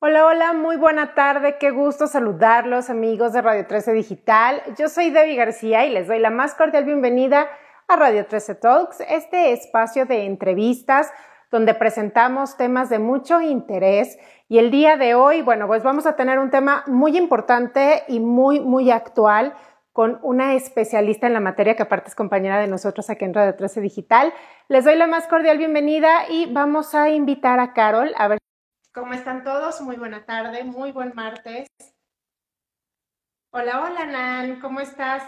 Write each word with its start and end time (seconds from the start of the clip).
Hola, 0.00 0.26
hola, 0.26 0.52
muy 0.52 0.76
buena 0.76 1.14
tarde, 1.14 1.56
qué 1.58 1.70
gusto 1.70 2.06
saludarlos 2.06 2.90
amigos 2.90 3.32
de 3.32 3.40
Radio 3.40 3.66
13 3.66 3.92
Digital. 3.92 4.62
Yo 4.76 4.88
soy 4.88 5.08
Debbie 5.08 5.36
García 5.36 5.86
y 5.86 5.90
les 5.90 6.08
doy 6.08 6.18
la 6.18 6.28
más 6.28 6.54
cordial 6.54 6.84
bienvenida 6.84 7.48
a 7.88 7.96
Radio 7.96 8.26
13 8.26 8.56
Talks, 8.56 9.00
este 9.08 9.52
espacio 9.52 10.04
de 10.04 10.26
entrevistas 10.26 11.10
donde 11.50 11.72
presentamos 11.72 12.58
temas 12.58 12.90
de 12.90 12.98
mucho 12.98 13.40
interés 13.40 14.18
y 14.46 14.58
el 14.58 14.70
día 14.70 14.98
de 14.98 15.14
hoy, 15.14 15.40
bueno, 15.40 15.66
pues 15.66 15.82
vamos 15.82 16.04
a 16.04 16.16
tener 16.16 16.38
un 16.38 16.50
tema 16.50 16.84
muy 16.86 17.16
importante 17.16 18.02
y 18.08 18.20
muy, 18.20 18.60
muy 18.60 18.90
actual 18.90 19.54
con 19.92 20.18
una 20.22 20.54
especialista 20.54 21.28
en 21.28 21.32
la 21.32 21.40
materia 21.40 21.76
que 21.76 21.84
aparte 21.84 22.08
es 22.08 22.14
compañera 22.14 22.58
de 22.58 22.66
nosotros 22.66 23.08
aquí 23.08 23.24
en 23.24 23.32
Radio 23.32 23.54
13 23.54 23.80
Digital. 23.80 24.34
Les 24.68 24.84
doy 24.84 24.96
la 24.96 25.06
más 25.06 25.28
cordial 25.28 25.56
bienvenida 25.56 26.28
y 26.28 26.52
vamos 26.52 26.94
a 26.94 27.08
invitar 27.08 27.58
a 27.58 27.72
Carol 27.72 28.12
a 28.18 28.28
ver 28.28 28.38
¿Cómo 28.94 29.12
están 29.12 29.42
todos? 29.42 29.80
Muy 29.80 29.96
buena 29.96 30.24
tarde, 30.24 30.62
muy 30.62 30.92
buen 30.92 31.12
martes. 31.16 31.66
Hola, 33.50 33.82
hola, 33.82 34.06
Nan, 34.06 34.60
¿cómo 34.60 34.78
estás? 34.78 35.24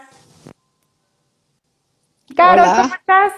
Carol, 2.33 2.65
¿cómo 2.65 2.95
estás? 2.95 3.33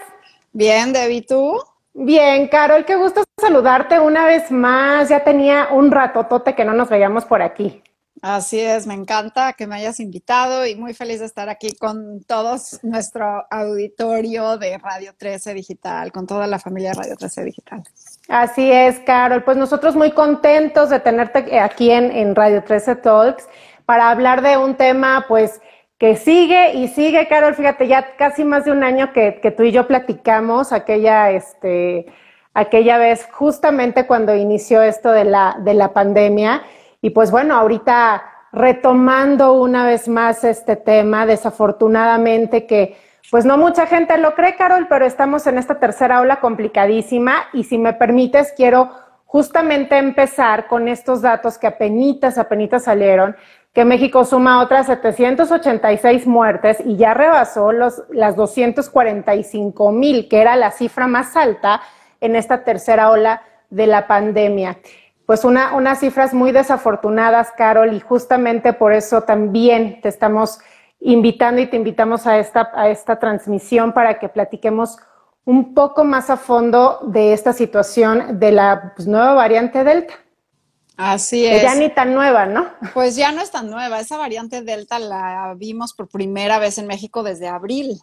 Bien, 0.52 0.92
Debbie, 0.92 1.22
¿tú? 1.22 1.60
Bien, 1.94 2.46
Carol, 2.46 2.84
qué 2.84 2.94
gusto 2.94 3.24
saludarte 3.40 3.98
una 3.98 4.24
vez 4.24 4.52
más. 4.52 5.08
Ya 5.08 5.24
tenía 5.24 5.66
un 5.72 5.90
ratotote 5.90 6.54
que 6.54 6.64
no 6.64 6.74
nos 6.74 6.88
veíamos 6.88 7.24
por 7.24 7.42
aquí. 7.42 7.82
Así 8.22 8.60
es, 8.60 8.86
me 8.86 8.94
encanta 8.94 9.54
que 9.54 9.66
me 9.66 9.74
hayas 9.74 9.98
invitado 9.98 10.64
y 10.64 10.76
muy 10.76 10.94
feliz 10.94 11.18
de 11.18 11.26
estar 11.26 11.48
aquí 11.48 11.74
con 11.74 12.22
todos 12.22 12.78
nuestro 12.84 13.46
auditorio 13.50 14.58
de 14.58 14.78
Radio 14.78 15.12
13 15.18 15.54
Digital, 15.54 16.12
con 16.12 16.28
toda 16.28 16.46
la 16.46 16.60
familia 16.60 16.90
de 16.90 16.98
Radio 16.98 17.16
13 17.16 17.44
Digital. 17.44 17.82
Así 18.30 18.70
es, 18.70 19.00
Carol. 19.00 19.42
Pues 19.42 19.56
nosotros 19.56 19.96
muy 19.96 20.12
contentos 20.12 20.88
de 20.88 21.00
tenerte 21.00 21.58
aquí 21.58 21.90
en, 21.90 22.36
Radio 22.36 22.62
13 22.62 22.94
Talks 22.94 23.48
para 23.84 24.08
hablar 24.08 24.40
de 24.40 24.56
un 24.56 24.76
tema, 24.76 25.24
pues, 25.26 25.60
que 25.98 26.14
sigue 26.14 26.74
y 26.74 26.86
sigue, 26.86 27.26
Carol. 27.26 27.56
Fíjate, 27.56 27.88
ya 27.88 28.14
casi 28.16 28.44
más 28.44 28.64
de 28.64 28.70
un 28.70 28.84
año 28.84 29.12
que, 29.12 29.52
tú 29.56 29.64
y 29.64 29.72
yo 29.72 29.88
platicamos 29.88 30.72
aquella, 30.72 31.32
este, 31.32 32.06
aquella 32.54 32.98
vez, 32.98 33.28
justamente 33.32 34.06
cuando 34.06 34.36
inició 34.36 34.80
esto 34.80 35.10
de 35.10 35.24
la, 35.24 35.56
de 35.58 35.74
la 35.74 35.92
pandemia. 35.92 36.62
Y 37.02 37.10
pues 37.10 37.32
bueno, 37.32 37.56
ahorita 37.56 38.22
retomando 38.52 39.54
una 39.54 39.84
vez 39.84 40.06
más 40.06 40.44
este 40.44 40.76
tema, 40.76 41.26
desafortunadamente 41.26 42.64
que 42.64 42.96
pues 43.30 43.44
no 43.44 43.56
mucha 43.56 43.86
gente 43.86 44.18
lo 44.18 44.34
cree, 44.34 44.56
Carol, 44.56 44.86
pero 44.88 45.06
estamos 45.06 45.46
en 45.46 45.56
esta 45.56 45.78
tercera 45.78 46.20
ola 46.20 46.40
complicadísima 46.40 47.34
y 47.52 47.64
si 47.64 47.78
me 47.78 47.92
permites 47.92 48.52
quiero 48.56 48.90
justamente 49.24 49.96
empezar 49.96 50.66
con 50.66 50.88
estos 50.88 51.22
datos 51.22 51.56
que 51.56 51.68
apenas, 51.68 52.36
apenas 52.36 52.82
salieron, 52.82 53.36
que 53.72 53.84
México 53.84 54.24
suma 54.24 54.60
otras 54.60 54.86
786 54.86 56.26
muertes 56.26 56.78
y 56.84 56.96
ya 56.96 57.14
rebasó 57.14 57.70
los, 57.70 58.02
las 58.10 58.34
245 58.34 59.92
mil, 59.92 60.28
que 60.28 60.40
era 60.40 60.56
la 60.56 60.72
cifra 60.72 61.06
más 61.06 61.36
alta 61.36 61.80
en 62.20 62.34
esta 62.34 62.64
tercera 62.64 63.10
ola 63.10 63.42
de 63.70 63.86
la 63.86 64.08
pandemia. 64.08 64.78
Pues 65.24 65.44
una, 65.44 65.76
unas 65.76 66.00
cifras 66.00 66.34
muy 66.34 66.50
desafortunadas, 66.50 67.52
Carol, 67.56 67.94
y 67.94 68.00
justamente 68.00 68.72
por 68.72 68.92
eso 68.92 69.22
también 69.22 70.00
te 70.00 70.08
estamos 70.08 70.58
invitando 71.00 71.60
y 71.60 71.66
te 71.66 71.76
invitamos 71.76 72.26
a 72.26 72.38
esta, 72.38 72.70
a 72.74 72.88
esta 72.88 73.18
transmisión 73.18 73.92
para 73.92 74.18
que 74.18 74.28
platiquemos 74.28 74.98
un 75.44 75.74
poco 75.74 76.04
más 76.04 76.30
a 76.30 76.36
fondo 76.36 77.00
de 77.06 77.32
esta 77.32 77.52
situación 77.52 78.38
de 78.38 78.52
la 78.52 78.92
pues, 78.94 79.08
nueva 79.08 79.34
variante 79.34 79.82
Delta. 79.82 80.14
Así 80.96 81.46
es. 81.46 81.62
ya 81.62 81.74
ni 81.74 81.88
tan 81.88 82.14
nueva, 82.14 82.44
¿no? 82.44 82.68
Pues 82.92 83.16
ya 83.16 83.32
no 83.32 83.40
es 83.40 83.50
tan 83.50 83.70
nueva. 83.70 84.00
Esa 84.00 84.18
variante 84.18 84.62
Delta 84.62 84.98
la 84.98 85.54
vimos 85.56 85.94
por 85.94 86.08
primera 86.08 86.58
vez 86.58 86.76
en 86.76 86.86
México 86.86 87.22
desde 87.22 87.48
abril. 87.48 88.00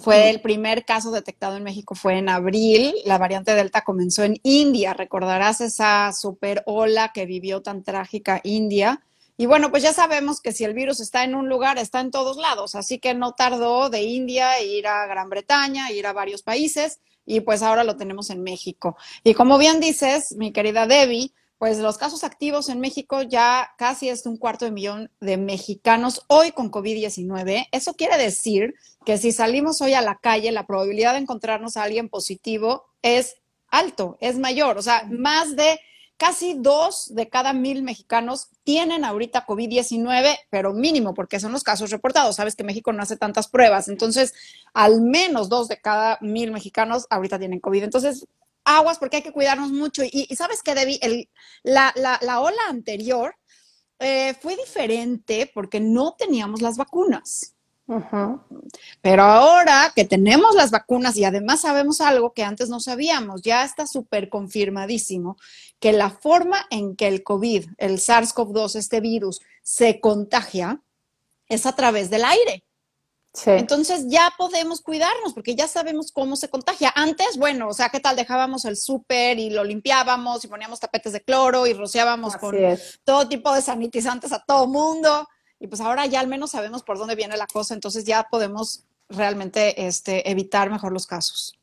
Fue 0.00 0.30
el 0.30 0.40
primer 0.40 0.84
caso 0.84 1.12
detectado 1.12 1.56
en 1.56 1.62
México, 1.62 1.94
fue 1.94 2.18
en 2.18 2.28
abril. 2.28 2.94
La 3.04 3.18
variante 3.18 3.54
Delta 3.54 3.82
comenzó 3.82 4.24
en 4.24 4.40
India. 4.42 4.94
Recordarás 4.94 5.60
esa 5.60 6.12
super 6.12 6.62
ola 6.66 7.12
que 7.14 7.26
vivió 7.26 7.62
tan 7.62 7.82
trágica 7.84 8.40
India. 8.42 9.02
Y 9.36 9.46
bueno, 9.46 9.70
pues 9.70 9.82
ya 9.82 9.92
sabemos 9.92 10.40
que 10.40 10.52
si 10.52 10.64
el 10.64 10.74
virus 10.74 11.00
está 11.00 11.24
en 11.24 11.34
un 11.34 11.48
lugar, 11.48 11.78
está 11.78 12.00
en 12.00 12.10
todos 12.10 12.36
lados. 12.36 12.74
Así 12.74 12.98
que 12.98 13.14
no 13.14 13.32
tardó 13.32 13.90
de 13.90 14.02
India 14.02 14.62
ir 14.62 14.86
a 14.86 15.06
Gran 15.06 15.28
Bretaña, 15.28 15.90
ir 15.90 16.06
a 16.06 16.12
varios 16.12 16.42
países. 16.42 17.00
Y 17.26 17.40
pues 17.40 17.62
ahora 17.62 17.84
lo 17.84 17.96
tenemos 17.96 18.30
en 18.30 18.42
México. 18.42 18.96
Y 19.24 19.34
como 19.34 19.58
bien 19.58 19.80
dices, 19.80 20.34
mi 20.36 20.52
querida 20.52 20.86
Debbie, 20.86 21.32
pues 21.58 21.78
los 21.78 21.98
casos 21.98 22.24
activos 22.24 22.68
en 22.68 22.80
México 22.80 23.22
ya 23.22 23.72
casi 23.78 24.08
es 24.08 24.26
un 24.26 24.36
cuarto 24.36 24.66
de 24.66 24.70
millón 24.70 25.10
de 25.20 25.36
mexicanos 25.36 26.22
hoy 26.26 26.52
con 26.52 26.70
COVID-19. 26.70 27.68
Eso 27.72 27.94
quiere 27.94 28.18
decir 28.18 28.74
que 29.04 29.18
si 29.18 29.32
salimos 29.32 29.80
hoy 29.80 29.94
a 29.94 30.02
la 30.02 30.16
calle, 30.16 30.52
la 30.52 30.66
probabilidad 30.66 31.14
de 31.14 31.20
encontrarnos 31.20 31.76
a 31.76 31.84
alguien 31.84 32.08
positivo 32.08 32.84
es 33.02 33.36
alto, 33.68 34.18
es 34.20 34.38
mayor. 34.38 34.78
O 34.78 34.82
sea, 34.82 35.08
más 35.10 35.56
de 35.56 35.80
casi 36.16 36.54
dos 36.54 37.14
de 37.14 37.28
cada 37.28 37.52
mil 37.52 37.82
mexicanos 37.82 38.48
tienen 38.62 39.04
ahorita 39.04 39.46
COVID-19, 39.46 40.36
pero 40.50 40.72
mínimo, 40.72 41.14
porque 41.14 41.40
son 41.40 41.52
los 41.52 41.64
casos 41.64 41.90
reportados. 41.90 42.36
Sabes 42.36 42.56
que 42.56 42.64
México 42.64 42.92
no 42.92 43.02
hace 43.02 43.16
tantas 43.16 43.48
pruebas. 43.48 43.88
Entonces, 43.88 44.32
al 44.72 45.00
menos 45.00 45.48
dos 45.48 45.68
de 45.68 45.80
cada 45.80 46.18
mil 46.20 46.52
mexicanos 46.52 47.06
ahorita 47.10 47.38
tienen 47.38 47.60
COVID. 47.60 47.82
Entonces, 47.82 48.26
aguas 48.64 48.98
porque 48.98 49.16
hay 49.16 49.22
que 49.22 49.32
cuidarnos 49.32 49.70
mucho. 49.70 50.02
Y, 50.04 50.26
sabes 50.36 50.62
que, 50.62 50.74
Debbie, 50.74 50.98
el, 51.02 51.28
la, 51.62 51.92
la, 51.94 52.40
ola 52.40 52.62
anterior 52.68 53.36
eh, 53.98 54.34
fue 54.40 54.56
diferente 54.56 55.50
porque 55.52 55.80
no 55.80 56.14
teníamos 56.18 56.62
las 56.62 56.76
vacunas. 56.76 57.53
Pero 59.02 59.22
ahora 59.22 59.92
que 59.94 60.04
tenemos 60.04 60.54
las 60.54 60.70
vacunas 60.70 61.16
y 61.16 61.24
además 61.24 61.60
sabemos 61.60 62.00
algo 62.00 62.32
que 62.32 62.42
antes 62.42 62.68
no 62.68 62.80
sabíamos, 62.80 63.42
ya 63.42 63.64
está 63.64 63.86
súper 63.86 64.28
confirmadísimo 64.28 65.36
que 65.78 65.92
la 65.92 66.10
forma 66.10 66.66
en 66.70 66.96
que 66.96 67.08
el 67.08 67.22
COVID, 67.22 67.66
el 67.76 67.98
SARS-CoV-2, 67.98 68.76
este 68.76 69.00
virus, 69.00 69.40
se 69.62 70.00
contagia 70.00 70.80
es 71.48 71.66
a 71.66 71.76
través 71.76 72.08
del 72.10 72.24
aire. 72.24 72.64
Entonces 73.46 74.04
ya 74.06 74.32
podemos 74.38 74.80
cuidarnos 74.80 75.34
porque 75.34 75.56
ya 75.56 75.66
sabemos 75.66 76.12
cómo 76.12 76.36
se 76.36 76.48
contagia. 76.48 76.92
Antes, 76.94 77.36
bueno, 77.36 77.68
o 77.68 77.74
sea, 77.74 77.88
¿qué 77.88 77.98
tal? 77.98 78.14
Dejábamos 78.14 78.64
el 78.64 78.76
súper 78.76 79.40
y 79.40 79.50
lo 79.50 79.64
limpiábamos 79.64 80.44
y 80.44 80.48
poníamos 80.48 80.78
tapetes 80.78 81.12
de 81.12 81.20
cloro 81.20 81.66
y 81.66 81.72
rociábamos 81.72 82.36
con 82.36 82.54
todo 83.02 83.28
tipo 83.28 83.52
de 83.52 83.60
sanitizantes 83.60 84.32
a 84.32 84.44
todo 84.46 84.68
mundo. 84.68 85.28
Y 85.64 85.66
pues 85.66 85.80
ahora 85.80 86.04
ya 86.04 86.20
al 86.20 86.28
menos 86.28 86.50
sabemos 86.50 86.82
por 86.82 86.98
dónde 86.98 87.14
viene 87.14 87.38
la 87.38 87.46
cosa, 87.46 87.72
entonces 87.72 88.04
ya 88.04 88.24
podemos 88.24 88.84
realmente 89.08 89.86
este, 89.86 90.30
evitar 90.30 90.68
mejor 90.68 90.92
los 90.92 91.06
casos. 91.06 91.58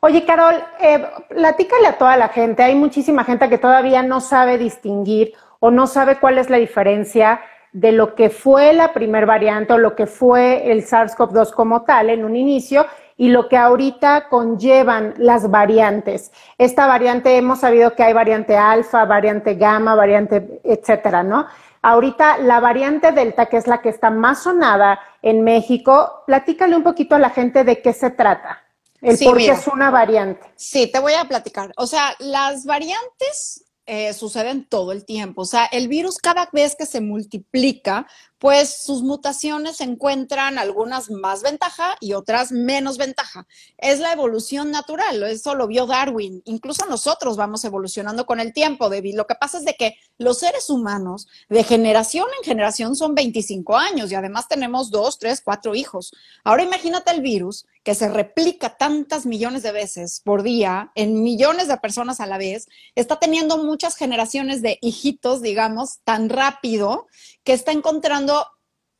Oye, 0.00 0.26
Carol, 0.26 0.62
eh, 0.78 1.02
platícale 1.30 1.86
a 1.86 1.96
toda 1.96 2.18
la 2.18 2.28
gente. 2.28 2.62
Hay 2.62 2.74
muchísima 2.74 3.24
gente 3.24 3.48
que 3.48 3.56
todavía 3.56 4.02
no 4.02 4.20
sabe 4.20 4.58
distinguir 4.58 5.32
o 5.58 5.70
no 5.70 5.86
sabe 5.86 6.20
cuál 6.20 6.36
es 6.36 6.50
la 6.50 6.58
diferencia 6.58 7.40
de 7.72 7.92
lo 7.92 8.14
que 8.14 8.28
fue 8.28 8.74
la 8.74 8.92
primer 8.92 9.24
variante 9.24 9.72
o 9.72 9.78
lo 9.78 9.96
que 9.96 10.06
fue 10.06 10.70
el 10.70 10.86
SARS-CoV-2 10.86 11.54
como 11.54 11.82
tal 11.82 12.10
en 12.10 12.26
un 12.26 12.36
inicio 12.36 12.84
y 13.16 13.28
lo 13.28 13.48
que 13.48 13.56
ahorita 13.56 14.28
conllevan 14.28 15.14
las 15.16 15.50
variantes. 15.50 16.30
Esta 16.58 16.86
variante 16.86 17.36
hemos 17.36 17.60
sabido 17.60 17.94
que 17.94 18.02
hay 18.02 18.12
variante 18.12 18.56
alfa, 18.56 19.06
variante 19.06 19.54
gamma, 19.54 19.94
variante, 19.94 20.60
etcétera, 20.62 21.22
¿no? 21.22 21.46
Ahorita 21.86 22.38
la 22.38 22.60
variante 22.60 23.12
delta, 23.12 23.44
que 23.44 23.58
es 23.58 23.66
la 23.66 23.82
que 23.82 23.90
está 23.90 24.08
más 24.08 24.44
sonada 24.44 24.98
en 25.20 25.44
México, 25.44 26.22
platícale 26.26 26.74
un 26.74 26.82
poquito 26.82 27.14
a 27.14 27.18
la 27.18 27.28
gente 27.28 27.62
de 27.62 27.82
qué 27.82 27.92
se 27.92 28.08
trata. 28.08 28.64
El 29.02 29.18
por 29.18 29.36
qué 29.36 29.50
es 29.50 29.68
una 29.68 29.90
variante. 29.90 30.50
Sí, 30.56 30.90
te 30.90 30.98
voy 30.98 31.12
a 31.12 31.26
platicar. 31.26 31.72
O 31.76 31.86
sea, 31.86 32.16
las 32.20 32.64
variantes 32.64 33.66
eh, 33.84 34.14
suceden 34.14 34.66
todo 34.66 34.92
el 34.92 35.04
tiempo. 35.04 35.42
O 35.42 35.44
sea, 35.44 35.66
el 35.66 35.88
virus 35.88 36.16
cada 36.16 36.48
vez 36.54 36.74
que 36.74 36.86
se 36.86 37.02
multiplica, 37.02 38.06
pues 38.44 38.82
sus 38.82 39.02
mutaciones 39.02 39.80
encuentran 39.80 40.58
algunas 40.58 41.10
más 41.10 41.40
ventaja 41.40 41.96
y 41.98 42.12
otras 42.12 42.52
menos 42.52 42.98
ventaja. 42.98 43.46
Es 43.78 44.00
la 44.00 44.12
evolución 44.12 44.70
natural, 44.70 45.22
eso 45.22 45.54
lo 45.54 45.66
vio 45.66 45.86
Darwin. 45.86 46.42
Incluso 46.44 46.84
nosotros 46.84 47.38
vamos 47.38 47.64
evolucionando 47.64 48.26
con 48.26 48.40
el 48.40 48.52
tiempo, 48.52 48.90
David. 48.90 49.14
Lo 49.16 49.26
que 49.26 49.34
pasa 49.34 49.56
es 49.56 49.64
de 49.64 49.76
que 49.76 49.96
los 50.18 50.40
seres 50.40 50.68
humanos 50.68 51.26
de 51.48 51.64
generación 51.64 52.26
en 52.36 52.44
generación 52.44 52.96
son 52.96 53.14
25 53.14 53.78
años 53.78 54.12
y 54.12 54.14
además 54.14 54.46
tenemos 54.46 54.90
dos, 54.90 55.18
tres, 55.18 55.40
cuatro 55.42 55.74
hijos. 55.74 56.12
Ahora 56.44 56.64
imagínate 56.64 57.12
el 57.12 57.22
virus 57.22 57.64
que 57.82 57.94
se 57.94 58.08
replica 58.08 58.76
tantas 58.76 59.26
millones 59.26 59.62
de 59.62 59.70
veces 59.70 60.20
por 60.24 60.42
día 60.42 60.90
en 60.94 61.22
millones 61.22 61.68
de 61.68 61.76
personas 61.76 62.18
a 62.18 62.26
la 62.26 62.38
vez, 62.38 62.66
está 62.94 63.18
teniendo 63.18 63.58
muchas 63.58 63.96
generaciones 63.96 64.62
de 64.62 64.78
hijitos, 64.80 65.42
digamos, 65.42 65.98
tan 66.02 66.30
rápido 66.30 67.06
que 67.44 67.52
está 67.52 67.72
encontrando 67.72 68.33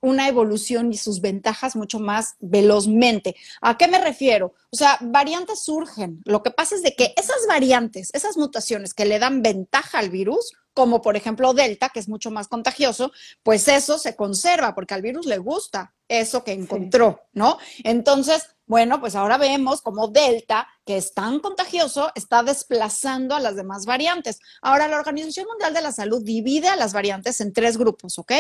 una 0.04 0.28
evolución 0.28 0.92
y 0.92 0.98
sus 0.98 1.20
ventajas 1.22 1.76
mucho 1.76 1.98
más 1.98 2.34
velozmente. 2.38 3.34
¿A 3.62 3.78
qué 3.78 3.88
me 3.88 3.98
refiero? 3.98 4.52
O 4.70 4.76
sea, 4.76 4.98
variantes 5.00 5.64
surgen. 5.64 6.20
Lo 6.24 6.42
que 6.42 6.50
pasa 6.50 6.74
es 6.74 6.82
de 6.82 6.94
que 6.94 7.14
esas 7.16 7.46
variantes, 7.48 8.10
esas 8.12 8.36
mutaciones 8.36 8.92
que 8.92 9.06
le 9.06 9.18
dan 9.18 9.42
ventaja 9.42 9.98
al 9.98 10.10
virus, 10.10 10.52
como 10.74 11.00
por 11.00 11.16
ejemplo 11.16 11.54
Delta, 11.54 11.88
que 11.88 12.00
es 12.00 12.08
mucho 12.08 12.30
más 12.30 12.48
contagioso, 12.48 13.12
pues 13.42 13.66
eso 13.68 13.98
se 13.98 14.14
conserva 14.14 14.74
porque 14.74 14.92
al 14.92 15.02
virus 15.02 15.24
le 15.24 15.38
gusta 15.38 15.94
eso 16.06 16.44
que 16.44 16.52
encontró, 16.52 17.22
¿no? 17.32 17.56
Entonces, 17.82 18.50
bueno, 18.66 19.00
pues 19.00 19.14
ahora 19.14 19.38
vemos 19.38 19.80
como 19.80 20.08
Delta, 20.08 20.68
que 20.84 20.98
es 20.98 21.14
tan 21.14 21.40
contagioso, 21.40 22.10
está 22.14 22.42
desplazando 22.42 23.34
a 23.34 23.40
las 23.40 23.56
demás 23.56 23.86
variantes. 23.86 24.40
Ahora, 24.60 24.86
la 24.88 24.98
Organización 24.98 25.46
Mundial 25.46 25.72
de 25.72 25.80
la 25.80 25.92
Salud 25.92 26.22
divide 26.22 26.68
a 26.68 26.76
las 26.76 26.92
variantes 26.92 27.40
en 27.40 27.54
tres 27.54 27.78
grupos, 27.78 28.18
¿ok? 28.18 28.32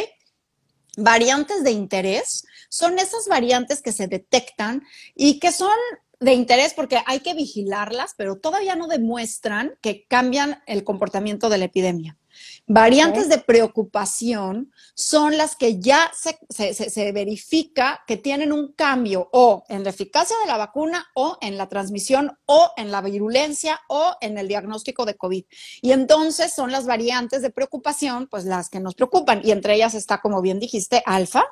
Variantes 0.96 1.64
de 1.64 1.72
interés 1.72 2.44
son 2.68 2.98
esas 2.98 3.26
variantes 3.28 3.82
que 3.82 3.92
se 3.92 4.06
detectan 4.06 4.82
y 5.14 5.38
que 5.38 5.52
son 5.52 5.76
de 6.20 6.32
interés 6.32 6.74
porque 6.74 7.00
hay 7.06 7.20
que 7.20 7.34
vigilarlas, 7.34 8.14
pero 8.16 8.36
todavía 8.36 8.76
no 8.76 8.86
demuestran 8.86 9.74
que 9.80 10.06
cambian 10.06 10.62
el 10.66 10.84
comportamiento 10.84 11.48
de 11.48 11.58
la 11.58 11.64
epidemia. 11.66 12.16
Variantes 12.66 13.28
de 13.28 13.38
preocupación 13.38 14.72
son 14.94 15.36
las 15.36 15.56
que 15.56 15.80
ya 15.80 16.10
se, 16.14 17.12
verifica 17.12 18.02
que 18.06 18.16
tienen 18.16 18.52
un 18.52 18.72
cambio 18.72 19.28
o 19.32 19.64
en 19.68 19.84
la 19.84 19.90
eficacia 19.90 20.36
de 20.40 20.46
la 20.46 20.56
vacuna 20.56 21.06
o 21.14 21.36
en 21.40 21.58
la 21.58 21.68
transmisión 21.68 22.38
o 22.46 22.70
en 22.76 22.90
la 22.90 23.00
virulencia 23.00 23.80
o 23.88 24.16
en 24.20 24.38
el 24.38 24.48
diagnóstico 24.48 25.04
de 25.04 25.16
COVID. 25.16 25.44
Y 25.82 25.92
entonces 25.92 26.52
son 26.52 26.72
las 26.72 26.86
variantes 26.86 27.42
de 27.42 27.50
preocupación, 27.50 28.28
pues 28.28 28.44
las 28.44 28.70
que 28.70 28.80
nos 28.80 28.94
preocupan. 28.94 29.40
Y 29.44 29.50
entre 29.50 29.74
ellas 29.74 29.94
está, 29.94 30.20
como 30.20 30.40
bien 30.40 30.58
dijiste, 30.58 31.02
alfa, 31.04 31.44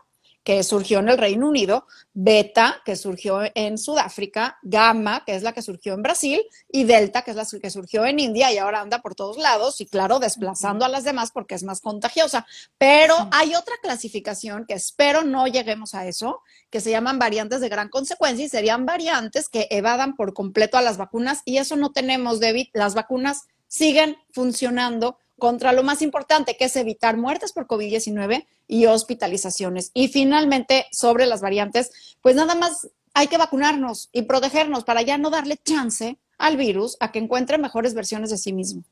que 0.45 0.63
surgió 0.65 0.99
en 0.99 1.09
el 1.09 1.19
Reino 1.19 1.49
Unido, 1.49 1.87
Beta, 2.15 2.83
que 2.85 2.97
surgió 2.97 3.43
en 3.55 3.79
Sudáfrica, 3.79 4.59
Gamma, 4.63 5.25
que 5.25 5.35
es 5.35 5.43
la 5.43 5.53
que 5.53 5.63
surgió 5.63 5.95
en 5.95 6.03
Brasil, 6.03 6.43
y 6.71 6.85
Delta, 6.85 7.23
que 7.23 7.31
es 7.31 7.37
la 7.37 7.47
que 7.61 7.71
surgió 7.71 8.05
en 8.05 8.19
India 8.19 8.53
y 8.53 8.59
ahora 8.59 8.81
anda 8.81 9.01
por 9.01 9.15
todos 9.15 9.39
lados 9.39 9.81
y 9.81 9.87
claro, 9.87 10.19
desplazando 10.19 10.85
a 10.85 10.89
las 10.89 11.05
demás 11.05 11.31
porque 11.33 11.55
es 11.55 11.63
más 11.63 11.81
contagiosa. 11.81 12.47
Pero 12.79 13.15
hay 13.31 13.55
otra 13.55 13.75
clasificación 13.83 14.67
que 14.67 14.75
espero 14.75 15.23
no 15.23 15.47
lleguemos 15.47 15.95
a 15.95 16.07
eso, 16.07 16.41
que 16.71 16.81
se 16.81 16.91
llaman 16.91 17.19
variantes 17.19 17.61
de 17.61 17.69
gran 17.69 17.89
consecuencia 17.89 18.45
y 18.45 18.49
serían 18.49 18.87
variantes 18.87 19.49
que 19.49 19.69
evadan 19.71 20.17
por 20.17 20.35
completo 20.35 20.77
a 20.77 20.83
las 20.83 20.97
vacunas 20.97 21.43
y 21.45 21.59
eso 21.59 21.77
no 21.77 21.93
tenemos, 21.93 22.41
David. 22.41 22.69
Las 22.73 22.95
vacunas 22.95 23.43
siguen 23.69 24.17
funcionando 24.33 25.19
contra 25.43 25.73
lo 25.73 25.83
más 25.83 26.03
importante, 26.03 26.57
que 26.57 26.67
es 26.67 26.77
evitar 26.77 27.17
muertes 27.17 27.53
por 27.53 27.67
COVID-19 27.67 28.47
y 28.69 28.87
hospitalizaciones. 28.87 29.91
Y 29.93 30.07
finalmente, 30.07 30.87
sobre 30.93 31.27
las 31.27 31.41
variantes, 31.41 32.17
pues 32.21 32.37
nada 32.37 32.55
más 32.55 32.89
hay 33.13 33.27
que 33.27 33.39
vacunarnos 33.39 34.09
y 34.13 34.23
protegernos 34.23 34.85
para 34.85 35.03
ya 35.03 35.19
no 35.19 35.31
darle 35.31 35.57
chance 35.57 36.17
al 36.39 36.57
virus 36.57 36.97
a 37.01 37.11
que 37.11 37.19
encuentre 37.19 37.59
mejores 37.59 37.93
versiones 37.93 38.31
de 38.31 38.39
sí 38.39 38.53
mismo. 38.53 38.85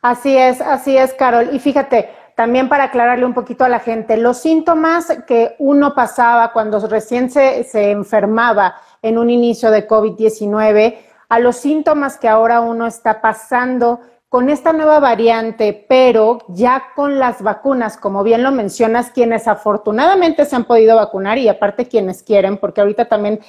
Así 0.00 0.36
es, 0.36 0.60
así 0.60 0.96
es, 0.96 1.14
Carol. 1.14 1.50
Y 1.52 1.60
fíjate, 1.60 2.10
también 2.34 2.68
para 2.68 2.86
aclararle 2.86 3.24
un 3.24 3.32
poquito 3.32 3.62
a 3.62 3.68
la 3.68 3.78
gente, 3.78 4.16
los 4.16 4.38
síntomas 4.38 5.16
que 5.28 5.54
uno 5.60 5.94
pasaba 5.94 6.52
cuando 6.52 6.84
recién 6.88 7.30
se, 7.30 7.62
se 7.62 7.92
enfermaba 7.92 8.74
en 9.00 9.16
un 9.16 9.30
inicio 9.30 9.70
de 9.70 9.86
COVID-19, 9.86 10.96
a 11.28 11.38
los 11.38 11.54
síntomas 11.54 12.18
que 12.18 12.26
ahora 12.26 12.60
uno 12.60 12.84
está 12.84 13.20
pasando 13.20 14.00
con 14.32 14.48
esta 14.48 14.72
nueva 14.72 14.98
variante, 14.98 15.84
pero 15.86 16.38
ya 16.48 16.84
con 16.96 17.18
las 17.18 17.42
vacunas, 17.42 17.98
como 17.98 18.22
bien 18.22 18.42
lo 18.42 18.50
mencionas, 18.50 19.10
quienes 19.10 19.46
afortunadamente 19.46 20.46
se 20.46 20.56
han 20.56 20.64
podido 20.64 20.96
vacunar 20.96 21.36
y 21.36 21.50
aparte 21.50 21.86
quienes 21.86 22.22
quieren, 22.22 22.56
porque 22.56 22.80
ahorita 22.80 23.10
también 23.10 23.40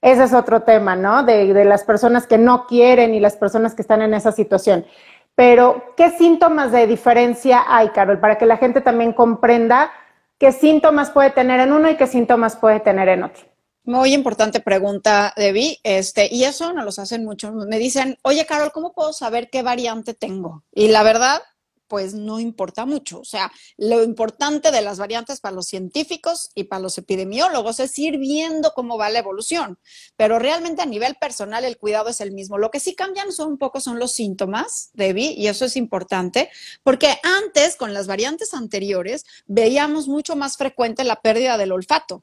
ese 0.00 0.22
es 0.22 0.32
otro 0.32 0.62
tema, 0.62 0.94
¿no? 0.94 1.24
De, 1.24 1.64
las 1.64 1.82
personas 1.82 2.28
que 2.28 2.38
no 2.38 2.68
quieren 2.68 3.14
y 3.14 3.18
las 3.18 3.34
personas 3.34 3.74
que 3.74 3.82
están 3.82 4.00
en 4.00 4.14
esa 4.14 4.30
situación. 4.30 4.86
Pero, 5.34 5.82
¿qué 5.96 6.10
síntomas 6.10 6.70
de 6.70 6.86
diferencia 6.86 7.64
hay, 7.66 7.88
Carol, 7.88 8.20
para 8.20 8.38
que 8.38 8.46
la 8.46 8.58
gente 8.58 8.80
también 8.80 9.14
comprenda 9.14 9.90
qué 10.38 10.52
síntomas 10.52 11.10
puede 11.10 11.30
tener 11.30 11.58
en 11.58 11.72
uno 11.72 11.90
y 11.90 11.96
qué 11.96 12.06
síntomas 12.06 12.54
puede 12.54 12.78
tener 12.78 13.08
en 13.08 13.24
otro? 13.24 13.42
Muy 13.88 14.12
importante 14.12 14.60
pregunta, 14.60 15.32
Debbie. 15.34 15.80
Este, 15.82 16.28
y 16.30 16.44
eso 16.44 16.74
no 16.74 16.84
los 16.84 16.98
hacen 16.98 17.24
mucho. 17.24 17.52
Me 17.52 17.78
dicen, 17.78 18.18
oye, 18.20 18.44
Carol, 18.44 18.70
¿cómo 18.70 18.92
puedo 18.92 19.14
saber 19.14 19.48
qué 19.48 19.62
variante 19.62 20.12
tengo? 20.12 20.62
Y 20.74 20.88
la 20.88 21.02
verdad, 21.02 21.40
pues 21.86 22.12
no 22.12 22.38
importa 22.38 22.84
mucho. 22.84 23.20
O 23.20 23.24
sea, 23.24 23.50
lo 23.78 24.02
importante 24.02 24.72
de 24.72 24.82
las 24.82 24.98
variantes 24.98 25.40
para 25.40 25.54
los 25.54 25.68
científicos 25.68 26.50
y 26.54 26.64
para 26.64 26.82
los 26.82 26.98
epidemiólogos 26.98 27.80
es 27.80 27.98
ir 27.98 28.18
viendo 28.18 28.74
cómo 28.74 28.98
va 28.98 29.08
la 29.08 29.20
evolución. 29.20 29.78
Pero 30.18 30.38
realmente 30.38 30.82
a 30.82 30.86
nivel 30.86 31.14
personal 31.14 31.64
el 31.64 31.78
cuidado 31.78 32.10
es 32.10 32.20
el 32.20 32.32
mismo. 32.32 32.58
Lo 32.58 32.70
que 32.70 32.80
sí 32.80 32.94
cambian 32.94 33.32
son 33.32 33.52
un 33.52 33.58
poco 33.58 33.80
son 33.80 33.98
los 33.98 34.12
síntomas, 34.12 34.90
Debbie, 34.92 35.32
y 35.32 35.46
eso 35.46 35.64
es 35.64 35.76
importante, 35.76 36.50
porque 36.82 37.16
antes, 37.22 37.74
con 37.74 37.94
las 37.94 38.06
variantes 38.06 38.52
anteriores, 38.52 39.24
veíamos 39.46 40.08
mucho 40.08 40.36
más 40.36 40.58
frecuente 40.58 41.04
la 41.04 41.22
pérdida 41.22 41.56
del 41.56 41.72
olfato. 41.72 42.22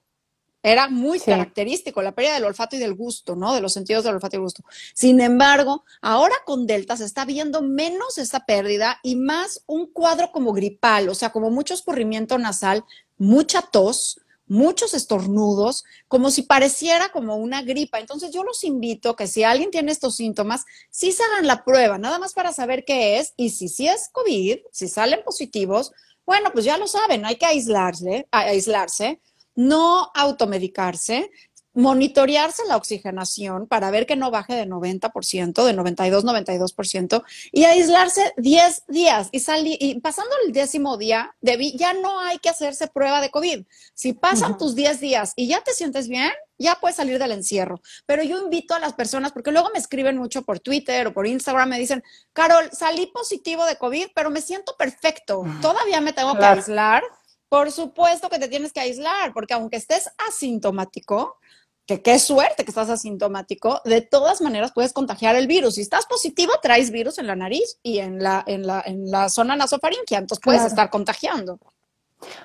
Era 0.65 0.89
muy 0.89 1.19
característico 1.19 2.01
la 2.01 2.15
pérdida 2.15 2.33
del 2.33 2.45
olfato 2.45 2.75
y 2.75 2.79
del 2.79 2.95
gusto, 2.95 3.35
¿no? 3.35 3.53
De 3.53 3.61
los 3.61 3.71
sentidos 3.71 4.03
del 4.03 4.15
olfato 4.15 4.35
y 4.35 4.37
del 4.37 4.45
gusto. 4.45 4.63
Sin 4.95 5.21
embargo, 5.21 5.85
ahora 6.01 6.33
con 6.43 6.65
Delta 6.65 6.97
se 6.97 7.05
está 7.05 7.23
viendo 7.23 7.61
menos 7.61 8.17
esa 8.17 8.47
pérdida 8.47 8.99
y 9.03 9.15
más 9.15 9.61
un 9.67 9.85
cuadro 9.85 10.31
como 10.31 10.53
gripal, 10.53 11.07
o 11.07 11.13
sea, 11.13 11.31
como 11.31 11.51
mucho 11.51 11.75
escurrimiento 11.75 12.39
nasal, 12.39 12.83
mucha 13.19 13.61
tos, 13.61 14.19
muchos 14.47 14.95
estornudos, 14.95 15.83
como 16.07 16.31
si 16.31 16.41
pareciera 16.41 17.09
como 17.09 17.35
una 17.35 17.61
gripa. 17.61 17.99
Entonces 17.99 18.31
yo 18.31 18.43
los 18.43 18.63
invito 18.63 19.15
que 19.15 19.27
si 19.27 19.43
alguien 19.43 19.69
tiene 19.69 19.91
estos 19.91 20.15
síntomas, 20.15 20.65
sí 20.89 21.11
se 21.11 21.21
hagan 21.25 21.45
la 21.45 21.63
prueba, 21.63 21.99
nada 21.99 22.17
más 22.17 22.33
para 22.33 22.51
saber 22.51 22.85
qué 22.85 23.19
es 23.19 23.33
y 23.37 23.51
si 23.51 23.69
sí 23.69 23.87
es 23.87 24.09
COVID, 24.11 24.57
si 24.71 24.87
salen 24.87 25.21
positivos, 25.23 25.91
bueno, 26.25 26.49
pues 26.51 26.65
ya 26.65 26.79
lo 26.79 26.87
saben, 26.87 27.23
hay 27.23 27.35
que 27.35 27.45
aislarse, 27.45 28.27
aislarse 28.31 29.19
no 29.55 30.11
automedicarse, 30.13 31.31
monitorearse 31.75 32.63
la 32.67 32.77
oxigenación 32.77 33.67
para 33.67 33.91
ver 33.91 34.05
que 34.05 34.15
no 34.15 34.31
baje 34.31 34.55
de 34.55 34.65
90%, 34.65 35.65
de 35.65 35.73
92, 35.73 36.25
92%, 36.25 37.23
y 37.51 37.65
aislarse 37.65 38.33
10 38.37 38.83
días. 38.87 39.29
Y, 39.31 39.41
y 39.79 39.99
pasando 39.99 40.31
el 40.45 40.53
décimo 40.53 40.97
día, 40.97 41.35
ya 41.41 41.93
no 41.93 42.19
hay 42.21 42.39
que 42.39 42.49
hacerse 42.49 42.87
prueba 42.87 43.21
de 43.21 43.29
COVID. 43.29 43.65
Si 43.93 44.13
pasan 44.13 44.57
tus 44.57 44.73
10 44.73 44.99
días 45.01 45.33
y 45.35 45.47
ya 45.47 45.61
te 45.61 45.73
sientes 45.73 46.07
bien, 46.07 46.31
ya 46.57 46.75
puedes 46.75 46.95
salir 46.95 47.19
del 47.19 47.33
encierro. 47.33 47.81
Pero 48.05 48.23
yo 48.23 48.41
invito 48.41 48.73
a 48.73 48.79
las 48.79 48.93
personas, 48.93 49.33
porque 49.33 49.51
luego 49.51 49.69
me 49.73 49.79
escriben 49.79 50.17
mucho 50.17 50.43
por 50.43 50.61
Twitter 50.61 51.07
o 51.07 51.13
por 51.13 51.27
Instagram, 51.27 51.67
me 51.67 51.79
dicen, 51.79 52.01
Carol, 52.31 52.69
salí 52.71 53.07
positivo 53.07 53.65
de 53.65 53.77
COVID, 53.77 54.07
pero 54.15 54.29
me 54.29 54.41
siento 54.41 54.77
perfecto. 54.77 55.43
Todavía 55.61 55.99
me 55.99 56.13
tengo 56.13 56.37
que 56.37 56.45
aislar 56.45 57.03
por 57.49 57.71
supuesto 57.71 58.29
que 58.29 58.39
te 58.39 58.47
tienes 58.47 58.73
que 58.73 58.79
aislar, 58.79 59.33
porque 59.33 59.53
aunque 59.53 59.77
estés 59.77 60.09
asintomático, 60.27 61.37
que 61.85 62.01
qué 62.01 62.17
suerte 62.17 62.63
que 62.63 62.71
estás 62.71 62.89
asintomático, 62.89 63.81
de 63.85 64.01
todas 64.01 64.41
maneras 64.41 64.71
puedes 64.73 64.91
contagiar 64.91 65.35
el 65.35 65.47
virus. 65.47 65.75
Si 65.75 65.81
estás 65.81 66.05
positivo, 66.07 66.53
traes 66.61 66.89
virus 66.89 67.19
en 67.19 67.27
la 67.27 67.35
nariz 67.35 67.79
y 67.83 67.99
en 67.99 68.21
la, 68.21 68.43
en 68.47 68.65
la, 68.65 68.81
en 68.85 69.11
la 69.11 69.29
zona 69.29 69.55
nasofaringia, 69.55 70.17
entonces 70.17 70.41
puedes 70.43 70.65
estar 70.65 70.89
contagiando. 70.89 71.59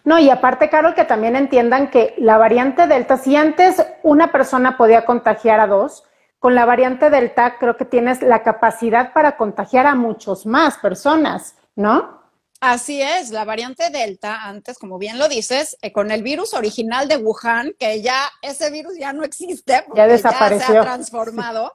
No, 0.05 0.19
y 0.19 0.29
aparte, 0.29 0.69
Carol, 0.69 0.95
que 0.95 1.05
también 1.05 1.37
entiendan 1.37 1.91
que 1.91 2.15
la 2.19 2.37
variante 2.37 2.87
Delta, 2.87 3.17
si 3.17 3.37
antes 3.37 3.83
una 4.03 4.31
persona 4.31 4.77
podía 4.77 5.07
contagiar 5.07 5.61
a 5.61 5.67
dos, 5.67 6.05
con 6.39 6.55
la 6.55 6.65
variante 6.65 7.11
Delta 7.11 7.57
creo 7.59 7.77
que 7.77 7.85
tienes 7.85 8.23
la 8.23 8.43
capacidad 8.43 9.13
para 9.13 9.37
contagiar 9.37 9.87
a 9.87 9.95
muchos 9.95 10.47
más 10.47 10.79
personas, 10.79 11.57
¿no? 11.77 12.20
Así 12.61 13.01
es, 13.01 13.31
la 13.31 13.47
variante 13.47 13.89
Delta, 13.89 14.47
antes, 14.47 14.79
como 14.79 14.99
bien 14.99 15.19
lo 15.19 15.29
dices, 15.29 15.79
eh, 15.81 15.93
con 15.93 16.11
el 16.11 16.23
virus 16.23 16.53
original 16.53 17.09
de 17.09 17.17
Wuhan, 17.17 17.75
que 17.79 18.03
ya 18.03 18.31
ese 18.43 18.71
virus 18.71 18.99
ya 18.99 19.15
no 19.15 19.25
existe, 19.25 19.83
ya 19.95 20.07
desapareció. 20.07 20.67
Ya 20.67 20.67
se 20.67 20.79
ha 20.79 20.83
transformado. 20.83 21.73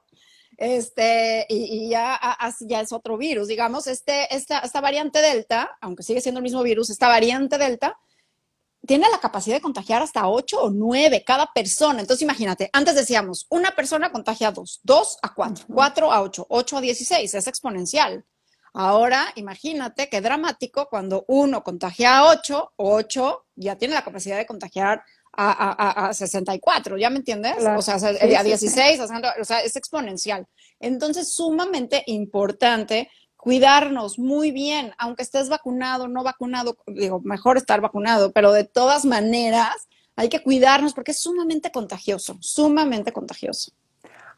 este, 0.58 1.44
y, 1.48 1.88
ya, 1.90 2.18
ya 2.60 2.80
es 2.80 2.92
otro 2.92 3.18
virus, 3.18 3.48
digamos, 3.48 3.88
este, 3.88 4.34
esta, 4.34 4.60
esta 4.60 4.80
variante 4.80 5.20
Delta, 5.20 5.76
aunque 5.80 6.04
sigue 6.04 6.20
siendo 6.20 6.38
el 6.38 6.44
mismo 6.44 6.62
virus, 6.62 6.88
esta 6.88 7.08
variante 7.08 7.58
Delta 7.58 7.98
tiene 8.86 9.10
la 9.10 9.18
capacidad 9.18 9.56
de 9.56 9.60
contagiar 9.60 10.02
hasta 10.02 10.28
8 10.28 10.60
o 10.62 10.70
9 10.70 11.24
cada 11.26 11.52
persona. 11.52 12.00
Entonces, 12.00 12.22
imagínate, 12.22 12.70
antes 12.72 12.94
decíamos, 12.94 13.46
una 13.50 13.72
persona 13.74 14.12
contagia 14.12 14.48
a 14.48 14.52
2, 14.52 14.80
2 14.84 15.18
a 15.20 15.34
4, 15.34 15.66
4 15.68 16.12
a 16.12 16.22
8, 16.22 16.46
8 16.48 16.76
a 16.76 16.80
16, 16.80 17.34
es 17.34 17.46
exponencial. 17.48 18.24
Ahora, 18.78 19.32
imagínate 19.36 20.10
qué 20.10 20.20
dramático 20.20 20.86
cuando 20.90 21.24
uno 21.28 21.64
contagia 21.64 22.18
a 22.18 22.28
8, 22.28 22.74
8 22.76 23.46
ya 23.54 23.76
tiene 23.76 23.94
la 23.94 24.04
capacidad 24.04 24.36
de 24.36 24.44
contagiar 24.44 25.02
a, 25.32 26.08
a, 26.08 26.12
64, 26.12 26.98
¿ya 26.98 27.08
me 27.08 27.16
entiendes? 27.16 27.56
O 27.58 27.80
sea, 27.80 27.94
a 27.94 28.42
16, 28.42 29.00
o 29.00 29.44
sea, 29.44 29.60
es 29.60 29.76
exponencial. 29.76 30.46
Entonces, 30.78 31.32
sumamente 31.32 32.02
importante 32.06 33.08
cuidarnos 33.34 34.18
muy 34.18 34.50
bien, 34.50 34.92
aunque 34.98 35.22
estés 35.22 35.48
vacunado, 35.48 36.06
no 36.06 36.22
vacunado, 36.22 36.76
digo, 36.86 37.20
mejor 37.20 37.56
estar 37.56 37.80
vacunado, 37.80 38.32
pero 38.32 38.52
de 38.52 38.64
todas 38.64 39.06
maneras 39.06 39.88
hay 40.16 40.28
que 40.28 40.42
cuidarnos 40.42 40.92
porque 40.92 41.12
es 41.12 41.18
sumamente 41.18 41.70
contagioso, 41.70 42.36
sumamente 42.40 43.10
contagioso. 43.12 43.72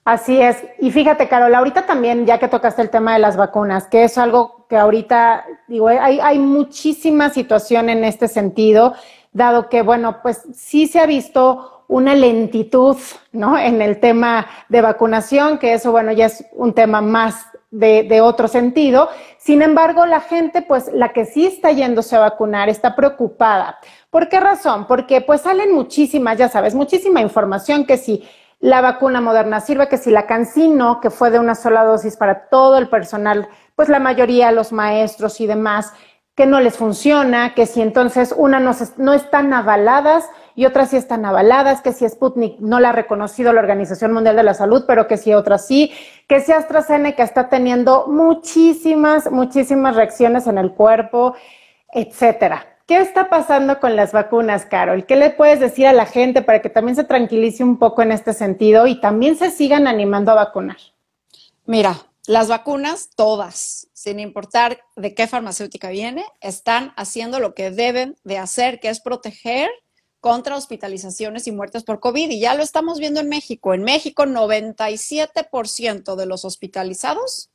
Así 0.08 0.40
es. 0.40 0.56
Y 0.78 0.90
fíjate, 0.90 1.28
Carol, 1.28 1.54
ahorita 1.54 1.84
también, 1.84 2.24
ya 2.24 2.38
que 2.38 2.48
tocaste 2.48 2.80
el 2.80 2.88
tema 2.88 3.12
de 3.12 3.18
las 3.18 3.36
vacunas, 3.36 3.88
que 3.88 4.04
es 4.04 4.16
algo 4.16 4.64
que 4.66 4.78
ahorita, 4.78 5.44
digo, 5.66 5.88
hay, 5.88 6.18
hay 6.18 6.38
muchísima 6.38 7.28
situación 7.28 7.90
en 7.90 8.04
este 8.04 8.26
sentido, 8.26 8.94
dado 9.34 9.68
que, 9.68 9.82
bueno, 9.82 10.22
pues 10.22 10.46
sí 10.54 10.86
se 10.86 10.98
ha 10.98 11.04
visto 11.04 11.84
una 11.88 12.14
lentitud, 12.14 12.96
¿no? 13.32 13.58
En 13.58 13.82
el 13.82 14.00
tema 14.00 14.46
de 14.70 14.80
vacunación, 14.80 15.58
que 15.58 15.74
eso, 15.74 15.92
bueno, 15.92 16.10
ya 16.12 16.24
es 16.24 16.42
un 16.52 16.72
tema 16.72 17.02
más 17.02 17.44
de, 17.70 18.02
de, 18.04 18.22
otro 18.22 18.48
sentido. 18.48 19.10
Sin 19.36 19.60
embargo, 19.60 20.06
la 20.06 20.20
gente, 20.20 20.62
pues 20.62 20.90
la 20.90 21.12
que 21.12 21.26
sí 21.26 21.44
está 21.44 21.70
yéndose 21.70 22.16
a 22.16 22.20
vacunar, 22.20 22.70
está 22.70 22.96
preocupada. 22.96 23.76
¿Por 24.08 24.30
qué 24.30 24.40
razón? 24.40 24.86
Porque 24.86 25.20
pues 25.20 25.42
salen 25.42 25.74
muchísimas, 25.74 26.38
ya 26.38 26.48
sabes, 26.48 26.74
muchísima 26.74 27.20
información 27.20 27.84
que 27.84 27.98
si 27.98 28.26
la 28.60 28.80
vacuna 28.80 29.20
moderna 29.20 29.60
sirve, 29.60 29.88
que 29.88 29.98
si 29.98 30.10
la 30.10 30.26
cancino, 30.26 31.00
que 31.00 31.10
fue 31.10 31.30
de 31.30 31.38
una 31.38 31.54
sola 31.54 31.84
dosis 31.84 32.16
para 32.16 32.48
todo 32.48 32.78
el 32.78 32.88
personal, 32.88 33.48
pues 33.76 33.88
la 33.88 34.00
mayoría, 34.00 34.50
los 34.50 34.72
maestros 34.72 35.40
y 35.40 35.46
demás, 35.46 35.92
que 36.34 36.46
no 36.46 36.60
les 36.60 36.76
funciona, 36.76 37.54
que 37.54 37.66
si 37.66 37.80
entonces 37.80 38.32
una 38.36 38.60
no, 38.60 38.72
no 38.96 39.12
están 39.12 39.52
avaladas 39.52 40.28
y 40.54 40.66
otras 40.66 40.90
sí 40.90 40.96
están 40.96 41.24
avaladas, 41.24 41.82
que 41.82 41.92
si 41.92 42.08
Sputnik 42.08 42.58
no 42.60 42.78
la 42.78 42.90
ha 42.90 42.92
reconocido 42.92 43.52
la 43.52 43.60
Organización 43.60 44.12
Mundial 44.12 44.36
de 44.36 44.44
la 44.44 44.54
Salud, 44.54 44.84
pero 44.86 45.08
que 45.08 45.16
si 45.16 45.34
otras 45.34 45.66
sí, 45.66 45.92
que 46.28 46.40
si 46.40 46.52
AstraZeneca 46.52 47.22
está 47.22 47.48
teniendo 47.48 48.06
muchísimas, 48.06 49.30
muchísimas 49.30 49.96
reacciones 49.96 50.46
en 50.46 50.58
el 50.58 50.72
cuerpo, 50.72 51.34
etcétera. 51.92 52.77
¿Qué 52.88 52.96
está 53.00 53.28
pasando 53.28 53.80
con 53.80 53.96
las 53.96 54.12
vacunas, 54.12 54.64
Carol? 54.64 55.04
¿Qué 55.04 55.14
le 55.14 55.28
puedes 55.28 55.60
decir 55.60 55.86
a 55.86 55.92
la 55.92 56.06
gente 56.06 56.40
para 56.40 56.62
que 56.62 56.70
también 56.70 56.96
se 56.96 57.04
tranquilice 57.04 57.62
un 57.62 57.78
poco 57.78 58.00
en 58.00 58.12
este 58.12 58.32
sentido 58.32 58.86
y 58.86 58.98
también 58.98 59.36
se 59.36 59.50
sigan 59.50 59.86
animando 59.86 60.32
a 60.32 60.36
vacunar? 60.36 60.78
Mira, 61.66 62.00
las 62.26 62.48
vacunas, 62.48 63.10
todas, 63.14 63.88
sin 63.92 64.20
importar 64.20 64.80
de 64.96 65.12
qué 65.12 65.26
farmacéutica 65.26 65.90
viene, 65.90 66.24
están 66.40 66.94
haciendo 66.96 67.40
lo 67.40 67.52
que 67.52 67.70
deben 67.70 68.16
de 68.24 68.38
hacer, 68.38 68.80
que 68.80 68.88
es 68.88 69.00
proteger 69.00 69.68
contra 70.20 70.56
hospitalizaciones 70.56 71.46
y 71.46 71.52
muertes 71.52 71.84
por 71.84 72.00
COVID. 72.00 72.30
Y 72.30 72.40
ya 72.40 72.54
lo 72.54 72.62
estamos 72.62 73.00
viendo 73.00 73.20
en 73.20 73.28
México. 73.28 73.74
En 73.74 73.82
México, 73.82 74.24
97% 74.24 76.16
de 76.16 76.24
los 76.24 76.46
hospitalizados 76.46 77.50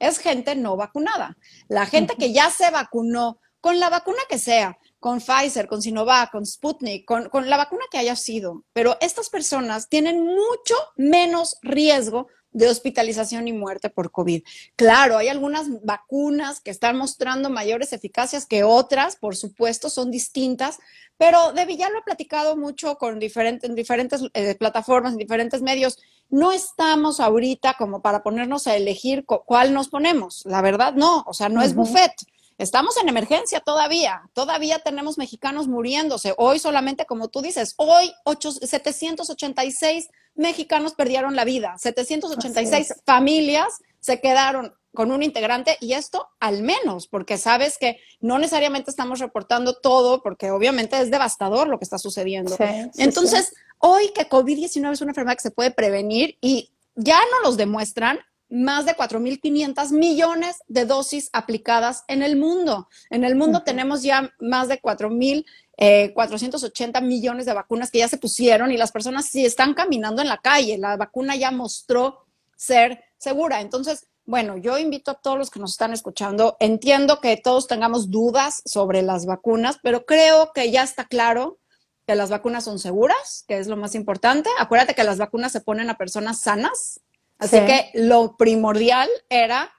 es 0.00 0.18
gente 0.18 0.56
no 0.56 0.76
vacunada. 0.76 1.36
La 1.68 1.86
gente 1.86 2.16
que 2.16 2.32
ya 2.32 2.50
se 2.50 2.68
vacunó 2.72 3.38
con 3.62 3.78
la 3.78 3.88
vacuna 3.88 4.18
que 4.28 4.38
sea, 4.38 4.76
con 4.98 5.20
Pfizer, 5.20 5.68
con 5.68 5.80
Sinovac, 5.80 6.32
con 6.32 6.44
Sputnik, 6.44 7.06
con, 7.06 7.28
con, 7.28 7.48
la 7.48 7.56
vacuna 7.56 7.84
que 7.90 7.96
haya 7.96 8.16
sido. 8.16 8.64
Pero 8.72 8.98
estas 9.00 9.30
personas 9.30 9.88
tienen 9.88 10.22
mucho 10.22 10.74
menos 10.96 11.58
riesgo 11.62 12.26
de 12.50 12.68
hospitalización 12.68 13.46
y 13.48 13.52
muerte 13.52 13.88
por 13.88 14.10
COVID. 14.10 14.42
Claro, 14.76 15.16
hay 15.16 15.28
algunas 15.28 15.68
vacunas 15.84 16.60
que 16.60 16.72
están 16.72 16.98
mostrando 16.98 17.50
mayores 17.50 17.92
eficacias 17.92 18.46
que 18.46 18.64
otras, 18.64 19.16
por 19.16 19.36
supuesto, 19.36 19.88
son 19.88 20.10
distintas, 20.10 20.78
pero 21.16 21.52
Debbie 21.52 21.76
ya 21.76 21.88
lo 21.88 22.00
he 22.00 22.02
platicado 22.02 22.56
mucho 22.56 22.96
con 22.96 23.20
diferentes, 23.20 23.70
en 23.70 23.76
diferentes 23.76 24.22
eh, 24.34 24.56
plataformas, 24.56 25.12
en 25.12 25.18
diferentes 25.18 25.62
medios. 25.62 25.98
No 26.30 26.50
estamos 26.50 27.20
ahorita 27.20 27.76
como 27.78 28.02
para 28.02 28.24
ponernos 28.24 28.66
a 28.66 28.76
elegir 28.76 29.24
cuál 29.24 29.72
nos 29.72 29.88
ponemos. 29.88 30.42
La 30.46 30.62
verdad, 30.62 30.94
no, 30.94 31.22
o 31.26 31.32
sea, 31.32 31.48
no 31.48 31.62
es 31.62 31.74
buffet. 31.74 32.12
Estamos 32.58 32.96
en 32.96 33.08
emergencia 33.08 33.60
todavía, 33.60 34.22
todavía 34.32 34.78
tenemos 34.78 35.18
mexicanos 35.18 35.68
muriéndose. 35.68 36.34
Hoy 36.36 36.58
solamente, 36.58 37.06
como 37.06 37.28
tú 37.28 37.42
dices, 37.42 37.74
hoy 37.76 38.12
8, 38.24 38.52
786 38.52 40.08
mexicanos 40.34 40.94
perdieron 40.94 41.36
la 41.36 41.44
vida, 41.44 41.74
786 41.78 42.94
familias 43.04 43.80
se 44.00 44.20
quedaron 44.20 44.74
con 44.94 45.10
un 45.10 45.22
integrante 45.22 45.78
y 45.80 45.94
esto 45.94 46.28
al 46.38 46.62
menos, 46.62 47.06
porque 47.06 47.38
sabes 47.38 47.78
que 47.78 47.98
no 48.20 48.38
necesariamente 48.38 48.90
estamos 48.90 49.20
reportando 49.20 49.74
todo, 49.74 50.22
porque 50.22 50.50
obviamente 50.50 51.00
es 51.00 51.10
devastador 51.10 51.68
lo 51.68 51.78
que 51.78 51.84
está 51.84 51.98
sucediendo. 51.98 52.56
Entonces, 52.96 53.54
hoy 53.78 54.12
que 54.14 54.28
COVID-19 54.28 54.92
es 54.92 55.00
una 55.00 55.12
enfermedad 55.12 55.36
que 55.36 55.42
se 55.42 55.50
puede 55.50 55.70
prevenir 55.70 56.36
y 56.40 56.72
ya 56.94 57.18
no 57.30 57.40
los 57.42 57.56
demuestran, 57.56 58.18
más 58.52 58.84
de 58.84 58.94
4.500 58.94 59.92
millones 59.92 60.58
de 60.68 60.84
dosis 60.84 61.30
aplicadas 61.32 62.04
en 62.06 62.22
el 62.22 62.36
mundo. 62.36 62.86
En 63.08 63.24
el 63.24 63.34
mundo 63.34 63.62
tenemos 63.62 64.02
ya 64.02 64.30
más 64.40 64.68
de 64.68 64.80
4.480 64.80 65.48
eh, 65.78 67.00
millones 67.00 67.46
de 67.46 67.54
vacunas 67.54 67.90
que 67.90 68.00
ya 68.00 68.08
se 68.08 68.18
pusieron 68.18 68.70
y 68.70 68.76
las 68.76 68.92
personas 68.92 69.24
sí 69.24 69.46
están 69.46 69.72
caminando 69.72 70.20
en 70.20 70.28
la 70.28 70.36
calle. 70.36 70.76
La 70.76 70.98
vacuna 70.98 71.34
ya 71.34 71.50
mostró 71.50 72.26
ser 72.54 73.02
segura. 73.16 73.62
Entonces, 73.62 74.06
bueno, 74.26 74.58
yo 74.58 74.76
invito 74.76 75.12
a 75.12 75.14
todos 75.14 75.38
los 75.38 75.50
que 75.50 75.58
nos 75.58 75.72
están 75.72 75.94
escuchando, 75.94 76.58
entiendo 76.60 77.20
que 77.22 77.38
todos 77.38 77.66
tengamos 77.66 78.10
dudas 78.10 78.60
sobre 78.66 79.00
las 79.00 79.24
vacunas, 79.24 79.78
pero 79.82 80.04
creo 80.04 80.52
que 80.52 80.70
ya 80.70 80.82
está 80.82 81.06
claro 81.06 81.58
que 82.06 82.14
las 82.16 82.28
vacunas 82.28 82.64
son 82.64 82.78
seguras, 82.78 83.44
que 83.48 83.58
es 83.58 83.66
lo 83.66 83.78
más 83.78 83.94
importante. 83.94 84.50
Acuérdate 84.58 84.94
que 84.94 85.04
las 85.04 85.18
vacunas 85.18 85.52
se 85.52 85.62
ponen 85.62 85.88
a 85.88 85.96
personas 85.96 86.40
sanas, 86.40 87.00
Así 87.42 87.60
que 87.66 87.90
lo 87.94 88.36
primordial 88.36 89.08
era 89.28 89.70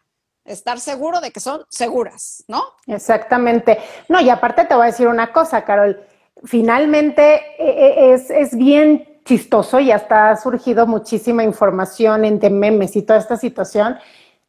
estar 0.46 0.80
seguro 0.80 1.22
de 1.22 1.32
que 1.32 1.40
son 1.40 1.66
seguras, 1.70 2.44
¿no? 2.48 2.64
Exactamente. 2.88 3.80
No, 4.10 4.20
y 4.20 4.30
aparte 4.30 4.66
te 4.66 4.76
voy 4.76 4.84
a 4.84 4.88
decir 4.88 5.08
una 5.08 5.32
cosa, 5.32 5.64
Carol. 5.64 6.02
Finalmente 6.44 7.42
e, 7.58 7.70
e, 7.70 8.14
es, 8.14 8.30
es 8.30 8.58
bien 8.58 9.22
chistoso 9.24 9.80
y 9.80 9.92
hasta 9.92 10.32
ha 10.32 10.36
surgido 10.36 10.86
muchísima 10.86 11.44
información 11.44 12.26
entre 12.26 12.50
memes 12.50 12.98
y 12.98 13.04
toda 13.04 13.20
esta 13.20 13.38
situación, 13.38 13.98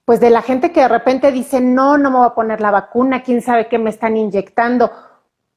pues 0.04 0.18
de 0.18 0.30
la 0.30 0.42
gente 0.42 0.72
que 0.72 0.80
de 0.80 0.88
repente 0.88 1.30
dice, 1.30 1.60
no, 1.60 1.96
no 1.96 2.10
me 2.10 2.18
voy 2.18 2.26
a 2.26 2.34
poner 2.34 2.60
la 2.60 2.72
vacuna, 2.72 3.22
quién 3.22 3.40
sabe 3.40 3.68
qué 3.68 3.78
me 3.78 3.90
están 3.90 4.16
inyectando. 4.16 4.90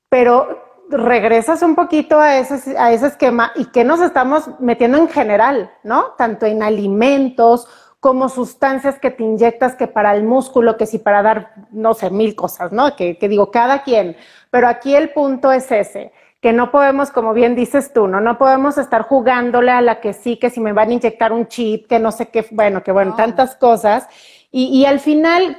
Pero 0.09 0.66
regresas 0.89 1.61
un 1.61 1.75
poquito 1.75 2.19
a 2.19 2.37
ese, 2.37 2.77
a 2.77 2.91
ese 2.91 3.07
esquema 3.07 3.51
y 3.55 3.65
que 3.65 3.83
nos 3.83 4.01
estamos 4.01 4.49
metiendo 4.59 4.97
en 4.97 5.09
general, 5.09 5.71
¿no? 5.83 6.13
Tanto 6.17 6.45
en 6.45 6.63
alimentos 6.63 7.67
como 7.99 8.29
sustancias 8.29 8.99
que 8.99 9.11
te 9.11 9.23
inyectas 9.23 9.75
que 9.75 9.87
para 9.87 10.15
el 10.15 10.23
músculo, 10.23 10.77
que 10.77 10.85
si 10.85 10.99
para 10.99 11.21
dar, 11.23 11.53
no 11.71 11.93
sé, 11.93 12.09
mil 12.09 12.35
cosas, 12.35 12.71
¿no? 12.71 12.95
Que, 12.95 13.17
que 13.17 13.27
digo, 13.27 13.51
cada 13.51 13.83
quien. 13.83 14.15
Pero 14.51 14.67
aquí 14.67 14.95
el 14.95 15.09
punto 15.09 15.51
es 15.51 15.71
ese, 15.71 16.13
que 16.41 16.53
no 16.53 16.71
podemos, 16.71 17.11
como 17.11 17.33
bien 17.33 17.55
dices 17.55 17.91
tú, 17.93 18.07
¿no? 18.07 18.21
No 18.21 18.37
podemos 18.37 18.77
estar 18.77 19.01
jugándole 19.01 19.71
a 19.71 19.81
la 19.81 19.99
que 19.99 20.13
sí, 20.13 20.37
que 20.37 20.49
si 20.49 20.59
me 20.59 20.73
van 20.73 20.89
a 20.89 20.93
inyectar 20.93 21.33
un 21.33 21.47
chip, 21.47 21.87
que 21.87 21.99
no 21.99 22.11
sé 22.11 22.27
qué, 22.27 22.45
bueno, 22.51 22.83
que 22.83 22.91
bueno, 22.91 23.15
tantas 23.15 23.55
cosas. 23.55 24.07
Y, 24.51 24.65
y 24.67 24.85
al 24.85 24.99
final, 24.99 25.57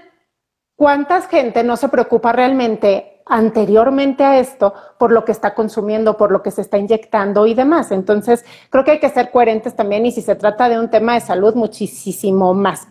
¿cuánta 0.76 1.20
gente 1.22 1.64
no 1.64 1.76
se 1.76 1.88
preocupa 1.88 2.32
realmente 2.32 3.17
anteriormente 3.28 4.24
a 4.24 4.38
esto 4.38 4.74
por 4.98 5.12
lo 5.12 5.24
que 5.24 5.32
está 5.32 5.54
consumiendo, 5.54 6.16
por 6.16 6.30
lo 6.30 6.42
que 6.42 6.50
se 6.50 6.62
está 6.62 6.78
inyectando 6.78 7.46
y 7.46 7.54
demás. 7.54 7.90
Entonces, 7.90 8.44
creo 8.70 8.84
que 8.84 8.92
hay 8.92 9.00
que 9.00 9.10
ser 9.10 9.30
coherentes 9.30 9.74
también 9.74 10.06
y 10.06 10.12
si 10.12 10.22
se 10.22 10.34
trata 10.34 10.68
de 10.68 10.78
un 10.78 10.90
tema 10.90 11.14
de 11.14 11.20
salud, 11.20 11.54
muchísimo 11.54 12.54
más. 12.54 12.88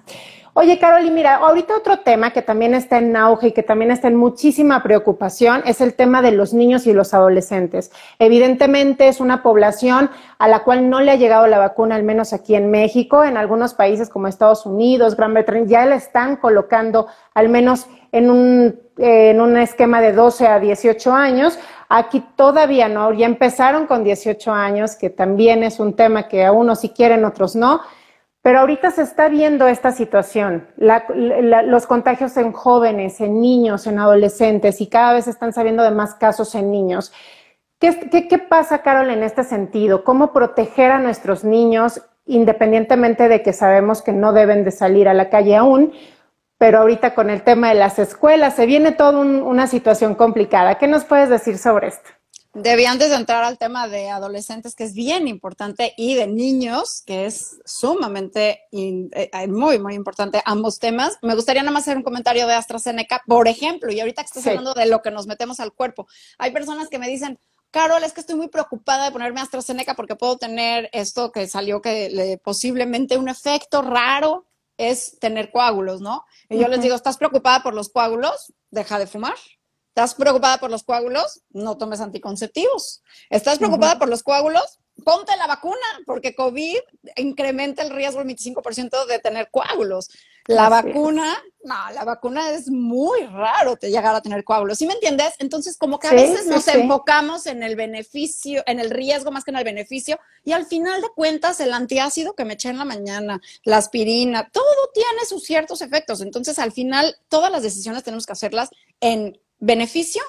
Oye, 0.60 0.80
Carol, 0.80 1.12
mira, 1.12 1.36
ahorita 1.36 1.78
otro 1.78 2.00
tema 2.00 2.32
que 2.32 2.42
también 2.42 2.74
está 2.74 2.98
en 2.98 3.16
auge 3.16 3.50
y 3.50 3.52
que 3.52 3.62
también 3.62 3.92
está 3.92 4.08
en 4.08 4.16
muchísima 4.16 4.82
preocupación 4.82 5.62
es 5.68 5.82
el 5.82 5.94
tema 5.94 6.24
de 6.24 6.32
los 6.32 6.52
niños 6.52 6.88
y 6.88 6.94
los 6.94 7.14
adolescentes. 7.14 7.92
Evidentemente 8.18 9.08
es 9.08 9.20
una 9.20 9.44
población 9.44 10.10
a 10.40 10.48
la 10.48 10.64
cual 10.64 10.90
no 10.90 11.00
le 11.00 11.12
ha 11.12 11.16
llegado 11.16 11.46
la 11.46 11.60
vacuna, 11.60 11.94
al 11.94 12.02
menos 12.02 12.34
aquí 12.34 12.56
en 12.56 12.72
México. 12.72 13.24
En 13.24 13.38
algunos 13.38 13.76
países 13.76 14.10
como 14.10 14.28
Estados 14.28 14.66
Unidos, 14.66 15.16
Gran 15.16 15.36
Bretaña, 15.36 15.66
ya 15.68 15.86
la 15.86 15.96
están 15.96 16.38
colocando 16.38 17.06
al 17.36 17.50
menos 17.50 17.86
en 18.12 18.32
un, 18.32 18.80
en 18.98 19.42
un 19.42 19.58
esquema 19.58 20.02
de 20.02 20.14
12 20.14 20.48
a 20.48 20.60
18 20.60 21.14
años. 21.14 21.60
Aquí 21.90 22.24
todavía 22.36 22.90
no, 22.90 23.14
ya 23.14 23.26
empezaron 23.26 23.88
con 23.88 24.04
18 24.04 24.52
años, 24.52 24.96
que 24.96 25.10
también 25.10 25.64
es 25.64 25.80
un 25.80 25.96
tema 25.96 26.28
que 26.28 26.46
a 26.46 26.52
unos 26.52 26.82
sí 26.82 26.90
quieren, 26.90 27.26
otros 27.26 27.56
no. 27.56 27.82
Pero 28.42 28.60
ahorita 28.60 28.92
se 28.92 29.02
está 29.02 29.28
viendo 29.28 29.68
esta 29.68 29.92
situación, 29.92 30.68
los 30.78 31.86
contagios 31.86 32.38
en 32.38 32.54
jóvenes, 32.54 33.20
en 33.20 33.42
niños, 33.42 33.88
en 33.88 34.00
adolescentes 34.00 34.80
y 34.80 34.88
cada 34.88 35.14
vez 35.14 35.28
están 35.28 35.52
sabiendo 35.52 35.84
de 35.84 35.92
más 35.92 36.16
casos 36.16 36.56
en 36.56 36.72
niños. 36.72 37.12
¿Qué, 37.80 38.10
qué, 38.10 38.28
qué 38.30 38.38
pasa, 38.38 38.82
Carol, 38.84 39.10
en 39.10 39.24
este 39.24 39.44
sentido? 39.44 40.06
¿Cómo 40.06 40.32
proteger 40.32 40.92
a 40.92 41.00
nuestros 41.00 41.44
niños 41.44 42.02
independientemente 42.26 43.28
de 43.28 43.44
que 43.44 43.52
sabemos 43.52 44.02
que 44.02 44.14
no 44.14 44.32
deben 44.32 44.64
de 44.64 44.72
salir 44.72 45.10
a 45.10 45.14
la 45.14 45.30
calle 45.30 45.58
aún? 45.58 45.92
Pero 46.58 46.80
ahorita 46.80 47.14
con 47.14 47.30
el 47.30 47.44
tema 47.44 47.70
de 47.70 47.76
las 47.76 48.00
escuelas 48.00 48.56
se 48.56 48.66
viene 48.66 48.92
toda 48.92 49.20
una 49.20 49.68
situación 49.68 50.16
complicada. 50.16 50.78
¿Qué 50.78 50.88
nos 50.88 51.06
puedes 51.06 51.30
decir 51.30 51.58
sobre 51.58 51.90
esto? 51.90 52.10
Debí 52.60 52.86
antes 52.86 53.12
de 53.12 53.18
entrar 53.18 53.44
al 53.44 53.60
tema 53.60 53.88
de 53.88 54.10
adolescentes, 54.10 54.74
que 54.74 54.84
es 54.84 54.96
bien 54.96 55.28
importante, 55.28 55.94
y 55.96 56.16
de 56.16 56.26
niños, 56.26 57.04
que 57.06 57.28
es 57.28 57.60
sumamente, 57.66 58.62
eh, 58.72 59.08
eh, 59.14 59.48
muy, 59.48 59.78
muy 59.78 59.94
importante, 59.94 60.42
ambos 60.44 60.80
temas. 60.80 61.20
Me 61.22 61.36
gustaría 61.36 61.62
nada 61.62 61.72
más 61.72 61.84
hacer 61.84 61.98
un 61.98 62.04
comentario 62.04 62.48
de 62.48 62.56
AstraZeneca, 62.56 63.22
por 63.28 63.48
ejemplo, 63.48 63.92
y 63.92 64.00
ahorita 64.00 64.24
que 64.24 64.26
estás 64.26 64.48
hablando 64.48 64.74
de 64.74 64.88
lo 64.88 65.04
que 65.04 65.12
nos 65.12 65.28
metemos 65.28 65.60
al 65.60 65.72
cuerpo. 65.72 66.08
Hay 66.40 66.50
personas 66.50 66.90
que 66.90 66.98
me 66.98 67.08
dicen, 67.08 67.38
Carol, 67.70 68.04
es 68.04 68.14
que 68.14 68.22
estoy 68.22 68.36
muy 68.36 68.48
preocupada 68.48 69.06
de 69.06 69.12
ponerme 69.12 69.40
AstraZeneca 69.40 69.94
porque 69.94 70.16
puedo 70.16 70.38
tener 70.38 70.90
esto 70.94 71.32
que 71.32 71.46
salió 71.48 71.80
que 71.80 72.40
posiblemente 72.44 73.20
un 73.20 73.30
efecto 73.30 73.84
raro 73.84 74.47
es 74.78 75.20
tener 75.20 75.52
coágulos, 75.52 76.02
¿no? 76.02 76.26
Y 76.50 76.60
yo 76.60 76.68
les 76.68 76.82
digo, 76.82 76.96
¿estás 76.96 77.18
preocupada 77.18 77.64
por 77.64 77.74
los 77.74 77.90
coágulos? 77.90 78.54
Deja 78.70 79.00
de 79.00 79.08
fumar. 79.08 79.36
¿Estás 79.90 80.14
preocupada 80.14 80.60
por 80.60 80.70
los 80.70 80.84
coágulos? 80.84 81.42
No 81.50 81.78
tomes 81.78 82.02
anticonceptivos. 82.02 83.04
¿Estás 83.30 83.58
preocupada 83.58 83.98
por 83.98 84.10
los 84.10 84.22
coágulos? 84.22 84.80
ponte 85.04 85.36
la 85.38 85.48
vacuna, 85.48 85.76
porque 86.06 86.36
COVID 86.36 86.80
incrementa 87.18 87.84
el 87.84 87.92
riesgo 87.92 88.24
del 88.24 88.36
25% 88.36 89.06
de 89.06 89.20
tener 89.20 89.50
coágulos. 89.52 90.10
La 90.48 90.70
vacuna, 90.70 91.38
no, 91.64 91.76
la 91.94 92.06
vacuna 92.06 92.52
es 92.52 92.70
muy 92.70 93.20
raro 93.26 93.76
te 93.76 93.90
llegar 93.90 94.16
a 94.16 94.22
tener 94.22 94.44
coágulos, 94.44 94.78
¿sí 94.78 94.88
me 94.88 94.94
entiendes? 94.94 95.34
Entonces, 95.40 95.78
como 95.78 96.00
que 96.00 96.08
a 96.08 96.14
veces 96.14 96.46
nos 96.48 96.68
enfocamos 96.68 97.46
en 97.48 97.64
el 97.64 97.76
beneficio, 97.76 98.64
en 98.66 98.80
el 98.80 98.90
riesgo 98.90 99.32
más 99.32 99.44
que 99.44 99.52
en 99.52 99.58
el 99.58 99.66
beneficio, 99.66 100.20
y 100.46 100.54
al 100.54 100.66
final 100.66 101.02
de 101.02 101.10
cuentas, 101.10 101.60
el 101.60 101.74
antiácido 101.74 102.36
que 102.36 102.46
me 102.46 102.54
eché 102.54 102.70
en 102.70 102.78
la 102.78 102.86
mañana, 102.86 103.42
la 103.64 103.78
aspirina, 103.78 104.50
todo 104.50 104.64
tiene 104.94 105.26
sus 105.28 105.44
ciertos 105.44 105.82
efectos. 105.82 106.22
Entonces, 106.22 106.60
al 106.60 106.72
final, 106.72 107.18
todas 107.28 107.52
las 107.52 107.64
decisiones 107.64 108.04
tenemos 108.04 108.26
que 108.26 108.34
hacerlas 108.34 108.70
en 109.02 109.38
beneficio 109.60 110.22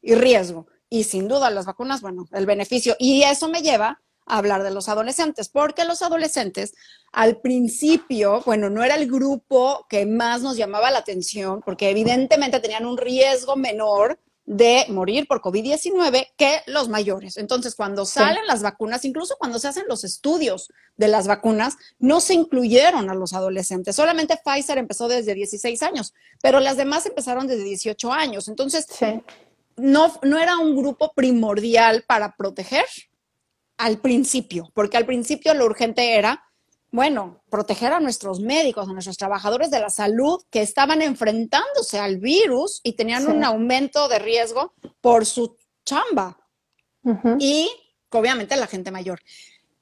y 0.00 0.14
riesgo. 0.14 0.66
Y 0.88 1.04
sin 1.04 1.28
duda, 1.28 1.50
las 1.50 1.66
vacunas, 1.66 2.00
bueno, 2.00 2.26
el 2.32 2.46
beneficio. 2.46 2.96
Y 2.98 3.22
eso 3.24 3.48
me 3.48 3.60
lleva 3.60 4.00
hablar 4.26 4.62
de 4.62 4.70
los 4.70 4.88
adolescentes, 4.88 5.48
porque 5.48 5.84
los 5.84 6.02
adolescentes 6.02 6.74
al 7.12 7.38
principio, 7.40 8.42
bueno, 8.44 8.68
no 8.68 8.84
era 8.84 8.96
el 8.96 9.10
grupo 9.10 9.86
que 9.88 10.04
más 10.04 10.42
nos 10.42 10.56
llamaba 10.56 10.90
la 10.90 10.98
atención, 10.98 11.62
porque 11.64 11.88
evidentemente 11.88 12.60
tenían 12.60 12.84
un 12.84 12.98
riesgo 12.98 13.56
menor 13.56 14.18
de 14.44 14.86
morir 14.90 15.26
por 15.26 15.40
COVID-19 15.40 16.28
que 16.36 16.60
los 16.66 16.88
mayores. 16.88 17.36
Entonces, 17.36 17.74
cuando 17.74 18.04
salen 18.04 18.46
las 18.46 18.62
vacunas, 18.62 19.04
incluso 19.04 19.36
cuando 19.38 19.58
se 19.58 19.68
hacen 19.68 19.84
los 19.88 20.04
estudios 20.04 20.72
de 20.96 21.08
las 21.08 21.26
vacunas, 21.26 21.76
no 21.98 22.20
se 22.20 22.34
incluyeron 22.34 23.10
a 23.10 23.14
los 23.14 23.32
adolescentes. 23.32 23.96
Solamente 23.96 24.38
Pfizer 24.44 24.78
empezó 24.78 25.08
desde 25.08 25.34
16 25.34 25.82
años, 25.82 26.14
pero 26.42 26.60
las 26.60 26.76
demás 26.76 27.06
empezaron 27.06 27.48
desde 27.48 27.64
18 27.64 28.12
años. 28.12 28.46
Entonces, 28.46 28.86
no, 29.76 30.14
no 30.22 30.38
era 30.38 30.58
un 30.58 30.76
grupo 30.76 31.12
primordial 31.12 32.04
para 32.06 32.36
proteger 32.36 32.84
al 33.76 33.98
principio, 33.98 34.70
porque 34.74 34.96
al 34.96 35.06
principio 35.06 35.54
lo 35.54 35.64
urgente 35.64 36.16
era, 36.16 36.42
bueno, 36.90 37.42
proteger 37.50 37.92
a 37.92 38.00
nuestros 38.00 38.40
médicos, 38.40 38.88
a 38.88 38.92
nuestros 38.92 39.16
trabajadores 39.16 39.70
de 39.70 39.80
la 39.80 39.90
salud 39.90 40.42
que 40.50 40.62
estaban 40.62 41.02
enfrentándose 41.02 41.98
al 41.98 42.18
virus 42.18 42.80
y 42.82 42.94
tenían 42.94 43.26
un 43.26 43.44
aumento 43.44 44.08
de 44.08 44.18
riesgo 44.18 44.72
por 45.00 45.26
su 45.26 45.56
chamba. 45.84 46.38
Y 47.38 47.70
obviamente 48.10 48.56
la 48.56 48.66
gente 48.66 48.90
mayor. 48.90 49.20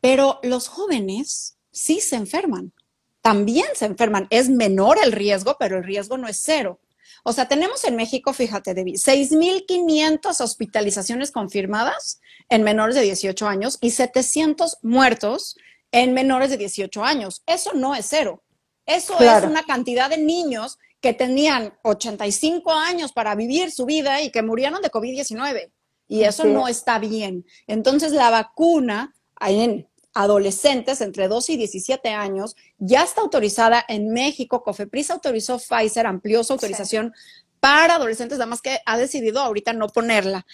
Pero 0.00 0.40
los 0.42 0.68
jóvenes 0.68 1.56
sí 1.70 2.00
se 2.00 2.16
enferman, 2.16 2.72
también 3.22 3.66
se 3.74 3.86
enferman. 3.86 4.26
Es 4.30 4.50
menor 4.50 4.98
el 5.02 5.12
riesgo, 5.12 5.56
pero 5.58 5.78
el 5.78 5.84
riesgo 5.84 6.18
no 6.18 6.28
es 6.28 6.40
cero. 6.42 6.80
O 7.26 7.32
sea, 7.32 7.48
tenemos 7.48 7.84
en 7.84 7.96
México, 7.96 8.34
fíjate, 8.34 8.74
Debbie, 8.74 8.94
6.500 8.94 10.40
hospitalizaciones 10.42 11.32
confirmadas 11.32 12.20
en 12.50 12.62
menores 12.62 12.94
de 12.94 13.00
18 13.00 13.48
años 13.48 13.78
y 13.80 13.90
700 13.90 14.76
muertos 14.82 15.56
en 15.90 16.12
menores 16.12 16.50
de 16.50 16.58
18 16.58 17.02
años. 17.02 17.42
Eso 17.46 17.72
no 17.72 17.94
es 17.94 18.06
cero. 18.10 18.44
Eso 18.84 19.18
es 19.18 19.42
una 19.42 19.62
cantidad 19.62 20.10
de 20.10 20.18
niños 20.18 20.78
que 21.00 21.14
tenían 21.14 21.72
85 21.82 22.70
años 22.72 23.12
para 23.12 23.34
vivir 23.34 23.70
su 23.70 23.86
vida 23.86 24.20
y 24.20 24.30
que 24.30 24.42
murieron 24.42 24.82
de 24.82 24.90
COVID-19. 24.90 25.72
Y 26.06 26.24
eso 26.24 26.44
no 26.44 26.68
está 26.68 26.98
bien. 26.98 27.46
Entonces, 27.66 28.12
la 28.12 28.28
vacuna 28.28 29.14
en 29.40 29.88
adolescentes 30.14 31.00
entre 31.00 31.28
12 31.28 31.52
y 31.52 31.56
17 31.56 32.08
años 32.10 32.56
ya 32.78 33.02
está 33.02 33.20
autorizada 33.20 33.84
en 33.88 34.10
México. 34.12 34.62
Cofepris 34.62 35.10
autorizó 35.10 35.58
Pfizer, 35.58 36.06
amplió 36.06 36.44
su 36.44 36.52
autorización 36.52 37.12
para 37.60 37.96
adolescentes, 37.96 38.38
nada 38.38 38.50
más 38.50 38.62
que 38.62 38.78
ha 38.86 38.96
decidido 38.96 39.40
ahorita 39.40 39.72
no 39.72 39.88
ponerla 39.88 40.46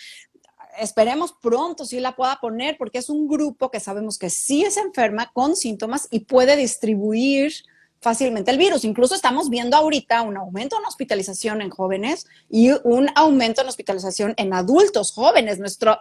esperemos 0.79 1.35
pronto 1.41 1.85
sí 1.85 2.01
la 2.01 2.17
pueda 2.17 2.39
poner 2.41 2.77
porque 2.79 2.99
es 2.99 3.11
un 3.11 3.29
grupo 3.29 3.71
que 3.71 3.81
sabemos 3.81 4.19
que 4.19 4.31
sí 4.31 4.63
es 4.63 4.77
enferma 4.77 5.31
con 5.33 5.57
síntomas 5.57 6.09
y 6.11 6.21
puede 6.21 6.57
distribuir 6.57 7.53
fácilmente 8.01 8.51
el 8.51 8.59
virus. 8.59 8.85
Incluso 8.85 9.15
estamos 9.15 9.51
viendo 9.51 9.77
ahorita 9.77 10.23
un 10.23 10.37
aumento 10.37 10.79
en 10.79 10.85
hospitalización 10.85 11.61
en 11.61 11.71
jóvenes 11.71 12.27
y 12.49 12.71
un 12.85 13.11
aumento 13.15 13.63
en 13.63 13.69
hospitalización 13.69 14.35
en 14.37 14.55
adultos 14.55 15.13
jóvenes. 15.13 15.59
Nuestro, 15.59 15.99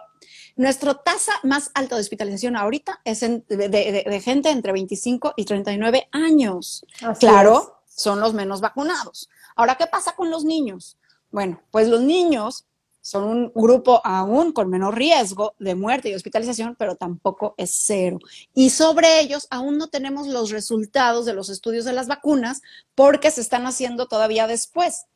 nuestra 0.56 0.94
tasa 0.94 1.32
más 1.42 1.70
alta 1.74 1.94
de 1.94 2.00
hospitalización 2.00 2.56
ahorita 2.56 3.00
es 3.04 3.20
de, 3.20 4.20
gente 4.24 4.50
entre 4.50 4.72
25 4.72 5.34
y 5.36 5.44
39 5.44 6.08
años. 6.12 6.86
claro, 7.18 7.82
son 7.88 8.20
los 8.20 8.32
menos 8.32 8.60
vacunados. 8.60 9.28
Ahora, 9.56 9.74
¿qué 9.74 9.86
pasa 9.86 10.12
con 10.16 10.30
los 10.30 10.44
niños? 10.44 10.96
Bueno, 11.30 11.60
pues 11.70 11.86
los 11.86 12.00
niños 12.00 12.64
son 13.00 13.24
un 13.24 13.52
grupo 13.54 14.00
aún 14.04 14.52
con 14.52 14.68
menor 14.68 14.96
riesgo 14.96 15.54
de 15.58 15.74
muerte 15.74 16.10
y 16.10 16.14
hospitalización, 16.14 16.76
pero 16.78 16.96
tampoco 16.96 17.54
es 17.56 17.74
cero. 17.74 18.18
Y 18.54 18.70
sobre 18.70 19.20
ellos 19.20 19.46
aún 19.50 19.78
no 19.78 19.88
tenemos 19.88 20.26
los 20.26 20.50
resultados 20.50 21.24
de 21.24 21.34
los 21.34 21.48
estudios 21.48 21.84
de 21.84 21.92
las 21.92 22.08
vacunas 22.08 22.62
porque 22.94 23.30
se 23.30 23.40
están 23.40 23.66
haciendo 23.66 24.06
todavía 24.06 24.46
después. 24.46 25.06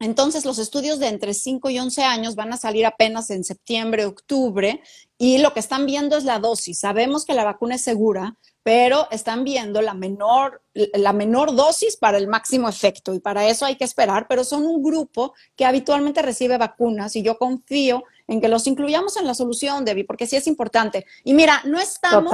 Entonces, 0.00 0.44
los 0.44 0.58
estudios 0.58 0.98
de 0.98 1.08
entre 1.08 1.34
5 1.34 1.70
y 1.70 1.78
11 1.78 2.02
años 2.02 2.34
van 2.34 2.52
a 2.52 2.56
salir 2.56 2.84
apenas 2.84 3.30
en 3.30 3.44
septiembre, 3.44 4.04
octubre, 4.04 4.82
y 5.18 5.38
lo 5.38 5.54
que 5.54 5.60
están 5.60 5.86
viendo 5.86 6.16
es 6.16 6.24
la 6.24 6.40
dosis. 6.40 6.80
Sabemos 6.80 7.24
que 7.24 7.32
la 7.32 7.44
vacuna 7.44 7.76
es 7.76 7.82
segura, 7.82 8.36
pero 8.64 9.06
están 9.10 9.44
viendo 9.44 9.82
la 9.82 9.92
menor, 9.92 10.62
la 10.72 11.12
menor 11.12 11.54
dosis 11.54 11.98
para 11.98 12.16
el 12.16 12.26
máximo 12.26 12.66
efecto 12.66 13.12
y 13.12 13.20
para 13.20 13.46
eso 13.46 13.66
hay 13.66 13.76
que 13.76 13.84
esperar, 13.84 14.26
pero 14.26 14.42
son 14.42 14.66
un 14.66 14.82
grupo 14.82 15.34
que 15.54 15.66
habitualmente 15.66 16.22
recibe 16.22 16.56
vacunas 16.56 17.14
y 17.14 17.22
yo 17.22 17.36
confío 17.36 18.04
en 18.26 18.40
que 18.40 18.48
los 18.48 18.66
incluyamos 18.66 19.18
en 19.18 19.26
la 19.26 19.34
solución, 19.34 19.84
Debbie, 19.84 20.06
porque 20.06 20.26
sí 20.26 20.36
es 20.36 20.46
importante. 20.46 21.04
Y 21.24 21.34
mira, 21.34 21.60
no 21.66 21.78
estamos 21.78 22.32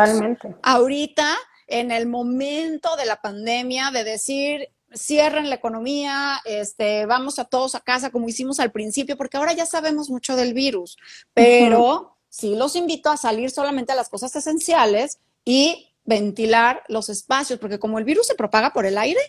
ahorita 0.62 1.36
en 1.66 1.90
el 1.90 2.06
momento 2.06 2.94
de 2.94 3.06
la 3.06 3.20
pandemia 3.20 3.90
de 3.90 4.04
decir 4.04 4.68
cierren 4.94 5.48
la 5.48 5.56
economía, 5.56 6.40
este, 6.44 7.06
vamos 7.06 7.40
a 7.40 7.44
todos 7.44 7.74
a 7.74 7.80
casa 7.80 8.10
como 8.10 8.28
hicimos 8.28 8.60
al 8.60 8.70
principio, 8.70 9.16
porque 9.16 9.36
ahora 9.36 9.52
ya 9.52 9.66
sabemos 9.66 10.10
mucho 10.10 10.36
del 10.36 10.54
virus, 10.54 10.96
pero 11.34 12.16
sí 12.28 12.54
los 12.54 12.76
invito 12.76 13.10
a 13.10 13.16
salir 13.16 13.50
solamente 13.50 13.92
a 13.92 13.96
las 13.96 14.08
cosas 14.08 14.34
esenciales 14.36 15.18
y 15.44 15.89
ventilar 16.10 16.82
los 16.88 17.08
espacios, 17.08 17.58
porque 17.58 17.78
como 17.78 17.98
el 17.98 18.04
virus 18.04 18.26
se 18.26 18.34
propaga 18.34 18.72
por 18.72 18.84
el 18.84 18.98
aire, 18.98 19.20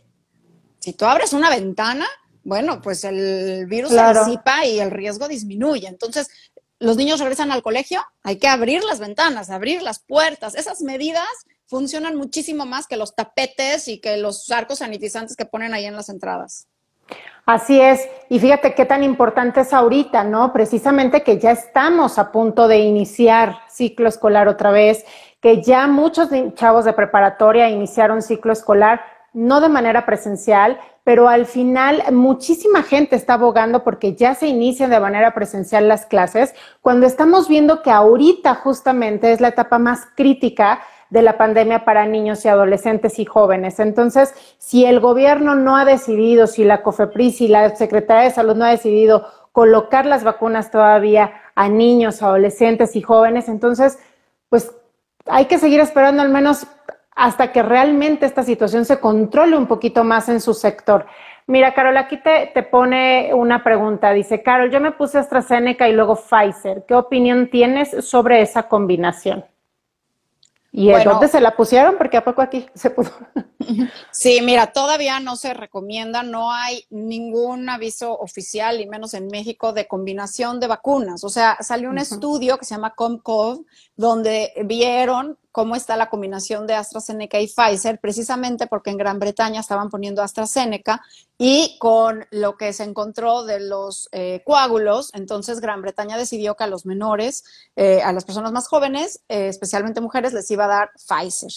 si 0.79 0.93
tú 0.93 1.05
abres 1.05 1.31
una 1.31 1.49
ventana, 1.49 2.07
bueno, 2.43 2.81
pues 2.81 3.03
el 3.03 3.67
virus 3.67 3.91
se 3.91 4.13
disipa 4.13 4.65
y 4.65 4.79
el 4.79 4.89
riesgo 4.89 5.27
disminuye. 5.27 5.87
Entonces, 5.87 6.27
los 6.79 6.97
niños 6.97 7.19
regresan 7.19 7.51
al 7.51 7.61
colegio, 7.61 8.01
hay 8.23 8.37
que 8.37 8.47
abrir 8.47 8.83
las 8.83 8.99
ventanas, 8.99 9.51
abrir 9.51 9.83
las 9.83 9.99
puertas. 9.99 10.55
Esas 10.55 10.81
medidas 10.81 11.27
funcionan 11.67 12.15
muchísimo 12.15 12.65
más 12.65 12.87
que 12.87 12.97
los 12.97 13.15
tapetes 13.15 13.87
y 13.87 13.99
que 13.99 14.17
los 14.17 14.49
arcos 14.49 14.79
sanitizantes 14.79 15.37
que 15.37 15.45
ponen 15.45 15.75
ahí 15.75 15.85
en 15.85 15.95
las 15.95 16.09
entradas. 16.09 16.67
Así 17.45 17.79
es, 17.79 18.01
y 18.29 18.39
fíjate 18.39 18.73
qué 18.73 18.85
tan 18.85 19.03
importante 19.03 19.61
es 19.61 19.73
ahorita, 19.73 20.23
¿no? 20.23 20.53
Precisamente 20.53 21.23
que 21.23 21.37
ya 21.37 21.51
estamos 21.51 22.17
a 22.17 22.31
punto 22.31 22.67
de 22.67 22.79
iniciar 22.79 23.57
ciclo 23.69 24.07
escolar 24.07 24.47
otra 24.47 24.71
vez 24.71 25.05
que 25.41 25.61
ya 25.61 25.87
muchos 25.87 26.29
chavos 26.53 26.85
de 26.85 26.93
preparatoria 26.93 27.69
iniciaron 27.69 28.21
ciclo 28.21 28.53
escolar, 28.53 29.01
no 29.33 29.61
de 29.61 29.69
manera 29.69 30.05
presencial, 30.05 30.79
pero 31.03 31.29
al 31.29 31.45
final 31.45 32.03
muchísima 32.11 32.83
gente 32.83 33.15
está 33.15 33.33
abogando 33.33 33.83
porque 33.83 34.15
ya 34.15 34.35
se 34.35 34.47
inician 34.47 34.91
de 34.91 34.99
manera 34.99 35.33
presencial 35.33 35.87
las 35.87 36.05
clases, 36.05 36.53
cuando 36.81 37.07
estamos 37.07 37.47
viendo 37.47 37.81
que 37.81 37.91
ahorita 37.91 38.55
justamente 38.55 39.31
es 39.31 39.41
la 39.41 39.49
etapa 39.49 39.79
más 39.79 40.07
crítica 40.15 40.81
de 41.09 41.21
la 41.21 41.37
pandemia 41.37 41.85
para 41.85 42.05
niños 42.05 42.45
y 42.45 42.47
adolescentes 42.47 43.19
y 43.19 43.25
jóvenes. 43.25 43.79
Entonces, 43.79 44.33
si 44.57 44.85
el 44.85 44.99
gobierno 44.99 45.55
no 45.55 45.75
ha 45.75 45.85
decidido, 45.85 46.47
si 46.47 46.63
la 46.63 46.83
COFEPRIS 46.83 47.41
y 47.41 47.47
la 47.49 47.75
Secretaría 47.75 48.23
de 48.23 48.31
Salud 48.31 48.55
no 48.55 48.65
ha 48.65 48.69
decidido 48.69 49.25
colocar 49.51 50.05
las 50.05 50.23
vacunas 50.23 50.71
todavía 50.71 51.33
a 51.55 51.67
niños, 51.67 52.23
adolescentes 52.23 52.95
y 52.95 53.01
jóvenes, 53.01 53.49
entonces, 53.49 53.99
pues 54.47 54.71
hay 55.25 55.45
que 55.45 55.57
seguir 55.57 55.79
esperando 55.79 56.21
al 56.21 56.29
menos 56.29 56.67
hasta 57.15 57.51
que 57.51 57.61
realmente 57.61 58.25
esta 58.25 58.43
situación 58.43 58.85
se 58.85 58.99
controle 58.99 59.57
un 59.57 59.67
poquito 59.67 60.03
más 60.03 60.29
en 60.29 60.41
su 60.41 60.53
sector. 60.53 61.05
Mira, 61.47 61.73
Carol, 61.73 61.97
aquí 61.97 62.17
te, 62.17 62.51
te, 62.53 62.63
pone 62.63 63.33
una 63.33 63.63
pregunta. 63.63 64.11
Dice, 64.13 64.41
Carol, 64.41 64.71
yo 64.71 64.79
me 64.79 64.91
puse 64.91 65.17
AstraZeneca 65.17 65.89
y 65.89 65.93
luego 65.93 66.15
Pfizer. 66.15 66.85
¿Qué 66.87 66.95
opinión 66.95 67.49
tienes 67.49 68.05
sobre 68.05 68.41
esa 68.41 68.63
combinación? 68.63 69.45
¿Y 70.73 70.89
dónde 71.03 71.27
se 71.27 71.41
la 71.41 71.55
pusieron? 71.55 71.97
Porque 71.97 72.15
a 72.17 72.23
poco 72.23 72.41
aquí 72.41 72.65
se 72.73 72.89
pudo. 72.89 73.11
Sí, 74.11 74.41
mira, 74.41 74.73
todavía 74.73 75.19
no 75.19 75.35
se 75.35 75.53
recomienda, 75.53 76.23
no 76.23 76.51
hay 76.51 76.85
ningún 76.89 77.69
aviso 77.69 78.17
oficial, 78.17 78.81
y 78.81 78.87
menos 78.87 79.13
en 79.13 79.27
México, 79.27 79.71
de 79.71 79.87
combinación 79.87 80.59
de 80.59 80.67
vacunas. 80.67 81.23
O 81.23 81.29
sea, 81.29 81.57
salió 81.61 81.89
un 81.89 81.97
estudio 81.97 82.57
que 82.57 82.65
se 82.65 82.75
llama 82.75 82.95
COMCOV, 82.95 83.63
donde 83.95 84.51
vieron 84.65 85.37
cómo 85.51 85.75
está 85.75 85.97
la 85.97 86.09
combinación 86.09 86.65
de 86.67 86.75
AstraZeneca 86.75 87.39
y 87.39 87.47
Pfizer, 87.47 87.99
precisamente 87.99 88.67
porque 88.67 88.89
en 88.89 88.97
Gran 88.97 89.19
Bretaña 89.19 89.59
estaban 89.59 89.89
poniendo 89.89 90.21
AstraZeneca 90.21 91.01
y 91.37 91.77
con 91.79 92.25
lo 92.31 92.55
que 92.57 92.73
se 92.73 92.83
encontró 92.83 93.43
de 93.43 93.59
los 93.59 94.07
eh, 94.11 94.41
coágulos, 94.45 95.11
entonces 95.13 95.59
Gran 95.59 95.81
Bretaña 95.81 96.17
decidió 96.17 96.55
que 96.55 96.63
a 96.63 96.67
los 96.67 96.85
menores, 96.85 97.43
eh, 97.75 98.01
a 98.01 98.13
las 98.13 98.25
personas 98.25 98.51
más 98.51 98.67
jóvenes, 98.67 99.21
eh, 99.27 99.47
especialmente 99.47 100.01
mujeres, 100.01 100.33
les 100.33 100.49
iba 100.51 100.65
a 100.65 100.67
dar 100.67 100.91
Pfizer. 100.95 101.51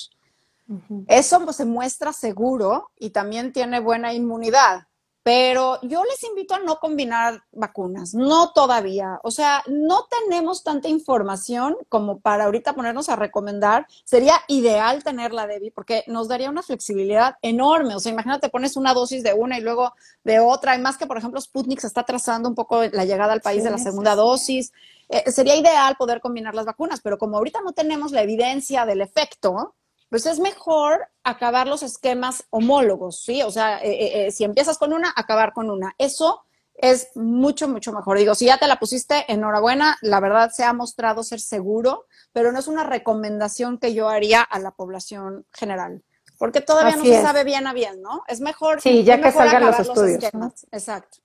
Eso 1.09 1.45
pues, 1.45 1.57
se 1.57 1.67
muestra 1.67 2.13
seguro 2.13 2.91
y 2.99 3.11
también 3.11 3.53
tiene 3.53 3.81
buena 3.81 4.15
inmunidad. 4.15 4.87
Pero 5.25 5.79
yo 5.81 6.05
les 6.05 6.23
invito 6.23 6.55
a 6.55 6.59
no 6.59 6.79
combinar 6.79 7.43
vacunas, 7.51 8.13
no 8.13 8.53
todavía. 8.53 9.21
O 9.23 9.31
sea, 9.31 9.63
no 9.67 10.07
tenemos 10.07 10.63
tanta 10.63 10.89
información 10.89 11.79
como 11.89 12.21
para 12.21 12.45
ahorita 12.45 12.75
ponernos 12.75 13.09
a 13.09 13.17
recomendar. 13.17 13.87
Sería 14.05 14.35
ideal 14.49 15.03
tenerla, 15.03 15.47
Debbie, 15.47 15.71
porque 15.71 16.05
nos 16.09 16.29
daría 16.29 16.51
una 16.51 16.63
flexibilidad 16.63 17.37
enorme. 17.41 17.95
O 17.95 18.01
sea, 18.01 18.13
imagínate, 18.13 18.51
pones 18.51 18.77
una 18.77 18.93
dosis 18.93 19.23
de 19.23 19.33
una 19.33 19.57
y 19.57 19.63
luego 19.63 19.95
de 20.25 20.41
otra. 20.41 20.77
Y 20.77 20.83
más 20.83 20.99
que, 20.99 21.07
por 21.07 21.17
ejemplo, 21.17 21.41
Sputnik 21.41 21.81
se 21.81 21.87
está 21.87 22.03
trazando 22.03 22.47
un 22.47 22.55
poco 22.55 22.83
la 22.85 23.07
llegada 23.07 23.33
al 23.33 23.41
país 23.41 23.65
de 23.65 23.71
la 23.71 23.79
segunda 23.79 24.15
dosis. 24.15 24.75
Eh, 25.09 25.31
sería 25.31 25.57
ideal 25.57 25.97
poder 25.97 26.21
combinar 26.21 26.55
las 26.55 26.67
vacunas, 26.67 27.01
pero 27.01 27.17
como 27.17 27.39
ahorita 27.39 27.63
no 27.63 27.73
tenemos 27.73 28.13
la 28.13 28.21
evidencia 28.21 28.85
del 28.85 29.01
efecto, 29.01 29.75
pues 30.09 30.27
es 30.27 30.39
mejor 30.39 31.09
acabar 31.23 31.67
los 31.67 31.83
esquemas 31.83 32.45
homólogos, 32.51 33.23
¿sí? 33.23 33.43
O 33.43 33.51
sea, 33.51 33.79
eh, 33.79 33.91
eh, 33.91 34.27
eh, 34.27 34.31
si 34.31 34.45
empiezas 34.45 34.79
con 34.79 34.93
una, 34.93 35.13
acabar 35.17 35.53
con 35.53 35.71
una. 35.71 35.95
Eso 35.99 36.45
es 36.75 37.09
mucho, 37.15 37.69
mucho 37.69 37.93
mejor. 37.93 38.19
Digo, 38.19 38.35
si 38.35 38.47
ya 38.47 38.59
te 38.59 38.67
la 38.67 38.79
pusiste, 38.79 39.25
enhorabuena, 39.33 39.97
la 40.03 40.21
verdad 40.21 40.51
se 40.51 40.65
ha 40.65 40.73
mostrado 40.73 41.23
ser 41.23 41.41
seguro, 41.41 42.07
pero 42.33 42.53
no 42.53 42.59
es 42.59 42.69
una 42.69 42.85
recomendación 42.85 43.79
que 43.79 43.95
yo 43.95 44.09
haría 44.09 44.43
a 44.43 44.59
la 44.59 44.73
población 44.73 45.47
general, 45.53 46.03
porque 46.39 46.61
todavía 46.61 46.97
no 46.97 47.05
se 47.05 47.23
sabe 47.23 47.45
bien 47.45 47.67
a 47.67 47.73
bien, 47.73 48.03
¿no? 48.03 48.23
Es 48.29 48.41
mejor. 48.41 48.81
Sí, 48.81 49.05
ya 49.05 49.21
que 49.21 49.33
salgan 49.33 49.65
los 49.67 49.79
estudios. 49.81 50.25
Exacto. 50.73 51.19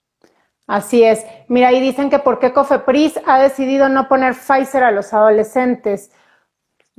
Así 0.69 1.03
es. 1.03 1.25
Mira, 1.47 1.73
y 1.73 1.81
dicen 1.81 2.11
que 2.11 2.19
por 2.19 2.37
qué 2.37 2.53
Cofepris 2.53 3.19
ha 3.25 3.41
decidido 3.41 3.89
no 3.89 4.07
poner 4.07 4.35
Pfizer 4.35 4.83
a 4.83 4.91
los 4.91 5.13
adolescentes. 5.13 6.11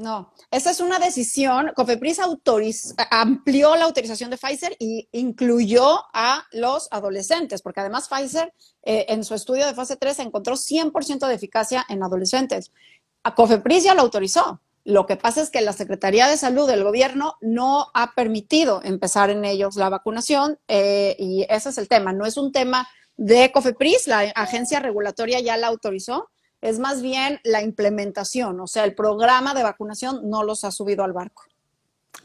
No, 0.01 0.33
esa 0.51 0.71
es 0.71 0.81
una 0.81 0.99
decisión. 0.99 1.73
Cofepris 1.77 2.19
amplió 3.11 3.77
la 3.77 3.85
autorización 3.85 4.31
de 4.31 4.39
Pfizer 4.39 4.75
y 4.79 5.11
incluyó 5.13 6.05
a 6.15 6.47
los 6.53 6.89
adolescentes, 6.91 7.61
porque 7.61 7.81
además 7.81 8.09
Pfizer 8.09 8.55
eh, 8.83 9.05
en 9.11 9.25
su 9.25 9.35
estudio 9.35 9.67
de 9.67 9.75
fase 9.75 9.97
3 9.97 10.21
encontró 10.21 10.55
100% 10.55 11.29
de 11.29 11.35
eficacia 11.35 11.85
en 11.91 12.03
adolescentes. 12.03 12.73
Cofepris 13.37 13.85
ya 13.85 13.95
lo 13.95 14.01
autorizó. 14.01 14.63
Lo 14.85 15.05
que 15.05 15.17
pasa 15.17 15.43
es 15.43 15.51
que 15.51 15.61
la 15.61 15.75
Secretaría 15.75 16.29
de 16.29 16.39
Salud 16.39 16.67
del 16.67 16.83
gobierno 16.83 17.37
no 17.43 17.89
ha 17.93 18.15
permitido 18.15 18.81
empezar 18.83 19.29
en 19.29 19.45
ellos 19.45 19.77
la 19.77 19.91
vacunación 19.91 20.59
eh, 20.67 21.15
y 21.19 21.45
ese 21.51 21.69
es 21.69 21.77
el 21.77 21.89
tema. 21.89 22.15
No 22.15 22.25
es 22.25 22.39
un 22.39 22.53
tema 22.53 22.89
de 23.19 23.53
Cofepris, 23.53 24.07
la 24.07 24.21
agencia 24.35 24.81
regulatoria 24.81 25.41
ya 25.41 25.59
la 25.59 25.67
autorizó 25.67 26.31
es 26.61 26.79
más 26.79 27.03
bien 27.03 27.41
la 27.45 27.63
implementación, 27.63 28.61
o 28.61 28.67
sea, 28.67 28.85
el 28.85 28.95
programa 28.95 29.55
de 29.55 29.63
vacunación 29.63 30.29
no 30.29 30.43
los 30.43 30.65
ha 30.65 30.71
subido 30.71 31.05
al 31.05 31.13
barco. 31.13 31.45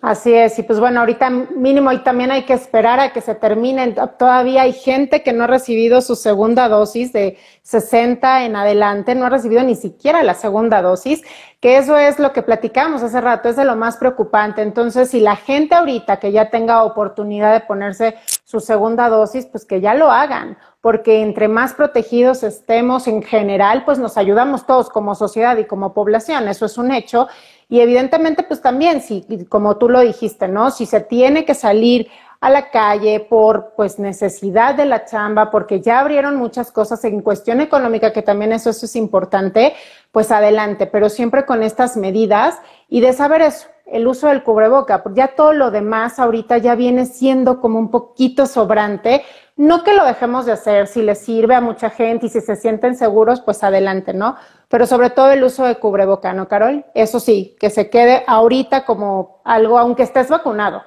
Así 0.02 0.34
es, 0.34 0.60
y 0.60 0.64
pues 0.64 0.80
bueno, 0.80 1.00
ahorita 1.00 1.30
mínimo 1.30 1.92
y 1.92 2.04
también 2.04 2.30
hay 2.30 2.44
que 2.44 2.54
esperar 2.54 3.00
a 3.00 3.14
que 3.14 3.22
se 3.22 3.34
terminen. 3.34 3.96
Todavía 4.20 4.64
hay 4.64 4.74
gente 4.74 5.24
que 5.24 5.34
no 5.34 5.46
ha 5.46 5.48
recibido 5.48 6.02
su 6.02 6.16
segunda 6.16 6.68
dosis 6.68 7.14
de 7.14 7.38
60 7.64 8.46
en 8.46 8.56
adelante, 8.56 9.16
no 9.16 9.26
ha 9.26 9.30
recibido 9.30 9.64
ni 9.64 9.76
siquiera 9.76 10.22
la 10.22 10.34
segunda 10.34 10.82
dosis, 10.82 11.24
que 11.60 11.78
eso 11.78 11.98
es 11.98 12.20
lo 12.20 12.34
que 12.34 12.44
platicamos 12.44 13.02
hace 13.02 13.22
rato, 13.22 13.50
es 13.50 13.56
de 13.56 13.66
lo 13.66 13.76
más 13.76 13.98
preocupante. 13.98 14.62
Entonces, 14.62 15.10
si 15.10 15.22
la 15.22 15.38
gente 15.38 15.74
ahorita 15.74 16.20
que 16.20 16.32
ya 16.32 16.50
tenga 16.50 16.84
oportunidad 16.84 17.54
de 17.54 17.62
ponerse 17.62 18.16
su 18.56 18.66
segunda 18.66 19.10
dosis, 19.10 19.46
pues 19.48 19.66
que 19.66 19.82
ya 19.82 19.94
lo 19.96 20.12
hagan, 20.12 20.58
porque 20.80 21.22
entre 21.22 21.50
más 21.50 21.74
protegidos 21.74 22.42
estemos 22.42 23.06
en 23.08 23.22
general, 23.22 23.84
pues 23.84 24.00
nos 24.00 24.18
ayudamos 24.18 24.66
todos 24.66 24.90
como 24.90 25.14
sociedad 25.14 25.58
y 25.58 25.66
como 25.66 25.94
población, 25.94 26.48
eso 26.48 26.66
es 26.66 26.78
un 26.78 26.94
hecho. 26.94 27.28
Y 27.68 27.82
evidentemente, 27.82 28.44
pues 28.44 28.62
también, 28.62 29.02
si, 29.02 29.46
como 29.50 29.76
tú 29.76 29.90
lo 29.90 30.00
dijiste, 30.00 30.48
¿no? 30.48 30.72
Si 30.72 30.86
se 30.86 31.02
tiene 31.02 31.44
que 31.44 31.54
salir 31.54 32.08
a 32.40 32.50
la 32.50 32.70
calle 32.70 33.20
por 33.20 33.74
pues 33.76 34.00
necesidad 34.00 34.76
de 34.76 34.86
la 34.86 35.04
chamba, 35.04 35.52
porque 35.52 35.82
ya 35.82 36.00
abrieron 36.00 36.38
muchas 36.38 36.72
cosas 36.72 37.04
en 37.04 37.22
cuestión 37.22 37.60
económica, 37.60 38.14
que 38.14 38.22
también 38.22 38.54
eso, 38.54 38.70
eso 38.70 38.86
es 38.86 38.96
importante, 38.96 39.74
pues 40.14 40.32
adelante, 40.32 40.88
pero 40.88 41.10
siempre 41.10 41.46
con 41.46 41.62
estas 41.62 41.98
medidas 41.98 42.58
y 42.88 43.02
de 43.02 43.14
saber 43.14 43.42
eso, 43.42 43.68
el 43.86 44.08
uso 44.08 44.28
del 44.28 44.44
cubreboca, 44.44 45.04
porque 45.04 45.20
ya 45.20 45.36
todo 45.36 45.54
lo 45.54 45.72
demás 45.72 46.20
ahorita 46.20 46.58
ya 46.58 46.76
viene 46.76 47.06
siendo 47.06 47.62
como 47.62 47.80
un 47.80 47.92
poquito 47.92 48.46
sobrante. 48.46 49.24
No 49.56 49.84
que 49.84 49.94
lo 49.94 50.06
dejemos 50.06 50.46
de 50.46 50.54
hacer, 50.54 50.88
si 50.88 51.02
les 51.02 51.20
sirve 51.20 51.56
a 51.56 51.62
mucha 51.62 51.90
gente 51.90 52.26
y 52.26 52.30
si 52.30 52.42
se 52.42 52.56
sienten 52.56 52.96
seguros, 52.96 53.42
pues 53.42 53.64
adelante, 53.64 54.14
¿no? 54.14 54.36
Pero 54.68 54.86
sobre 54.86 55.12
todo 55.12 55.32
el 55.32 55.44
uso 55.44 55.66
de 55.66 55.76
cubreboca, 55.76 56.34
¿no, 56.34 56.48
Carol? 56.48 56.86
Eso 56.94 57.20
sí, 57.20 57.56
que 57.60 57.70
se 57.70 57.90
quede 57.90 58.24
ahorita 58.28 58.86
como 58.86 59.42
algo, 59.46 59.78
aunque 59.78 60.04
estés 60.04 60.30
vacunado. 60.30 60.84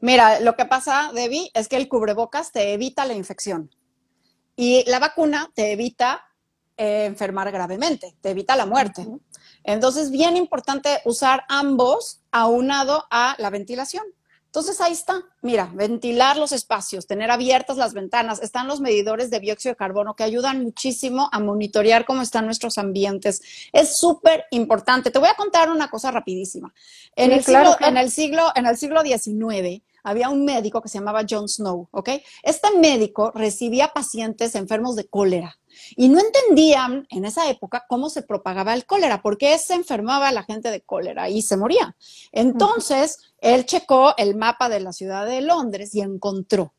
Mira, 0.00 0.40
lo 0.40 0.54
que 0.54 0.64
pasa, 0.64 1.10
Debbie, 1.12 1.50
es 1.54 1.68
que 1.68 1.76
el 1.76 1.88
cubrebocas 1.88 2.52
te 2.52 2.72
evita 2.72 3.04
la 3.04 3.14
infección 3.14 3.70
y 4.54 4.88
la 4.88 5.00
vacuna 5.00 5.50
te 5.54 5.72
evita 5.72 6.28
eh, 6.76 7.06
enfermar 7.06 7.50
gravemente, 7.50 8.14
te 8.20 8.30
evita 8.30 8.54
la 8.54 8.64
muerte. 8.64 9.06
Entonces, 9.68 10.10
bien 10.10 10.38
importante 10.38 11.02
usar 11.04 11.44
ambos 11.46 12.22
aunado 12.32 13.04
a 13.10 13.36
la 13.38 13.50
ventilación. 13.50 14.02
Entonces 14.46 14.80
ahí 14.80 14.92
está, 14.92 15.22
mira, 15.42 15.70
ventilar 15.74 16.38
los 16.38 16.52
espacios, 16.52 17.06
tener 17.06 17.30
abiertas 17.30 17.76
las 17.76 17.92
ventanas, 17.92 18.40
están 18.40 18.66
los 18.66 18.80
medidores 18.80 19.28
de 19.28 19.40
dióxido 19.40 19.74
de 19.74 19.76
carbono 19.76 20.16
que 20.16 20.24
ayudan 20.24 20.62
muchísimo 20.62 21.28
a 21.32 21.38
monitorear 21.38 22.06
cómo 22.06 22.22
están 22.22 22.46
nuestros 22.46 22.78
ambientes. 22.78 23.42
Es 23.70 23.98
súper 23.98 24.46
importante. 24.52 25.10
Te 25.10 25.18
voy 25.18 25.28
a 25.28 25.34
contar 25.34 25.70
una 25.70 25.90
cosa 25.90 26.10
rapidísima. 26.10 26.72
En, 27.14 27.30
el 27.30 27.44
siglo, 27.44 27.76
en 27.80 27.98
el 27.98 28.10
siglo, 28.10 28.50
en 28.54 28.64
el 28.64 28.78
siglo 28.78 29.02
XIX, 29.02 29.82
había 30.02 30.30
un 30.30 30.46
médico 30.46 30.80
que 30.80 30.88
se 30.88 30.96
llamaba 30.96 31.26
John 31.28 31.46
Snow, 31.46 31.88
¿ok? 31.90 32.08
Este 32.42 32.70
médico 32.78 33.32
recibía 33.34 33.88
pacientes 33.88 34.54
enfermos 34.54 34.96
de 34.96 35.08
cólera 35.08 35.57
y 35.96 36.08
no 36.08 36.20
entendían 36.20 37.06
en 37.10 37.24
esa 37.24 37.48
época 37.50 37.84
cómo 37.88 38.10
se 38.10 38.22
propagaba 38.22 38.74
el 38.74 38.86
cólera, 38.86 39.22
porque 39.22 39.56
se 39.58 39.74
enfermaba 39.74 40.32
la 40.32 40.44
gente 40.44 40.70
de 40.70 40.80
cólera 40.80 41.28
y 41.28 41.42
se 41.42 41.56
moría. 41.56 41.96
Entonces, 42.32 43.18
él 43.40 43.66
checó 43.66 44.14
el 44.16 44.36
mapa 44.36 44.68
de 44.68 44.80
la 44.80 44.92
ciudad 44.92 45.26
de 45.26 45.40
Londres 45.40 45.94
y 45.94 46.00
encontró 46.00 46.74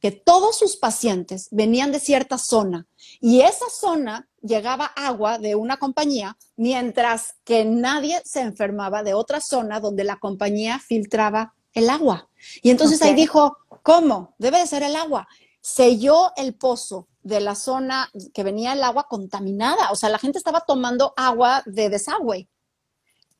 que 0.00 0.10
todos 0.10 0.58
sus 0.58 0.76
pacientes 0.76 1.48
venían 1.50 1.92
de 1.92 2.00
cierta 2.00 2.38
zona 2.38 2.86
y 3.20 3.42
esa 3.42 3.68
zona 3.70 4.28
llegaba 4.42 4.86
agua 4.86 5.38
de 5.38 5.54
una 5.54 5.76
compañía, 5.76 6.36
mientras 6.56 7.34
que 7.44 7.64
nadie 7.64 8.20
se 8.24 8.40
enfermaba 8.40 9.02
de 9.02 9.14
otra 9.14 9.40
zona 9.40 9.80
donde 9.80 10.04
la 10.04 10.16
compañía 10.16 10.78
filtraba 10.78 11.54
el 11.74 11.90
agua. 11.90 12.28
Y 12.62 12.70
entonces 12.70 13.00
ahí 13.02 13.14
dijo, 13.14 13.58
¿cómo? 13.82 14.34
Debe 14.38 14.58
de 14.58 14.66
ser 14.66 14.82
el 14.82 14.96
agua. 14.96 15.28
Selló 15.60 16.32
el 16.36 16.54
pozo 16.54 17.08
de 17.22 17.40
la 17.40 17.54
zona 17.54 18.10
que 18.32 18.42
venía 18.42 18.72
el 18.72 18.82
agua 18.82 19.06
contaminada. 19.08 19.90
O 19.90 19.96
sea, 19.96 20.08
la 20.08 20.18
gente 20.18 20.38
estaba 20.38 20.60
tomando 20.60 21.12
agua 21.16 21.62
de 21.66 21.90
desagüe. 21.90 22.48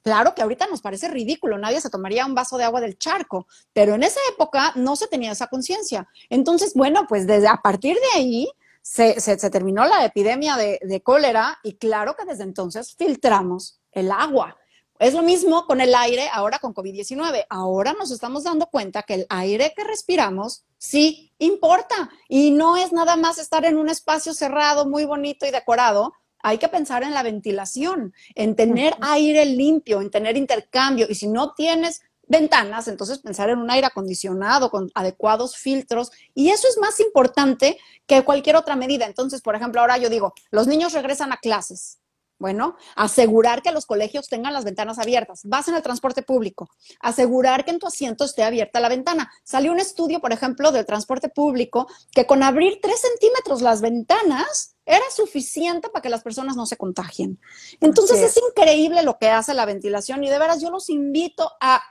Claro 0.03 0.35
que 0.35 0.43
ahorita 0.43 0.67
nos 0.67 0.81
parece 0.81 1.09
ridículo, 1.09 1.59
nadie 1.59 1.81
se 1.81 1.91
tomaría 1.91 2.25
un 2.25 2.35
vaso 2.35 2.57
de 2.57 2.65
agua 2.65 2.81
del 2.81 2.97
charco, 2.97 3.47
pero 3.75 3.95
en 3.95 4.03
esa 4.03 4.21
época 4.33 4.73
no 4.75 4.97
se 4.97 5.07
tenía 5.07 5.33
esa 5.33 5.49
conciencia. 5.49 6.09
Entonces, 6.31 6.73
bueno, 6.75 7.07
pues 7.07 7.27
desde 7.27 7.49
a 7.49 7.57
partir 7.57 7.97
de 7.97 8.19
ahí 8.19 8.49
se, 8.81 9.15
terminó 9.51 9.85
la 9.85 10.07
epidemia 10.07 10.57
de 10.57 11.03
cólera 11.03 11.59
y 11.63 11.75
claro 11.75 12.17
que 12.17 12.25
desde 12.25 12.45
entonces 12.45 12.95
filtramos 12.97 13.81
el 13.93 14.11
agua. 14.11 14.57
Es 15.01 15.15
lo 15.15 15.23
mismo 15.23 15.65
con 15.65 15.81
el 15.81 15.95
aire 15.95 16.29
ahora 16.31 16.59
con 16.59 16.75
COVID-19. 16.75 17.47
Ahora 17.49 17.95
nos 17.95 18.11
estamos 18.11 18.45
dando 18.45 18.67
cuenta 18.67 19.03
que 19.03 19.15
el 19.15 19.27
aire 19.31 19.73
que 19.75 19.83
respiramos 19.83 20.67
sí 20.77 21.33
importa 21.39 22.11
y 22.29 22.51
no 22.51 22.77
es 22.77 22.93
nada 22.93 23.17
más 23.17 23.39
estar 23.39 23.65
en 23.65 23.79
un 23.79 23.89
espacio 23.89 24.35
cerrado, 24.35 24.87
muy 24.87 25.07
bonito 25.07 25.47
y 25.47 25.53
decorado. 25.53 26.13
Hay 26.43 26.59
que 26.59 26.69
pensar 26.69 27.03
en 27.03 27.15
la 27.15 27.23
ventilación, 27.23 28.13
en 28.35 28.55
tener 28.57 28.95
aire 29.01 29.47
limpio, 29.47 30.03
en 30.03 30.11
tener 30.11 30.37
intercambio. 30.37 31.07
Y 31.09 31.15
si 31.15 31.29
no 31.29 31.55
tienes 31.55 32.03
ventanas, 32.27 32.87
entonces 32.87 33.21
pensar 33.21 33.49
en 33.49 33.59
un 33.59 33.71
aire 33.71 33.87
acondicionado 33.87 34.71
con 34.71 34.91
adecuados 34.95 35.57
filtros. 35.57 36.13
Y 36.35 36.51
eso 36.51 36.69
es 36.69 36.77
más 36.77 37.01
importante 37.01 37.79
que 38.07 38.23
cualquier 38.23 38.57
otra 38.57 38.77
medida. 38.77 39.07
Entonces, 39.07 39.41
por 39.41 39.57
ejemplo, 39.57 39.81
ahora 39.81 39.97
yo 39.97 40.11
digo, 40.11 40.35
los 40.51 40.67
niños 40.67 40.93
regresan 40.93 41.33
a 41.33 41.39
clases 41.39 42.00
Bueno, 42.41 42.75
asegurar 42.97 43.61
que 43.61 43.71
los 43.71 43.85
colegios 43.85 44.27
tengan 44.29 44.55
las 44.55 44.65
ventanas 44.65 44.99
abiertas. 44.99 45.43
Vas 45.45 45.69
en 45.69 45.75
el 45.75 45.83
transporte 45.83 46.23
público, 46.23 46.71
asegurar 46.99 47.67
que 47.67 47.71
en 47.71 47.79
tu 47.79 47.87
asiento 47.87 48.25
esté 48.25 48.43
abierta 48.43 48.81
la 48.81 48.89
ventana. 48.89 49.31
Salió 49.45 49.71
un 49.71 49.79
estudio, 49.79 50.21
por 50.21 50.33
ejemplo, 50.33 50.73
del 50.73 50.87
transporte 50.87 51.29
público 51.29 51.87
que 52.13 52.25
con 52.25 52.43
abrir 52.43 52.79
tres 52.81 53.03
centímetros 53.03 53.61
las 53.61 53.83
ventanas 53.83 54.75
era 54.87 55.05
suficiente 55.15 55.91
para 55.91 56.01
que 56.01 56.09
las 56.09 56.23
personas 56.23 56.57
no 56.57 56.65
se 56.65 56.79
contagien. 56.79 57.39
Entonces 57.79 58.19
es. 58.21 58.35
es 58.35 58.43
increíble 58.49 59.03
lo 59.03 59.19
que 59.19 59.29
hace 59.29 59.53
la 59.53 59.67
ventilación 59.67 60.25
y 60.25 60.31
de 60.31 60.39
veras 60.39 60.63
yo 60.63 60.71
los 60.71 60.89
invito 60.89 61.53
a 61.61 61.83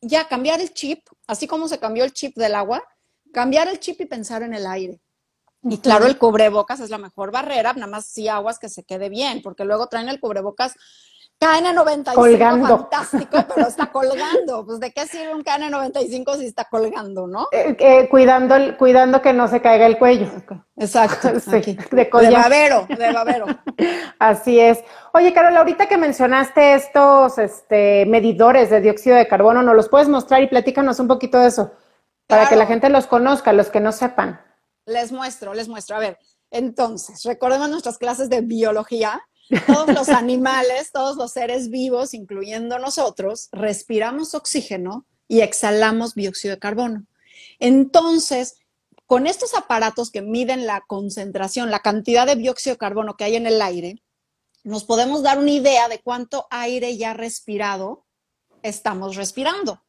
ya 0.00 0.28
cambiar 0.28 0.60
el 0.60 0.72
chip, 0.74 1.08
así 1.26 1.48
como 1.48 1.66
se 1.66 1.80
cambió 1.80 2.04
el 2.04 2.12
chip 2.12 2.36
del 2.36 2.54
agua, 2.54 2.84
cambiar 3.32 3.66
el 3.66 3.80
chip 3.80 4.00
y 4.00 4.06
pensar 4.06 4.44
en 4.44 4.54
el 4.54 4.64
aire. 4.64 5.00
Y 5.68 5.78
claro, 5.78 6.06
el 6.06 6.18
cubrebocas 6.18 6.80
es 6.80 6.90
la 6.90 6.98
mejor 6.98 7.30
barrera, 7.30 7.72
nada 7.74 7.86
más 7.86 8.06
si 8.06 8.28
aguas 8.28 8.58
que 8.58 8.68
se 8.68 8.84
quede 8.84 9.08
bien, 9.08 9.42
porque 9.42 9.64
luego 9.64 9.86
traen 9.88 10.08
el 10.08 10.20
cubrebocas 10.20 10.74
KN95 11.40 12.14
colgando. 12.14 12.66
fantástico, 12.78 13.38
pero 13.54 13.68
está 13.68 13.86
colgando. 13.92 14.66
Pues 14.66 14.80
de 14.80 14.92
qué 14.92 15.06
sirve 15.06 15.34
un 15.34 15.44
KN95 15.44 16.36
si 16.36 16.46
está 16.46 16.64
colgando, 16.64 17.28
¿no? 17.28 17.46
Eh, 17.52 17.76
eh, 17.78 18.08
cuidando, 18.10 18.56
cuidando 18.76 19.22
que 19.22 19.32
no 19.32 19.46
se 19.46 19.60
caiga 19.60 19.86
el 19.86 19.98
cuello. 19.98 20.26
Exacto. 20.76 21.28
Sí, 21.40 21.78
de, 21.90 22.04
de 22.04 22.30
babero, 22.30 22.86
de 22.88 23.12
babero. 23.12 23.46
Así 24.18 24.58
es. 24.58 24.82
Oye, 25.12 25.32
Carol, 25.32 25.56
ahorita 25.56 25.86
que 25.86 25.96
mencionaste 25.96 26.74
estos 26.74 27.38
este, 27.38 28.04
medidores 28.06 28.70
de 28.70 28.80
dióxido 28.80 29.16
de 29.16 29.28
carbono, 29.28 29.62
¿nos 29.62 29.76
los 29.76 29.88
puedes 29.88 30.08
mostrar 30.08 30.42
y 30.42 30.48
platícanos 30.48 30.98
un 30.98 31.06
poquito 31.08 31.38
de 31.38 31.48
eso? 31.48 31.72
Para 32.26 32.42
Claro. 32.42 32.48
que 32.50 32.56
la 32.56 32.66
gente 32.66 32.88
los 32.90 33.06
conozca, 33.06 33.52
los 33.52 33.68
que 33.70 33.80
no 33.80 33.92
sepan. 33.92 34.40
Les 34.88 35.12
muestro, 35.12 35.54
les 35.54 35.68
muestro. 35.68 35.96
A 35.96 36.00
ver, 36.00 36.18
entonces, 36.50 37.22
recordemos 37.24 37.68
nuestras 37.68 37.98
clases 37.98 38.30
de 38.30 38.40
biología. 38.40 39.20
Todos 39.66 39.94
los 39.94 40.08
animales, 40.08 40.90
todos 40.92 41.16
los 41.16 41.32
seres 41.32 41.68
vivos, 41.70 42.14
incluyendo 42.14 42.78
nosotros, 42.78 43.48
respiramos 43.52 44.34
oxígeno 44.34 45.06
y 45.28 45.40
exhalamos 45.40 46.14
dióxido 46.14 46.54
de 46.54 46.60
carbono. 46.60 47.06
Entonces, 47.58 48.56
con 49.06 49.26
estos 49.26 49.54
aparatos 49.54 50.10
que 50.10 50.22
miden 50.22 50.66
la 50.66 50.82
concentración, 50.86 51.70
la 51.70 51.80
cantidad 51.80 52.26
de 52.26 52.36
dióxido 52.36 52.74
de 52.74 52.78
carbono 52.78 53.16
que 53.16 53.24
hay 53.24 53.36
en 53.36 53.46
el 53.46 53.60
aire, 53.62 54.02
nos 54.64 54.84
podemos 54.84 55.22
dar 55.22 55.38
una 55.38 55.50
idea 55.50 55.88
de 55.88 56.00
cuánto 56.00 56.46
aire 56.50 56.96
ya 56.96 57.14
respirado 57.14 58.06
estamos 58.62 59.16
respirando. 59.16 59.82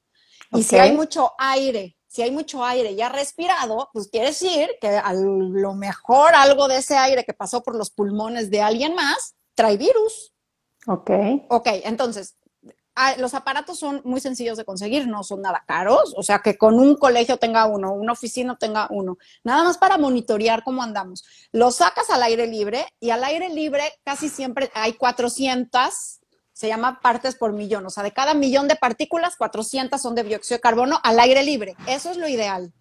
Y 0.51 0.63
si 0.63 0.77
hay 0.77 0.93
mucho 0.93 1.31
aire, 1.37 1.97
si 2.09 2.23
hay 2.23 2.31
mucho 2.31 2.65
aire 2.65 2.95
ya 2.95 3.07
respirado, 3.07 3.89
pues 3.93 4.09
quiere 4.09 4.27
decir 4.27 4.67
que 4.81 4.89
a 4.89 5.13
lo 5.13 5.75
mejor 5.75 6.33
algo 6.33 6.67
de 6.67 6.77
ese 6.77 6.97
aire 6.97 7.23
que 7.23 7.33
pasó 7.33 7.61
por 7.61 7.75
los 7.75 7.91
pulmones 7.91 8.49
de 8.49 8.61
alguien 8.61 8.95
más 8.95 9.35
trae 9.53 9.77
virus. 9.77 10.33
Ok. 10.87 11.11
Ok, 11.49 11.67
entonces, 11.83 12.35
los 13.17 13.33
aparatos 13.33 13.77
son 13.77 14.01
muy 14.03 14.19
sencillos 14.19 14.57
de 14.57 14.65
conseguir, 14.65 15.07
no 15.07 15.23
son 15.23 15.41
nada 15.41 15.63
caros, 15.67 16.13
o 16.17 16.23
sea, 16.23 16.39
que 16.39 16.57
con 16.57 16.79
un 16.79 16.95
colegio 16.95 17.37
tenga 17.37 17.65
uno, 17.67 17.93
una 17.93 18.13
oficina 18.13 18.57
tenga 18.57 18.87
uno, 18.89 19.17
nada 19.43 19.63
más 19.63 19.77
para 19.77 19.97
monitorear 19.97 20.63
cómo 20.63 20.81
andamos. 20.81 21.23
Lo 21.51 21.71
sacas 21.71 22.09
al 22.09 22.23
aire 22.23 22.47
libre 22.47 22.85
y 22.99 23.11
al 23.11 23.23
aire 23.23 23.49
libre 23.49 23.83
casi 24.03 24.29
siempre 24.29 24.71
hay 24.73 24.93
400, 24.93 26.18
se 26.59 26.67
llama 26.67 26.99
partes 26.99 27.35
por 27.35 27.53
millón, 27.53 27.85
o 27.85 27.89
sea, 27.89 28.03
de 28.03 28.11
cada 28.11 28.33
millón 28.33 28.67
de 28.67 28.75
partículas, 28.75 29.37
400 29.37 30.01
son 30.01 30.13
de 30.13 30.23
dióxido 30.23 30.57
de 30.57 30.61
carbono 30.61 30.99
al 31.03 31.17
aire 31.21 31.41
libre. 31.41 31.77
Eso 31.87 32.11
es 32.11 32.17
lo 32.17 32.27
ideal. 32.27 32.73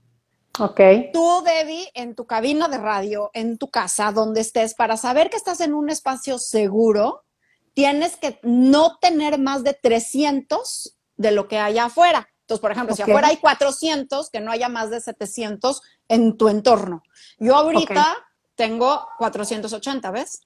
Ok. 0.58 0.80
Tú, 1.12 1.44
Debbie, 1.44 1.88
en 1.94 2.16
tu 2.16 2.26
cabina 2.26 2.66
de 2.66 2.78
radio, 2.78 3.30
en 3.34 3.56
tu 3.56 3.70
casa, 3.70 4.10
donde 4.10 4.40
estés, 4.40 4.74
para 4.74 4.96
saber 4.96 5.30
que 5.30 5.36
estás 5.36 5.60
en 5.60 5.74
un 5.74 5.90
espacio 5.90 6.40
seguro, 6.40 7.22
tienes 7.72 8.16
que 8.16 8.40
no 8.42 8.98
tener 8.98 9.38
más 9.38 9.62
de 9.62 9.74
300 9.74 10.96
de 11.16 11.30
lo 11.30 11.46
que 11.46 11.60
haya 11.60 11.84
afuera. 11.84 12.28
Entonces, 12.40 12.60
por 12.60 12.72
ejemplo, 12.72 12.96
si 12.96 13.02
afuera 13.12 13.28
hay 13.28 13.36
400, 13.36 14.28
que 14.30 14.40
no 14.40 14.50
haya 14.50 14.68
más 14.68 14.90
de 14.90 15.00
700 15.00 15.82
en 16.08 16.36
tu 16.36 16.48
entorno. 16.48 17.04
Yo 17.38 17.54
ahorita 17.54 18.16
tengo 18.56 19.06
480, 19.18 20.10
¿ves? 20.10 20.40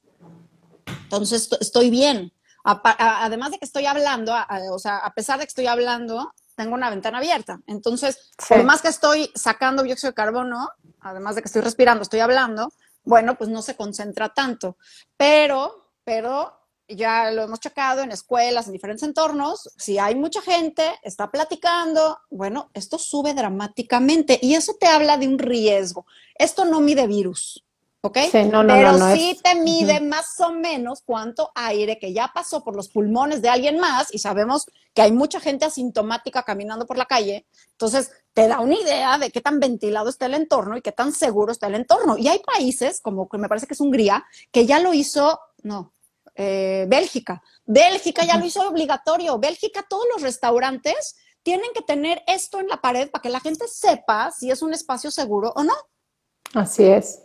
Entonces, 1.05 1.42
esto- 1.45 1.57
estoy 1.61 1.88
bien. 1.88 2.31
A- 2.64 3.25
Además 3.25 3.51
de 3.51 3.59
que 3.59 3.64
estoy 3.64 3.87
hablando, 3.87 4.35
a- 4.35 4.42
a- 4.42 4.72
o 4.72 4.79
sea, 4.79 4.98
a 4.98 5.12
pesar 5.14 5.38
de 5.38 5.44
que 5.44 5.48
estoy 5.51 5.66
hablando, 5.66 6.33
tengo 6.57 6.75
una 6.75 6.90
ventana 6.90 7.18
abierta. 7.18 7.61
Entonces, 7.66 8.31
Sí. 8.38 8.55
por 8.55 8.64
más 8.64 8.83
que 8.83 8.88
estoy 8.88 9.31
sacando 9.35 9.83
dióxido 9.83 10.11
de 10.11 10.14
carbono, 10.14 10.68
además 11.01 11.35
de 11.35 11.42
que 11.42 11.46
estoy 11.46 11.62
respirando, 11.62 12.03
estoy 12.03 12.20
hablando, 12.20 12.72
bueno, 13.05 13.37
pues 13.37 13.51
no 13.51 13.62
se 13.62 13.75
concentra 13.77 14.29
tanto. 14.29 14.77
Pero, 15.16 15.90
pero 16.05 16.59
ya 16.88 17.31
lo 17.31 17.42
hemos 17.44 17.59
checado 17.59 18.03
en 18.03 18.12
escuelas, 18.12 18.66
en 18.66 18.72
diferentes 18.75 19.03
entornos, 19.03 19.70
si 19.77 19.98
hay 19.98 20.14
mucha 20.14 20.42
gente, 20.42 20.85
está 21.03 21.31
platicando, 21.31 22.18
bueno, 22.31 22.70
esto 22.75 22.98
sube 22.98 23.33
dramáticamente 23.35 24.38
y 24.42 24.55
eso 24.55 24.75
te 24.79 24.87
habla 24.87 25.16
de 25.16 25.27
un 25.27 25.38
riesgo. 25.38 26.05
Esto 26.35 26.64
no 26.64 26.81
mide 26.81 27.07
virus. 27.07 27.64
¿Ok? 28.05 28.19
Sí, 28.33 28.43
no, 28.45 28.65
no, 28.65 28.75
Pero 28.75 28.93
no, 28.99 29.15
sí 29.15 29.31
es- 29.31 29.43
te 29.43 29.55
mide 29.55 30.01
más 30.01 30.38
o 30.41 30.51
menos 30.51 31.03
cuánto 31.07 31.53
aire 31.55 32.01
que 32.01 32.12
ya 32.12 32.33
pasó 32.35 32.65
por 32.65 32.75
los 32.75 32.88
pulmones 32.88 33.43
de 33.43 33.49
alguien 33.49 33.79
más 33.79 34.12
y 34.12 34.19
sabemos 34.19 34.67
que 34.93 35.03
hay 35.03 35.12
mucha 35.12 35.38
gente 35.38 35.65
asintomática 35.65 36.43
caminando 36.43 36.85
por 36.85 36.99
la 36.99 37.07
calle. 37.07 37.47
Entonces, 37.71 38.11
te 38.35 38.49
da 38.49 38.59
una 38.59 38.75
idea 38.75 39.19
de 39.19 39.31
qué 39.31 39.41
tan 39.41 39.61
ventilado 39.61 40.09
está 40.09 40.27
el 40.27 40.35
entorno 40.35 40.77
y 40.77 40.83
qué 40.83 40.91
tan 40.91 41.12
seguro 41.12 41.53
está 41.53 41.69
el 41.69 41.77
entorno. 41.77 42.19
Y 42.19 42.27
hay 42.27 42.41
países, 42.41 43.01
como 43.01 43.29
que 43.29 43.38
me 43.38 43.49
parece 43.49 43.69
que 43.69 43.75
es 43.75 43.81
Hungría, 43.81 44.25
que 44.51 44.67
ya 44.67 44.81
lo 44.81 44.93
hizo, 44.93 45.38
no, 45.62 45.95
eh, 46.35 46.87
Bélgica. 46.88 47.41
Bélgica 47.67 48.25
ya 48.25 48.37
lo 48.37 48.45
hizo 48.45 48.67
obligatorio. 48.69 49.38
Bélgica, 49.38 49.85
todos 49.88 50.07
los 50.12 50.23
restaurantes 50.23 51.15
tienen 51.45 51.71
que 51.73 51.83
tener 51.83 52.21
esto 52.27 52.59
en 52.59 52.67
la 52.67 52.81
pared 52.81 53.11
para 53.12 53.23
que 53.23 53.31
la 53.31 53.38
gente 53.41 53.69
sepa 53.69 54.33
si 54.33 54.51
es 54.51 54.61
un 54.61 54.75
espacio 54.75 55.12
seguro 55.12 55.53
o 55.55 55.62
no. 55.62 55.75
Así 56.55 56.85
es. 56.85 57.21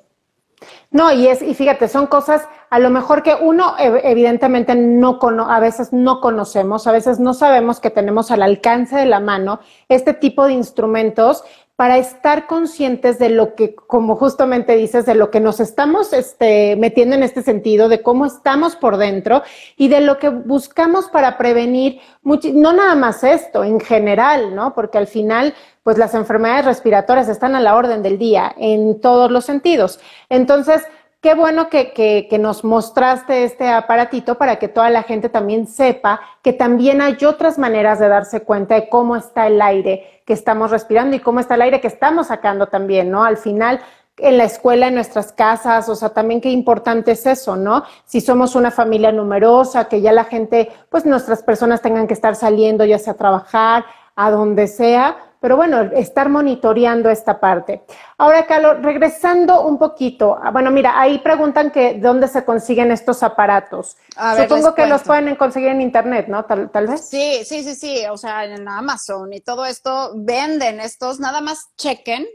No, 0.89 1.11
y 1.11 1.27
es, 1.27 1.41
y 1.41 1.53
fíjate, 1.53 1.87
son 1.87 2.07
cosas 2.07 2.47
a 2.69 2.79
lo 2.79 2.89
mejor 2.89 3.21
que 3.21 3.35
uno 3.39 3.75
ev- 3.77 4.01
evidentemente 4.03 4.73
no 4.75 5.19
cono, 5.19 5.49
a 5.51 5.59
veces 5.59 5.93
no 5.93 6.19
conocemos, 6.19 6.87
a 6.87 6.91
veces 6.91 7.19
no 7.19 7.33
sabemos 7.33 7.79
que 7.79 7.89
tenemos 7.91 8.31
al 8.31 8.41
alcance 8.41 8.95
de 8.95 9.05
la 9.05 9.19
mano 9.19 9.59
este 9.87 10.13
tipo 10.13 10.45
de 10.45 10.53
instrumentos 10.53 11.43
para 11.77 11.99
estar 11.99 12.47
conscientes 12.47 13.19
de 13.19 13.29
lo 13.29 13.53
que, 13.53 13.75
como 13.75 14.15
justamente 14.15 14.75
dices, 14.75 15.05
de 15.05 15.13
lo 15.13 15.29
que 15.29 15.39
nos 15.39 15.59
estamos 15.59 16.11
este, 16.11 16.75
metiendo 16.75 17.15
en 17.15 17.21
este 17.21 17.43
sentido, 17.43 17.87
de 17.87 18.01
cómo 18.01 18.25
estamos 18.25 18.75
por 18.75 18.97
dentro 18.97 19.43
y 19.77 19.87
de 19.87 20.01
lo 20.01 20.17
que 20.17 20.29
buscamos 20.29 21.07
para 21.07 21.37
prevenir, 21.37 21.99
no 22.23 22.73
nada 22.73 22.95
más 22.95 23.23
esto, 23.23 23.63
en 23.63 23.79
general, 23.79 24.55
¿no? 24.55 24.73
Porque 24.73 24.97
al 24.97 25.05
final, 25.05 25.53
pues 25.83 25.99
las 25.99 26.15
enfermedades 26.15 26.65
respiratorias 26.65 27.29
están 27.29 27.55
a 27.55 27.61
la 27.61 27.75
orden 27.75 28.01
del 28.01 28.17
día 28.17 28.55
en 28.57 28.99
todos 28.99 29.29
los 29.29 29.45
sentidos. 29.45 29.99
Entonces, 30.29 30.81
qué 31.27 31.33
bueno 31.33 31.67
que, 31.67 31.91
que, 31.91 32.39
nos 32.39 32.63
mostraste 32.63 33.43
este 33.43 33.67
aparatito 33.67 34.37
para 34.37 34.55
que 34.59 34.69
toda 34.69 34.89
la 34.89 35.03
gente 35.03 35.27
también 35.27 35.67
sepa 35.67 36.21
que 36.41 36.53
también 36.53 37.01
hay 37.01 37.17
otras 37.25 37.59
maneras 37.59 37.99
de 37.99 38.07
darse 38.07 38.43
cuenta 38.43 38.75
de 38.75 38.87
cómo 38.87 39.17
está 39.17 39.45
el 39.45 39.61
aire 39.61 40.21
que 40.25 40.31
estamos 40.31 40.71
respirando 40.71 41.17
y 41.17 41.19
cómo 41.19 41.41
está 41.41 41.55
el 41.55 41.63
aire 41.63 41.81
que 41.81 41.87
estamos 41.87 42.27
sacando 42.27 42.67
también, 42.67 43.11
¿no? 43.11 43.25
Al 43.25 43.35
final, 43.35 43.81
en 44.15 44.37
la 44.37 44.45
escuela, 44.45 44.87
en 44.87 44.95
nuestras 44.95 45.33
casas, 45.33 45.89
o 45.89 45.95
sea, 45.97 46.13
también 46.13 46.39
qué 46.39 46.49
importante 46.49 47.11
es 47.11 47.25
eso, 47.25 47.57
¿no? 47.57 47.83
Si 48.05 48.21
somos 48.21 48.55
una 48.55 48.71
familia 48.71 49.11
numerosa, 49.11 49.89
que 49.89 49.99
ya 49.99 50.13
la 50.13 50.23
gente, 50.23 50.69
pues 50.89 51.05
nuestras 51.05 51.43
personas 51.43 51.81
tengan 51.81 52.07
que 52.07 52.13
estar 52.13 52.37
saliendo, 52.37 52.85
ya 52.85 52.99
sea 52.99 53.11
a 53.11 53.17
trabajar, 53.17 53.83
a 54.15 54.31
donde 54.31 54.67
sea, 54.67 55.17
pero 55.39 55.55
bueno, 55.55 55.81
estar 55.93 56.29
monitoreando 56.29 57.09
esta 57.09 57.39
parte. 57.39 57.83
Ahora, 58.17 58.45
Carlos, 58.45 58.77
regresando 58.81 59.61
un 59.61 59.77
poquito, 59.77 60.37
ah, 60.41 60.51
bueno, 60.51 60.71
mira, 60.71 60.99
ahí 60.99 61.19
preguntan 61.19 61.71
que 61.71 61.99
dónde 61.99 62.27
se 62.27 62.43
consiguen 62.43 62.91
estos 62.91 63.23
aparatos. 63.23 63.97
A 64.15 64.35
Supongo 64.35 64.73
que 64.73 64.87
los 64.87 65.03
pueden 65.03 65.35
conseguir 65.35 65.69
en 65.69 65.81
internet, 65.81 66.27
¿no? 66.27 66.45
Tal, 66.45 66.69
tal 66.71 66.87
vez. 66.87 67.07
Sí, 67.07 67.43
sí, 67.45 67.63
sí, 67.63 67.75
sí, 67.75 68.05
o 68.09 68.17
sea, 68.17 68.45
en 68.45 68.67
Amazon 68.67 69.31
y 69.33 69.41
todo 69.41 69.65
esto 69.65 70.11
venden 70.15 70.79
estos, 70.79 71.19
nada 71.19 71.41
más 71.41 71.69
chequen 71.77 72.25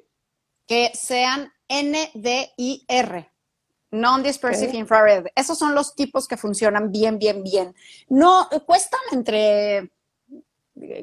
que 0.66 0.90
sean 0.94 1.52
NDIR, 1.68 3.30
Non-Dispersive. 3.90 4.76
Infrared. 4.76 5.26
Esos 5.34 5.58
son 5.58 5.74
los 5.74 5.94
tipos 5.94 6.26
que 6.26 6.36
funcionan 6.36 6.90
bien, 6.90 7.18
bien, 7.18 7.42
bien. 7.42 7.74
No, 8.08 8.48
cuestan 8.66 9.00
entre, 9.12 9.92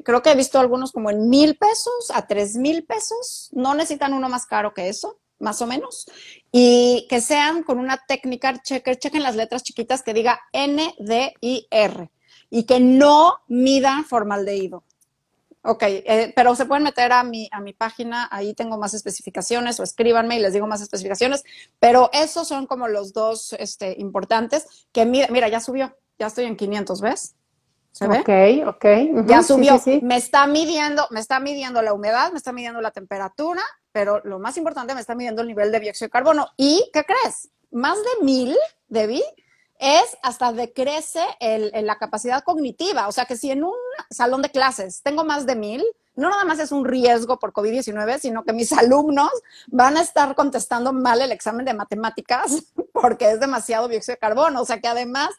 creo 0.04 0.22
que 0.22 0.30
he 0.30 0.36
visto 0.36 0.58
algunos 0.58 0.92
como 0.92 1.10
en 1.10 1.28
mil 1.28 1.56
pesos 1.56 2.10
a 2.12 2.26
tres 2.26 2.56
mil 2.56 2.84
pesos. 2.84 3.50
No 3.52 3.74
necesitan 3.74 4.14
uno 4.14 4.28
más 4.28 4.46
caro 4.46 4.74
que 4.74 4.88
eso, 4.88 5.18
más 5.38 5.60
o 5.62 5.66
menos. 5.66 6.06
Y 6.52 7.06
que 7.08 7.20
sean 7.20 7.62
con 7.62 7.78
una 7.78 7.98
técnica, 8.06 8.60
chequen, 8.62 8.96
chequen 8.96 9.22
las 9.22 9.36
letras 9.36 9.62
chiquitas 9.62 10.02
que 10.02 10.14
diga 10.14 10.40
NDIR 10.52 12.10
y 12.50 12.64
que 12.64 12.80
no 12.80 13.38
midan 13.48 14.04
formaldehído. 14.04 14.84
Ok, 15.62 15.82
eh, 15.82 16.32
pero 16.34 16.54
se 16.54 16.64
pueden 16.64 16.84
meter 16.84 17.12
a 17.12 17.22
mi, 17.22 17.46
a 17.52 17.60
mi 17.60 17.74
página, 17.74 18.28
ahí 18.32 18.54
tengo 18.54 18.78
más 18.78 18.94
especificaciones 18.94 19.78
o 19.78 19.82
escríbanme 19.82 20.36
y 20.36 20.40
les 20.40 20.54
digo 20.54 20.66
más 20.66 20.80
especificaciones, 20.80 21.44
pero 21.78 22.08
esos 22.14 22.48
son 22.48 22.66
como 22.66 22.88
los 22.88 23.12
dos 23.12 23.52
este, 23.58 23.94
importantes 23.98 24.86
que 24.90 25.04
mira, 25.04 25.28
mira, 25.30 25.48
ya 25.48 25.60
subió, 25.60 25.94
ya 26.18 26.28
estoy 26.28 26.46
en 26.46 26.56
500, 26.56 27.02
¿ves? 27.02 27.34
¿Se 27.92 28.06
ve? 28.06 28.20
Ok, 28.20 28.68
ok. 28.68 29.26
ya 29.26 29.42
subió. 29.42 29.80
Me 30.02 30.16
está 30.16 30.46
midiendo, 30.46 31.06
me 31.10 31.20
está 31.20 31.40
midiendo 31.40 31.82
la 31.82 31.92
humedad, 31.92 32.30
me 32.32 32.38
está 32.38 32.52
midiendo 32.52 32.80
la 32.80 32.90
temperatura, 32.90 33.62
pero 33.92 34.20
lo 34.24 34.38
más 34.38 34.56
importante, 34.56 34.94
me 34.94 35.00
está 35.00 35.14
midiendo 35.14 35.42
el 35.42 35.48
nivel 35.48 35.72
de 35.72 35.80
dióxido 35.80 36.06
de 36.06 36.10
carbono. 36.10 36.48
¿Y 36.56 36.88
qué 36.92 37.04
crees? 37.04 37.50
Más 37.70 37.98
de 37.98 38.24
mil, 38.24 38.56
Debbie, 38.88 39.24
es 39.80 40.16
hasta 40.22 40.52
decrece 40.52 41.24
el, 41.40 41.72
la 41.86 41.98
capacidad 41.98 42.44
cognitiva. 42.44 43.08
O 43.08 43.12
sea 43.12 43.24
que 43.24 43.36
si 43.36 43.50
en 43.50 43.64
un 43.64 43.74
salón 44.10 44.42
de 44.42 44.50
clases 44.50 45.02
tengo 45.02 45.24
más 45.24 45.46
de 45.46 45.56
mil, 45.56 45.84
no 46.16 46.28
nada 46.28 46.44
más 46.44 46.58
es 46.58 46.70
un 46.70 46.84
riesgo 46.84 47.38
por 47.38 47.52
COVID-19, 47.52 48.18
sino 48.18 48.44
que 48.44 48.52
mis 48.52 48.72
alumnos 48.74 49.30
van 49.68 49.96
a 49.96 50.02
estar 50.02 50.34
contestando 50.34 50.92
mal 50.92 51.22
el 51.22 51.32
examen 51.32 51.64
de 51.64 51.74
matemáticas 51.74 52.62
porque 52.92 53.30
es 53.30 53.40
demasiado 53.40 53.88
dióxido 53.88 54.14
de 54.14 54.18
carbono. 54.18 54.60
O 54.60 54.64
sea 54.66 54.80
que 54.80 54.88
además, 54.88 55.30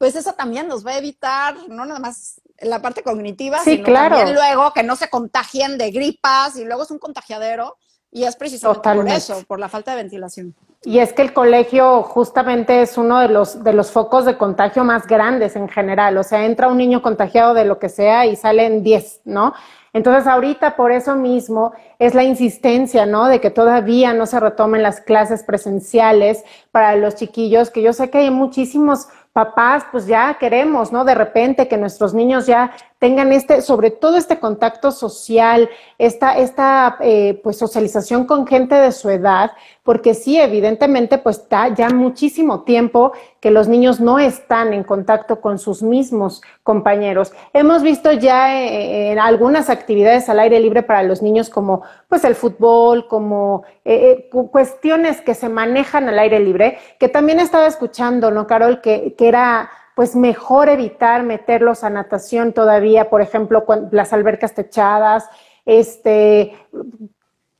pues 0.00 0.16
eso 0.16 0.32
también 0.32 0.66
nos 0.66 0.84
va 0.84 0.92
a 0.92 0.96
evitar, 0.98 1.54
no 1.68 1.84
nada 1.84 2.00
más 2.00 2.40
la 2.58 2.80
parte 2.80 3.02
cognitiva, 3.02 3.58
sino 3.58 3.84
también 3.84 4.32
luego 4.32 4.72
que 4.72 4.82
no 4.82 4.96
se 4.96 5.10
contagien 5.10 5.76
de 5.76 5.90
gripas 5.90 6.56
y 6.56 6.64
luego 6.64 6.84
es 6.84 6.90
un 6.90 6.98
contagiadero 6.98 7.76
y 8.10 8.24
es 8.24 8.34
precisamente 8.34 8.94
por 8.94 9.08
eso, 9.08 9.44
por 9.46 9.60
la 9.60 9.68
falta 9.68 9.90
de 9.90 9.98
ventilación. 9.98 10.54
Y 10.84 11.00
es 11.00 11.12
que 11.12 11.20
el 11.20 11.34
colegio 11.34 12.02
justamente 12.02 12.80
es 12.80 12.96
uno 12.96 13.18
de 13.18 13.28
los, 13.28 13.62
de 13.62 13.74
los 13.74 13.90
focos 13.90 14.24
de 14.24 14.38
contagio 14.38 14.84
más 14.84 15.06
grandes 15.06 15.54
en 15.54 15.68
general. 15.68 16.16
O 16.16 16.22
sea, 16.22 16.46
entra 16.46 16.68
un 16.68 16.78
niño 16.78 17.02
contagiado 17.02 17.52
de 17.52 17.66
lo 17.66 17.78
que 17.78 17.90
sea 17.90 18.24
y 18.24 18.34
salen 18.34 18.82
10, 18.82 19.20
¿no? 19.26 19.52
Entonces, 19.92 20.26
ahorita 20.26 20.76
por 20.76 20.92
eso 20.92 21.16
mismo 21.16 21.72
es 21.98 22.14
la 22.14 22.22
insistencia, 22.22 23.04
¿no? 23.04 23.26
De 23.26 23.40
que 23.40 23.50
todavía 23.50 24.14
no 24.14 24.24
se 24.24 24.40
retomen 24.40 24.82
las 24.82 25.02
clases 25.02 25.42
presenciales 25.42 26.44
para 26.70 26.96
los 26.96 27.16
chiquillos, 27.16 27.70
que 27.70 27.82
yo 27.82 27.92
sé 27.92 28.08
que 28.08 28.18
hay 28.18 28.30
muchísimos 28.30 29.08
papás, 29.32 29.86
pues 29.90 30.06
ya 30.06 30.34
queremos, 30.38 30.92
¿no? 30.92 31.04
De 31.04 31.14
repente 31.14 31.68
que 31.68 31.76
nuestros 31.76 32.14
niños 32.14 32.46
ya 32.46 32.72
tengan 33.00 33.32
este, 33.32 33.62
sobre 33.62 33.90
todo 33.90 34.18
este 34.18 34.38
contacto 34.38 34.92
social, 34.92 35.70
esta, 35.96 36.36
esta 36.36 36.98
eh, 37.00 37.40
pues 37.42 37.56
socialización 37.56 38.26
con 38.26 38.46
gente 38.46 38.74
de 38.74 38.92
su 38.92 39.08
edad, 39.08 39.52
porque 39.82 40.12
sí, 40.12 40.38
evidentemente, 40.38 41.16
pues 41.16 41.38
está 41.38 41.74
ya 41.74 41.88
muchísimo 41.88 42.62
tiempo 42.62 43.12
que 43.40 43.50
los 43.50 43.68
niños 43.68 44.00
no 44.00 44.18
están 44.18 44.74
en 44.74 44.84
contacto 44.84 45.40
con 45.40 45.58
sus 45.58 45.82
mismos 45.82 46.42
compañeros. 46.62 47.32
Hemos 47.54 47.82
visto 47.82 48.12
ya 48.12 48.54
eh, 48.54 49.12
en 49.12 49.18
algunas 49.18 49.70
actividades 49.70 50.28
al 50.28 50.38
aire 50.38 50.60
libre 50.60 50.82
para 50.82 51.02
los 51.02 51.22
niños 51.22 51.48
como 51.48 51.82
pues 52.06 52.22
el 52.24 52.34
fútbol, 52.34 53.08
como 53.08 53.64
eh, 53.86 54.28
cuestiones 54.52 55.22
que 55.22 55.34
se 55.34 55.48
manejan 55.48 56.06
al 56.10 56.18
aire 56.18 56.38
libre, 56.38 56.78
que 56.98 57.08
también 57.08 57.40
estaba 57.40 57.66
escuchando, 57.66 58.30
¿no, 58.30 58.46
Carol? 58.46 58.82
Que, 58.82 59.14
que 59.16 59.26
era 59.26 59.70
pues 60.00 60.16
mejor 60.16 60.70
evitar 60.70 61.24
meterlos 61.24 61.84
a 61.84 61.90
natación 61.90 62.54
todavía, 62.54 63.10
por 63.10 63.20
ejemplo, 63.20 63.66
las 63.90 64.14
albercas 64.14 64.54
techadas, 64.54 65.28
este, 65.66 66.56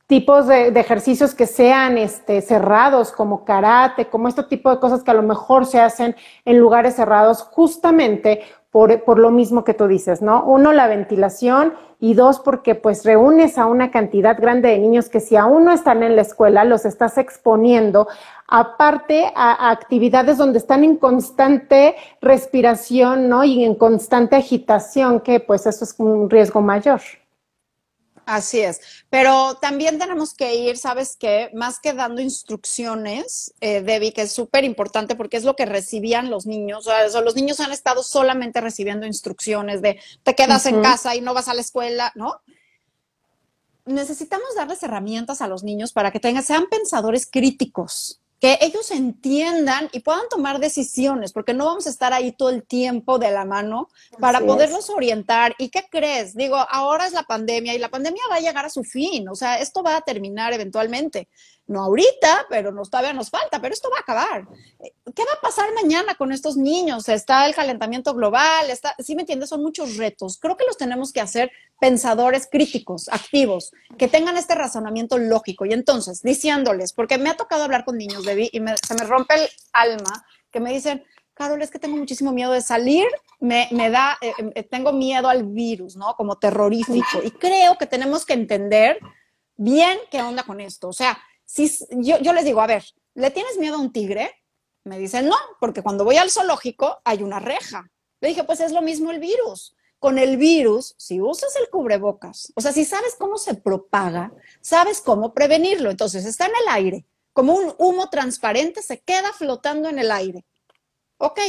tipos 0.07 0.47
de, 0.47 0.69
ejercicios 0.69 1.35
que 1.35 1.45
sean 1.45 1.99
este, 1.99 2.41
cerrados, 2.41 3.11
como 3.11 3.45
karate, 3.45 4.07
como 4.07 4.27
este 4.27 4.41
tipo 4.41 4.71
de 4.71 4.79
cosas 4.79 5.03
que 5.03 5.11
a 5.11 5.13
lo 5.13 5.21
mejor 5.21 5.67
se 5.67 5.79
hacen 5.79 6.15
en 6.43 6.57
lugares 6.57 6.95
cerrados, 6.95 7.43
justamente 7.43 8.41
por, 8.71 9.03
por, 9.03 9.19
lo 9.19 9.31
mismo 9.31 9.63
que 9.63 9.73
tú 9.73 9.87
dices, 9.87 10.21
¿no? 10.21 10.43
Uno, 10.45 10.71
la 10.71 10.87
ventilación 10.87 11.73
y 11.99 12.13
dos, 12.13 12.39
porque 12.39 12.73
pues 12.73 13.03
reúnes 13.05 13.57
a 13.57 13.65
una 13.65 13.91
cantidad 13.91 14.39
grande 14.39 14.69
de 14.69 14.79
niños 14.79 15.09
que 15.09 15.19
si 15.19 15.35
aún 15.35 15.65
no 15.65 15.73
están 15.73 16.03
en 16.03 16.15
la 16.15 16.21
escuela, 16.21 16.63
los 16.63 16.85
estás 16.85 17.17
exponiendo 17.17 18.07
aparte 18.47 19.31
a, 19.35 19.71
actividades 19.71 20.37
donde 20.37 20.57
están 20.59 20.83
en 20.83 20.97
constante 20.97 21.95
respiración, 22.21 23.29
¿no? 23.29 23.43
Y 23.43 23.63
en 23.63 23.75
constante 23.75 24.35
agitación, 24.35 25.19
que 25.19 25.39
pues 25.39 25.65
eso 25.65 25.83
es 25.83 25.95
un 25.97 26.29
riesgo 26.29 26.61
mayor. 26.61 27.01
Así 28.31 28.61
es, 28.61 28.79
pero 29.09 29.55
también 29.55 29.99
tenemos 29.99 30.33
que 30.33 30.55
ir, 30.55 30.77
¿sabes 30.77 31.17
qué? 31.19 31.51
Más 31.53 31.81
que 31.81 31.91
dando 31.91 32.21
instrucciones, 32.21 33.53
eh, 33.59 33.81
Debbie, 33.81 34.13
que 34.13 34.21
es 34.21 34.31
súper 34.31 34.63
importante 34.63 35.17
porque 35.17 35.35
es 35.35 35.43
lo 35.43 35.57
que 35.57 35.65
recibían 35.65 36.29
los 36.29 36.45
niños. 36.45 36.87
O 36.87 37.09
sea, 37.09 37.19
los 37.19 37.35
niños 37.35 37.59
han 37.59 37.73
estado 37.73 38.03
solamente 38.03 38.61
recibiendo 38.61 39.05
instrucciones 39.05 39.81
de 39.81 39.99
te 40.23 40.33
quedas 40.33 40.65
en 40.65 40.81
casa 40.81 41.13
y 41.13 41.19
no 41.19 41.33
vas 41.33 41.49
a 41.49 41.53
la 41.53 41.59
escuela, 41.59 42.13
¿no? 42.15 42.39
Necesitamos 43.83 44.55
darles 44.55 44.81
herramientas 44.81 45.41
a 45.41 45.49
los 45.49 45.63
niños 45.63 45.91
para 45.91 46.11
que 46.11 46.21
tengan, 46.21 46.43
sean 46.43 46.67
pensadores 46.69 47.27
críticos, 47.29 48.20
que 48.41 48.57
ellos 48.61 48.89
entiendan 48.89 49.87
y 49.93 49.99
puedan 49.99 50.27
tomar 50.27 50.59
decisiones, 50.59 51.31
porque 51.31 51.53
no 51.53 51.65
vamos 51.65 51.85
a 51.85 51.91
estar 51.91 52.11
ahí 52.11 52.31
todo 52.31 52.49
el 52.49 52.63
tiempo 52.63 53.19
de 53.19 53.29
la 53.29 53.45
mano 53.45 53.87
para 54.19 54.41
poderlos 54.41 54.89
orientar. 54.89 55.53
¿Y 55.59 55.69
qué 55.69 55.85
crees? 55.91 56.35
Digo, 56.35 56.57
ahora 56.57 57.05
es 57.05 57.13
la 57.13 57.21
pandemia 57.21 57.75
y 57.75 57.77
la 57.77 57.89
pandemia 57.89 58.23
va 58.31 58.37
a 58.37 58.39
llegar 58.39 58.65
a 58.65 58.71
su 58.71 58.83
fin, 58.83 59.29
o 59.29 59.35
sea, 59.35 59.59
esto 59.59 59.83
va 59.83 59.95
a 59.95 60.01
terminar 60.01 60.53
eventualmente 60.53 61.29
no 61.71 61.81
ahorita, 61.83 62.47
pero 62.49 62.71
nos, 62.71 62.89
todavía 62.89 63.13
nos 63.13 63.29
falta, 63.29 63.61
pero 63.61 63.73
esto 63.73 63.89
va 63.89 63.97
a 63.97 64.01
acabar. 64.01 64.47
¿Qué 64.79 65.23
va 65.23 65.33
a 65.37 65.41
pasar 65.41 65.73
mañana 65.73 66.15
con 66.15 66.31
estos 66.31 66.57
niños? 66.57 67.07
Está 67.09 67.45
el 67.45 67.55
calentamiento 67.55 68.13
global, 68.13 68.69
está, 68.69 68.93
¿sí 68.99 69.15
me 69.15 69.21
entiendes? 69.21 69.49
Son 69.49 69.61
muchos 69.61 69.97
retos. 69.97 70.37
Creo 70.37 70.57
que 70.57 70.65
los 70.65 70.77
tenemos 70.77 71.13
que 71.13 71.21
hacer 71.21 71.51
pensadores 71.79 72.47
críticos, 72.51 73.07
activos, 73.09 73.71
que 73.97 74.07
tengan 74.07 74.37
este 74.37 74.53
razonamiento 74.53 75.17
lógico. 75.17 75.65
Y 75.65 75.73
entonces, 75.73 76.21
diciéndoles, 76.21 76.93
porque 76.93 77.17
me 77.17 77.29
ha 77.29 77.37
tocado 77.37 77.63
hablar 77.63 77.85
con 77.85 77.97
niños, 77.97 78.25
Debbie, 78.25 78.49
y 78.51 78.59
se 78.85 78.93
me 78.95 79.05
rompe 79.05 79.35
el 79.35 79.49
alma, 79.71 80.25
que 80.51 80.59
me 80.59 80.73
dicen, 80.73 81.03
Carol, 81.33 81.61
es 81.61 81.71
que 81.71 81.79
tengo 81.79 81.95
muchísimo 81.95 82.33
miedo 82.33 82.51
de 82.51 82.61
salir, 82.61 83.07
me, 83.39 83.69
me 83.71 83.89
da, 83.89 84.17
eh, 84.21 84.33
eh, 84.53 84.63
tengo 84.63 84.91
miedo 84.91 85.29
al 85.29 85.43
virus, 85.43 85.95
¿no? 85.95 86.15
Como 86.15 86.37
terrorífico. 86.37 87.23
Y 87.23 87.31
creo 87.31 87.77
que 87.77 87.87
tenemos 87.87 88.25
que 88.25 88.33
entender 88.33 88.99
bien 89.55 89.97
qué 90.11 90.21
onda 90.21 90.43
con 90.43 90.59
esto. 90.59 90.89
O 90.89 90.93
sea, 90.93 91.17
si 91.51 91.69
yo, 91.91 92.17
yo 92.19 92.31
les 92.31 92.45
digo, 92.45 92.61
a 92.61 92.67
ver, 92.67 92.85
¿le 93.13 93.29
tienes 93.29 93.57
miedo 93.57 93.75
a 93.75 93.79
un 93.79 93.91
tigre? 93.91 94.31
Me 94.85 94.97
dicen, 94.97 95.27
no, 95.27 95.35
porque 95.59 95.81
cuando 95.81 96.05
voy 96.05 96.15
al 96.15 96.31
zoológico 96.31 97.01
hay 97.03 97.23
una 97.23 97.39
reja. 97.39 97.91
Le 98.21 98.29
dije, 98.29 98.45
pues 98.45 98.61
es 98.61 98.71
lo 98.71 98.81
mismo 98.81 99.11
el 99.11 99.19
virus. 99.19 99.75
Con 99.99 100.17
el 100.17 100.37
virus, 100.37 100.95
si 100.97 101.19
usas 101.19 101.53
el 101.57 101.69
cubrebocas, 101.69 102.53
o 102.55 102.61
sea, 102.61 102.71
si 102.71 102.85
sabes 102.85 103.15
cómo 103.19 103.37
se 103.37 103.53
propaga, 103.55 104.31
sabes 104.61 105.01
cómo 105.01 105.33
prevenirlo. 105.33 105.91
Entonces 105.91 106.25
está 106.25 106.45
en 106.45 106.53
el 106.63 106.69
aire, 106.69 107.05
como 107.33 107.53
un 107.53 107.75
humo 107.77 108.09
transparente, 108.09 108.81
se 108.81 109.01
queda 109.01 109.33
flotando 109.33 109.89
en 109.89 109.99
el 109.99 110.09
aire. 110.09 110.45
Ok, 111.17 111.39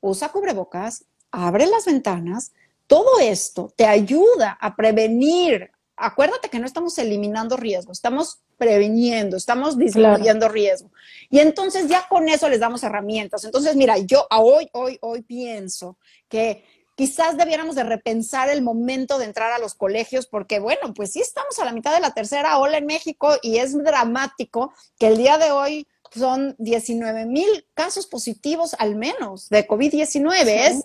usa 0.00 0.30
cubrebocas, 0.32 1.04
abre 1.30 1.66
las 1.66 1.84
ventanas. 1.84 2.52
Todo 2.86 3.20
esto 3.20 3.72
te 3.76 3.86
ayuda 3.86 4.56
a 4.58 4.74
prevenir. 4.74 5.70
Acuérdate 5.96 6.48
que 6.48 6.58
no 6.58 6.66
estamos 6.66 6.98
eliminando 6.98 7.56
riesgos, 7.56 7.98
estamos 7.98 8.40
previniendo, 8.58 9.36
estamos 9.36 9.78
disminuyendo 9.78 10.48
riesgo. 10.48 10.90
Y 11.30 11.38
entonces 11.38 11.88
ya 11.88 12.06
con 12.08 12.28
eso 12.28 12.48
les 12.48 12.60
damos 12.60 12.82
herramientas. 12.82 13.44
Entonces, 13.44 13.76
mira, 13.76 13.98
yo 13.98 14.26
hoy, 14.30 14.68
hoy, 14.72 14.98
hoy 15.00 15.22
pienso 15.22 15.96
que 16.28 16.64
quizás 16.96 17.36
debiéramos 17.36 17.74
de 17.74 17.84
repensar 17.84 18.48
el 18.48 18.62
momento 18.62 19.18
de 19.18 19.26
entrar 19.26 19.52
a 19.52 19.58
los 19.58 19.74
colegios, 19.74 20.26
porque 20.26 20.58
bueno, 20.58 20.94
pues 20.94 21.12
sí 21.12 21.20
estamos 21.20 21.58
a 21.58 21.64
la 21.64 21.72
mitad 21.72 21.94
de 21.94 22.00
la 22.00 22.12
tercera 22.12 22.58
ola 22.58 22.78
en 22.78 22.86
México 22.86 23.36
y 23.42 23.58
es 23.58 23.76
dramático 23.76 24.72
que 24.98 25.08
el 25.08 25.16
día 25.16 25.38
de 25.38 25.50
hoy 25.50 25.86
son 26.12 26.54
19 26.58 27.26
mil 27.26 27.66
casos 27.74 28.06
positivos 28.06 28.74
al 28.78 28.96
menos 28.96 29.48
de 29.48 29.66
COVID-19. 29.66 30.46
Es 30.46 30.84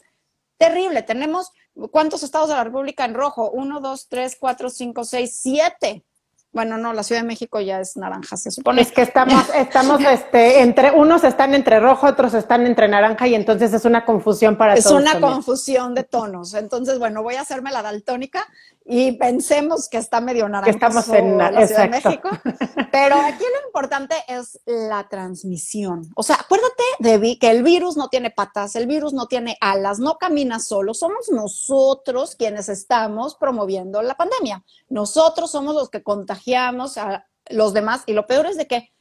terrible. 0.57 1.03
Tenemos, 1.03 1.51
¿cuántos 1.91 2.23
estados 2.23 2.49
de 2.49 2.55
la 2.55 2.63
República 2.63 3.05
en 3.05 3.13
rojo? 3.13 3.49
Uno, 3.51 3.79
dos, 3.79 4.07
tres, 4.09 4.37
cuatro, 4.39 4.69
cinco, 4.69 5.03
seis, 5.03 5.37
siete. 5.41 6.03
Bueno, 6.51 6.79
no, 6.79 6.93
la 6.93 7.03
Ciudad 7.03 7.21
de 7.21 7.27
México 7.27 7.59
ya 7.59 7.79
es 7.79 7.95
naranja, 7.95 8.35
se 8.35 8.49
supone. 8.49 8.81
Es 8.81 8.91
que 8.91 9.03
estamos, 9.03 9.49
estamos, 9.55 10.01
este, 10.01 10.61
entre, 10.61 10.91
unos 10.91 11.23
están 11.23 11.53
entre 11.53 11.79
rojo, 11.79 12.07
otros 12.07 12.33
están 12.33 12.65
entre 12.65 12.87
naranja 12.87 13.27
y 13.27 13.35
entonces 13.35 13.71
es 13.71 13.85
una 13.85 14.03
confusión 14.03 14.57
para 14.57 14.73
todos. 14.73 14.87
Es 14.87 14.91
una 14.91 15.19
confusión 15.21 15.93
de 15.93 16.03
tonos. 16.03 16.55
Entonces, 16.55 16.97
bueno, 16.97 17.21
voy 17.21 17.35
a 17.35 17.41
hacerme 17.41 17.71
la 17.71 17.83
daltónica 17.83 18.47
y 18.91 19.11
pensemos 19.11 19.87
que 19.87 19.97
está 19.97 20.19
medio 20.19 20.49
naranja. 20.49 20.71
estamos 20.71 21.07
en 21.09 21.37
la 21.37 21.67
Ciudad 21.67 21.83
de 21.83 21.89
México. 21.89 22.27
Pero 22.91 23.17
aquí 23.17 23.43
lo 23.43 23.67
importante 23.67 24.15
es 24.27 24.59
la 24.65 25.07
transmisión. 25.07 26.09
O 26.15 26.23
sea, 26.23 26.37
acuérdate, 26.37 26.83
Debbie, 26.97 27.37
que 27.37 27.51
el 27.51 27.61
virus 27.61 27.97
no 27.97 28.09
tiene 28.09 28.31
patas, 28.31 28.75
el 28.75 28.87
virus 28.87 29.13
no 29.13 29.27
tiene 29.27 29.57
alas, 29.61 29.99
no 29.99 30.17
camina 30.17 30.59
solo. 30.59 30.95
Somos 30.95 31.29
nosotros 31.29 32.35
quienes 32.35 32.67
estamos 32.67 33.35
promoviendo 33.35 34.01
la 34.01 34.17
pandemia. 34.17 34.65
Nosotros 34.89 35.51
somos 35.51 35.75
los 35.75 35.91
que 35.91 36.01
contagiamos 36.01 36.97
a 36.97 37.27
los 37.51 37.73
demás. 37.75 38.01
Y 38.07 38.13
lo 38.13 38.25
peor 38.25 38.47
es 38.47 38.57
de 38.57 38.65
que 38.65 38.91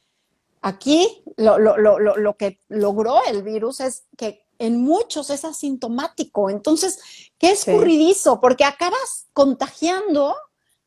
aquí 0.61 1.23
lo, 1.35 1.57
lo, 1.57 1.77
lo, 1.77 1.97
lo 1.97 2.37
que 2.37 2.61
logró 2.67 3.25
el 3.25 3.41
virus 3.41 3.79
es 3.79 4.05
que 4.15 4.45
en 4.59 4.81
muchos 4.81 5.29
es 5.29 5.45
asintomático. 5.45 6.49
Entonces, 6.49 6.99
qué 7.37 7.51
escurridizo, 7.51 8.39
porque 8.39 8.65
acabas 8.65 9.27
contagiando 9.33 10.35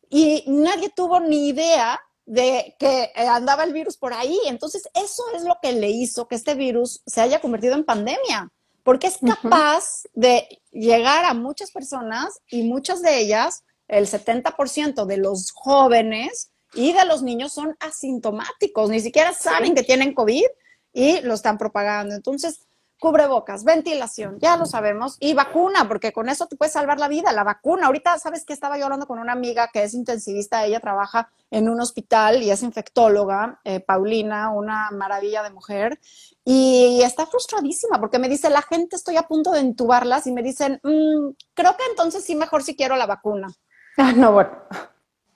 y 0.09 0.45
nadie 0.47 0.91
tuvo 0.95 1.21
ni 1.21 1.49
idea 1.49 1.99
de 2.27 2.77
que 2.79 3.11
eh, 3.15 3.27
andaba 3.27 3.65
el 3.65 3.73
virus 3.73 3.97
por 3.97 4.13
ahí. 4.13 4.39
Entonces, 4.47 4.89
eso 4.95 5.23
es 5.35 5.43
lo 5.43 5.57
que 5.61 5.73
le 5.73 5.89
hizo 5.89 6.29
que 6.29 6.35
este 6.35 6.55
virus 6.55 7.03
se 7.07 7.23
haya 7.23 7.41
convertido 7.41 7.75
en 7.75 7.85
pandemia, 7.85 8.53
porque 8.83 9.07
es 9.07 9.19
capaz 9.19 10.03
de 10.13 10.61
llegar 10.71 11.25
a 11.25 11.35
muchas 11.35 11.71
personas 11.71 12.41
y 12.49 12.65
muchas 12.65 13.01
de 13.01 13.21
ellas, 13.21 13.65
el 13.89 14.07
70% 14.07 15.07
de 15.07 15.17
los 15.17 15.51
jóvenes 15.53 16.51
y 16.75 16.93
de 16.93 17.05
los 17.05 17.23
niños 17.23 17.53
son 17.53 17.77
asintomáticos, 17.81 18.91
ni 18.91 19.01
siquiera 19.01 19.33
saben 19.33 19.75
que 19.75 19.83
tienen 19.83 20.15
COVID 20.15 20.45
y 20.93 21.21
lo 21.21 21.35
están 21.35 21.59
propagando. 21.59 22.15
Entonces, 22.15 22.61
cubrebocas, 23.03 23.65
ventilación, 23.65 24.39
ya 24.39 24.57
lo 24.57 24.65
sabemos, 24.65 25.17
y 25.19 25.35
vacuna, 25.35 25.89
porque 25.89 26.13
con 26.13 26.29
eso 26.29 26.47
te 26.47 26.55
puedes 26.55 26.73
salvar 26.73 27.01
la 27.01 27.09
vida, 27.09 27.33
la 27.33 27.43
vacuna. 27.43 27.87
Ahorita, 27.89 28.17
¿sabes 28.21 28.45
que 28.45 28.53
Estaba 28.53 28.79
yo 28.79 28.85
hablando 28.85 29.09
con 29.09 29.19
una 29.19 29.33
amiga 29.33 29.71
que 29.73 29.83
es 29.83 29.93
intensivista, 29.93 30.65
ella 30.65 30.79
trabaja 30.79 31.29
en 31.51 31.69
un 31.69 31.81
hospital 31.81 32.45
y 32.45 32.53
es 32.53 32.63
infectóloga, 32.63 33.59
eh, 33.65 33.81
Paulina, 33.81 34.51
una 34.51 34.91
maravilla 34.93 35.43
de 35.43 35.51
mujer, 35.51 35.99
y 36.45 37.01
está 37.03 37.27
frustradísima 37.27 37.99
porque 37.99 38.21
me 38.21 38.29
dice, 38.29 38.51
la 38.51 38.63
gente 38.63 38.95
estoy 38.95 39.17
a 39.17 39.27
punto 39.27 39.51
de 39.51 39.59
entubarlas 39.59 40.29
y 40.29 40.33
me 40.33 40.45
dicen, 40.45 40.79
mm, 40.85 41.31
creo 41.55 41.77
que 41.77 41.85
entonces 41.91 42.23
sí 42.23 42.37
mejor 42.37 42.63
si 42.63 42.77
quiero 42.77 42.95
la 42.95 43.07
vacuna. 43.07 43.49
Ah, 43.97 44.13
no, 44.13 44.31
bueno. 44.31 44.53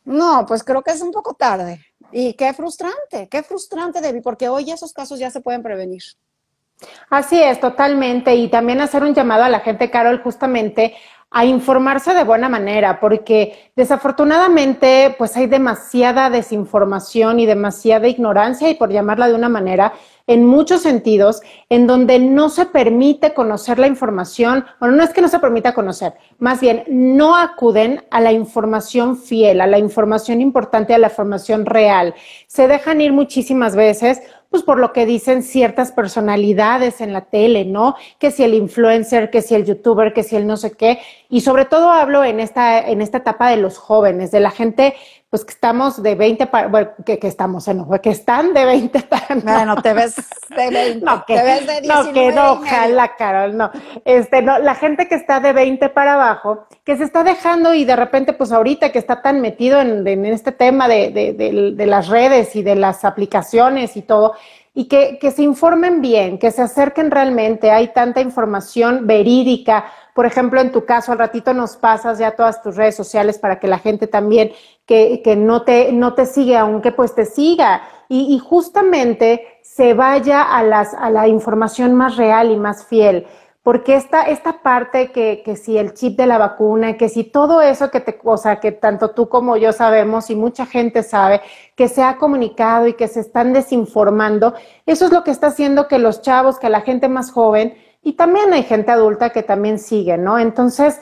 No, 0.04 0.46
pues 0.46 0.62
creo 0.62 0.82
que 0.82 0.92
es 0.92 1.02
un 1.02 1.10
poco 1.10 1.34
tarde. 1.34 1.84
Y 2.12 2.34
qué 2.34 2.54
frustrante, 2.54 3.28
qué 3.28 3.42
frustrante, 3.42 4.00
Debbie, 4.00 4.22
porque 4.22 4.48
hoy 4.48 4.70
esos 4.70 4.92
casos 4.92 5.18
ya 5.18 5.32
se 5.32 5.40
pueden 5.40 5.64
prevenir. 5.64 6.04
Así 7.10 7.40
es, 7.42 7.60
totalmente. 7.60 8.34
Y 8.34 8.48
también 8.48 8.80
hacer 8.80 9.02
un 9.02 9.14
llamado 9.14 9.44
a 9.44 9.48
la 9.48 9.60
gente, 9.60 9.90
Carol, 9.90 10.20
justamente 10.22 10.94
a 11.30 11.44
informarse 11.44 12.14
de 12.14 12.24
buena 12.24 12.48
manera, 12.48 13.00
porque 13.00 13.70
desafortunadamente 13.74 15.14
pues 15.18 15.36
hay 15.36 15.46
demasiada 15.46 16.30
desinformación 16.30 17.40
y 17.40 17.46
demasiada 17.46 18.06
ignorancia, 18.08 18.70
y 18.70 18.74
por 18.74 18.90
llamarla 18.90 19.28
de 19.28 19.34
una 19.34 19.48
manera, 19.48 19.92
en 20.28 20.46
muchos 20.46 20.82
sentidos, 20.82 21.42
en 21.68 21.86
donde 21.86 22.18
no 22.20 22.48
se 22.48 22.66
permite 22.66 23.34
conocer 23.34 23.78
la 23.78 23.86
información, 23.86 24.64
bueno, 24.80 24.96
no 24.96 25.02
es 25.02 25.10
que 25.10 25.20
no 25.20 25.28
se 25.28 25.40
permita 25.40 25.74
conocer, 25.74 26.14
más 26.38 26.60
bien 26.60 26.84
no 26.88 27.36
acuden 27.36 28.04
a 28.10 28.20
la 28.20 28.32
información 28.32 29.18
fiel, 29.18 29.60
a 29.60 29.66
la 29.66 29.78
información 29.78 30.40
importante, 30.40 30.94
a 30.94 30.98
la 30.98 31.08
información 31.08 31.66
real. 31.66 32.14
Se 32.46 32.66
dejan 32.66 33.00
ir 33.00 33.12
muchísimas 33.12 33.76
veces 33.76 34.22
pues 34.50 34.62
por 34.62 34.78
lo 34.78 34.92
que 34.92 35.06
dicen 35.06 35.42
ciertas 35.42 35.92
personalidades 35.92 37.00
en 37.00 37.12
la 37.12 37.22
tele, 37.22 37.64
¿no? 37.64 37.96
Que 38.18 38.30
si 38.30 38.44
el 38.44 38.54
influencer, 38.54 39.30
que 39.30 39.42
si 39.42 39.54
el 39.54 39.64
youtuber, 39.64 40.12
que 40.12 40.22
si 40.22 40.36
el 40.36 40.46
no 40.46 40.56
sé 40.56 40.72
qué. 40.72 40.98
Y 41.28 41.40
sobre 41.40 41.64
todo 41.64 41.90
hablo 41.90 42.24
en 42.24 42.40
esta, 42.40 42.80
en 42.80 43.00
esta 43.00 43.18
etapa 43.18 43.50
de 43.50 43.56
los 43.56 43.78
jóvenes, 43.78 44.30
de 44.30 44.40
la 44.40 44.50
gente 44.50 44.94
pues 45.36 45.44
que 45.44 45.52
estamos 45.52 46.02
de 46.02 46.14
20 46.14 46.46
para, 46.46 46.68
bueno, 46.68 46.90
que, 47.04 47.18
que 47.18 47.28
estamos 47.28 47.68
en, 47.68 47.84
que 48.00 48.08
están 48.08 48.54
de 48.54 48.64
20 48.64 49.00
para, 49.02 49.34
no. 49.34 49.42
Bueno, 49.52 49.82
te 49.82 49.92
ves 49.92 50.16
de 50.48 50.70
20, 50.70 51.04
no, 51.04 51.24
que, 51.26 51.36
te 51.36 51.42
ves 51.42 51.66
de 51.66 51.80
19 51.82 52.04
No, 52.04 52.12
que 52.14 52.32
no, 52.32 52.52
ojalá, 52.52 53.16
Carol, 53.16 53.54
no. 53.54 53.70
Este, 54.06 54.40
no, 54.40 54.58
la 54.58 54.74
gente 54.76 55.08
que 55.08 55.14
está 55.14 55.40
de 55.40 55.52
20 55.52 55.90
para 55.90 56.14
abajo, 56.14 56.64
que 56.84 56.96
se 56.96 57.04
está 57.04 57.22
dejando 57.22 57.74
y 57.74 57.84
de 57.84 57.96
repente, 57.96 58.32
pues 58.32 58.50
ahorita 58.50 58.92
que 58.92 58.98
está 58.98 59.20
tan 59.20 59.42
metido 59.42 59.78
en, 59.78 60.06
en 60.08 60.24
este 60.24 60.52
tema 60.52 60.88
de, 60.88 61.10
de, 61.10 61.34
de, 61.34 61.72
de 61.72 61.86
las 61.86 62.08
redes 62.08 62.56
y 62.56 62.62
de 62.62 62.76
las 62.76 63.04
aplicaciones 63.04 63.94
y 63.98 64.02
todo, 64.02 64.36
y 64.72 64.86
que, 64.86 65.18
que, 65.18 65.32
se 65.32 65.42
informen 65.42 66.00
bien, 66.00 66.38
que 66.38 66.50
se 66.50 66.62
acerquen 66.62 67.10
realmente. 67.10 67.72
Hay 67.72 67.88
tanta 67.88 68.22
información 68.22 69.06
verídica. 69.06 69.84
Por 70.16 70.26
ejemplo, 70.26 70.60
en 70.60 70.72
tu 70.72 70.86
caso, 70.86 71.12
al 71.12 71.18
ratito 71.18 71.52
nos 71.52 71.76
pasas 71.76 72.18
ya 72.18 72.32
todas 72.32 72.62
tus 72.62 72.74
redes 72.74 72.96
sociales 72.96 73.38
para 73.38 73.60
que 73.60 73.68
la 73.68 73.78
gente 73.78 74.06
también 74.06 74.50
que, 74.86 75.20
que 75.22 75.36
no, 75.36 75.62
te, 75.62 75.92
no 75.92 76.14
te 76.14 76.24
sigue, 76.24 76.56
aunque 76.56 76.90
pues 76.90 77.14
te 77.14 77.26
siga. 77.26 77.82
Y, 78.08 78.34
y 78.34 78.38
justamente 78.38 79.46
se 79.62 79.92
vaya 79.92 80.42
a, 80.42 80.62
las, 80.62 80.94
a 80.94 81.10
la 81.10 81.28
información 81.28 81.94
más 81.94 82.16
real 82.16 82.50
y 82.50 82.56
más 82.56 82.86
fiel 82.86 83.26
porque 83.66 83.96
esta, 83.96 84.22
esta 84.22 84.62
parte 84.62 85.10
que, 85.10 85.42
que 85.44 85.56
si 85.56 85.76
el 85.76 85.92
chip 85.92 86.16
de 86.16 86.28
la 86.28 86.38
vacuna, 86.38 86.96
que 86.96 87.08
si 87.08 87.24
todo 87.24 87.60
eso 87.60 87.90
que 87.90 87.98
te, 87.98 88.16
o 88.22 88.36
sea, 88.36 88.60
que 88.60 88.70
tanto 88.70 89.10
tú 89.10 89.28
como 89.28 89.56
yo 89.56 89.72
sabemos 89.72 90.30
y 90.30 90.36
mucha 90.36 90.66
gente 90.66 91.02
sabe, 91.02 91.40
que 91.74 91.88
se 91.88 92.04
ha 92.04 92.16
comunicado 92.16 92.86
y 92.86 92.92
que 92.92 93.08
se 93.08 93.18
están 93.18 93.52
desinformando, 93.52 94.54
eso 94.86 95.06
es 95.06 95.10
lo 95.10 95.24
que 95.24 95.32
está 95.32 95.48
haciendo 95.48 95.88
que 95.88 95.98
los 95.98 96.22
chavos, 96.22 96.60
que 96.60 96.70
la 96.70 96.82
gente 96.82 97.08
más 97.08 97.32
joven, 97.32 97.74
y 98.06 98.12
también 98.12 98.52
hay 98.52 98.62
gente 98.62 98.92
adulta 98.92 99.30
que 99.30 99.42
también 99.42 99.80
sigue, 99.80 100.16
¿no? 100.16 100.38
Entonces, 100.38 101.00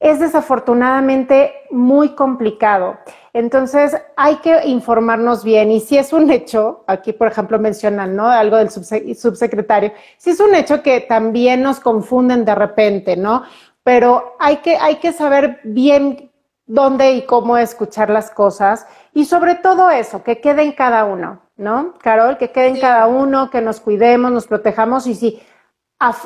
es 0.00 0.18
desafortunadamente 0.18 1.52
muy 1.70 2.14
complicado. 2.14 2.96
Entonces, 3.34 3.94
hay 4.16 4.36
que 4.36 4.66
informarnos 4.66 5.44
bien. 5.44 5.70
Y 5.70 5.80
si 5.80 5.98
es 5.98 6.14
un 6.14 6.30
hecho, 6.30 6.84
aquí 6.86 7.12
por 7.12 7.28
ejemplo 7.28 7.58
mencionan, 7.58 8.16
¿no? 8.16 8.30
Algo 8.30 8.56
del 8.56 8.70
subsecretario, 8.70 9.92
si 10.16 10.30
es 10.30 10.40
un 10.40 10.54
hecho 10.54 10.82
que 10.82 11.00
también 11.00 11.62
nos 11.62 11.80
confunden 11.80 12.46
de 12.46 12.54
repente, 12.54 13.14
¿no? 13.14 13.42
Pero 13.82 14.34
hay 14.38 14.56
que, 14.56 14.78
hay 14.78 14.96
que 14.96 15.12
saber 15.12 15.60
bien 15.64 16.30
dónde 16.64 17.12
y 17.12 17.26
cómo 17.26 17.58
escuchar 17.58 18.08
las 18.08 18.30
cosas. 18.30 18.86
Y 19.12 19.26
sobre 19.26 19.56
todo 19.56 19.90
eso, 19.90 20.22
que 20.22 20.40
quede 20.40 20.62
en 20.62 20.72
cada 20.72 21.04
uno, 21.04 21.42
¿no? 21.58 21.92
Carol, 22.00 22.38
que 22.38 22.52
quede 22.52 22.68
en 22.68 22.76
sí. 22.76 22.80
cada 22.80 23.06
uno, 23.06 23.50
que 23.50 23.60
nos 23.60 23.80
cuidemos, 23.80 24.32
nos 24.32 24.46
protejamos. 24.46 25.06
Y 25.06 25.14
si 25.14 25.42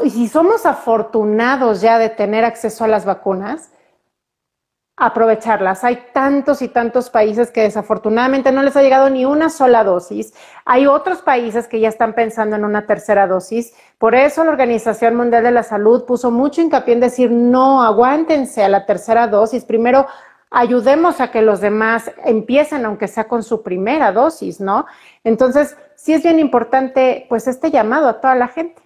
y 0.05 0.11
si 0.11 0.29
somos 0.29 0.67
afortunados 0.67 1.81
ya 1.81 1.99
de 1.99 2.11
tener 2.11 2.45
acceso 2.45 2.85
a 2.85 2.89
las 2.89 3.05
vacunas, 3.05 3.71
aprovecharlas. 4.97 5.85
Hay 5.85 6.05
tantos 6.13 6.63
y 6.63 6.69
tantos 6.69 7.11
países 7.11 7.51
que 7.51 7.63
desafortunadamente 7.63 8.53
no 8.53 8.63
les 8.63 8.77
ha 8.77 8.83
llegado 8.83 9.09
ni 9.11 9.25
una 9.25 9.49
sola 9.49 9.85
dosis. 9.85 10.35
Hay 10.65 10.87
otros 10.87 11.23
países 11.23 11.67
que 11.67 11.81
ya 11.81 11.89
están 11.89 12.15
pensando 12.15 12.57
en 12.57 12.65
una 12.65 12.87
tercera 12.87 13.27
dosis. 13.27 13.75
Por 13.99 14.15
eso 14.15 14.45
la 14.45 14.51
Organización 14.51 15.17
Mundial 15.17 15.43
de 15.43 15.51
la 15.51 15.63
Salud 15.63 16.05
puso 16.05 16.31
mucho 16.31 16.61
hincapié 16.61 16.95
en 16.95 17.01
decir, 17.01 17.31
no, 17.31 17.83
aguántense 17.83 18.63
a 18.63 18.69
la 18.69 18.87
tercera 18.87 19.27
dosis. 19.27 19.65
Primero, 19.65 20.07
ayudemos 20.51 21.21
a 21.21 21.31
que 21.31 21.43
los 21.43 21.61
demás 21.61 22.11
empiecen, 22.25 22.85
aunque 22.85 23.09
sea 23.09 23.25
con 23.25 23.43
su 23.43 23.63
primera 23.63 24.13
dosis, 24.13 24.61
¿no? 24.61 24.87
Entonces, 25.25 25.77
sí 25.97 26.13
es 26.13 26.23
bien 26.23 26.39
importante, 26.39 27.27
pues, 27.29 27.49
este 27.49 27.71
llamado 27.71 28.09
a 28.09 28.21
toda 28.21 28.35
la 28.35 28.49
gente. 28.49 28.82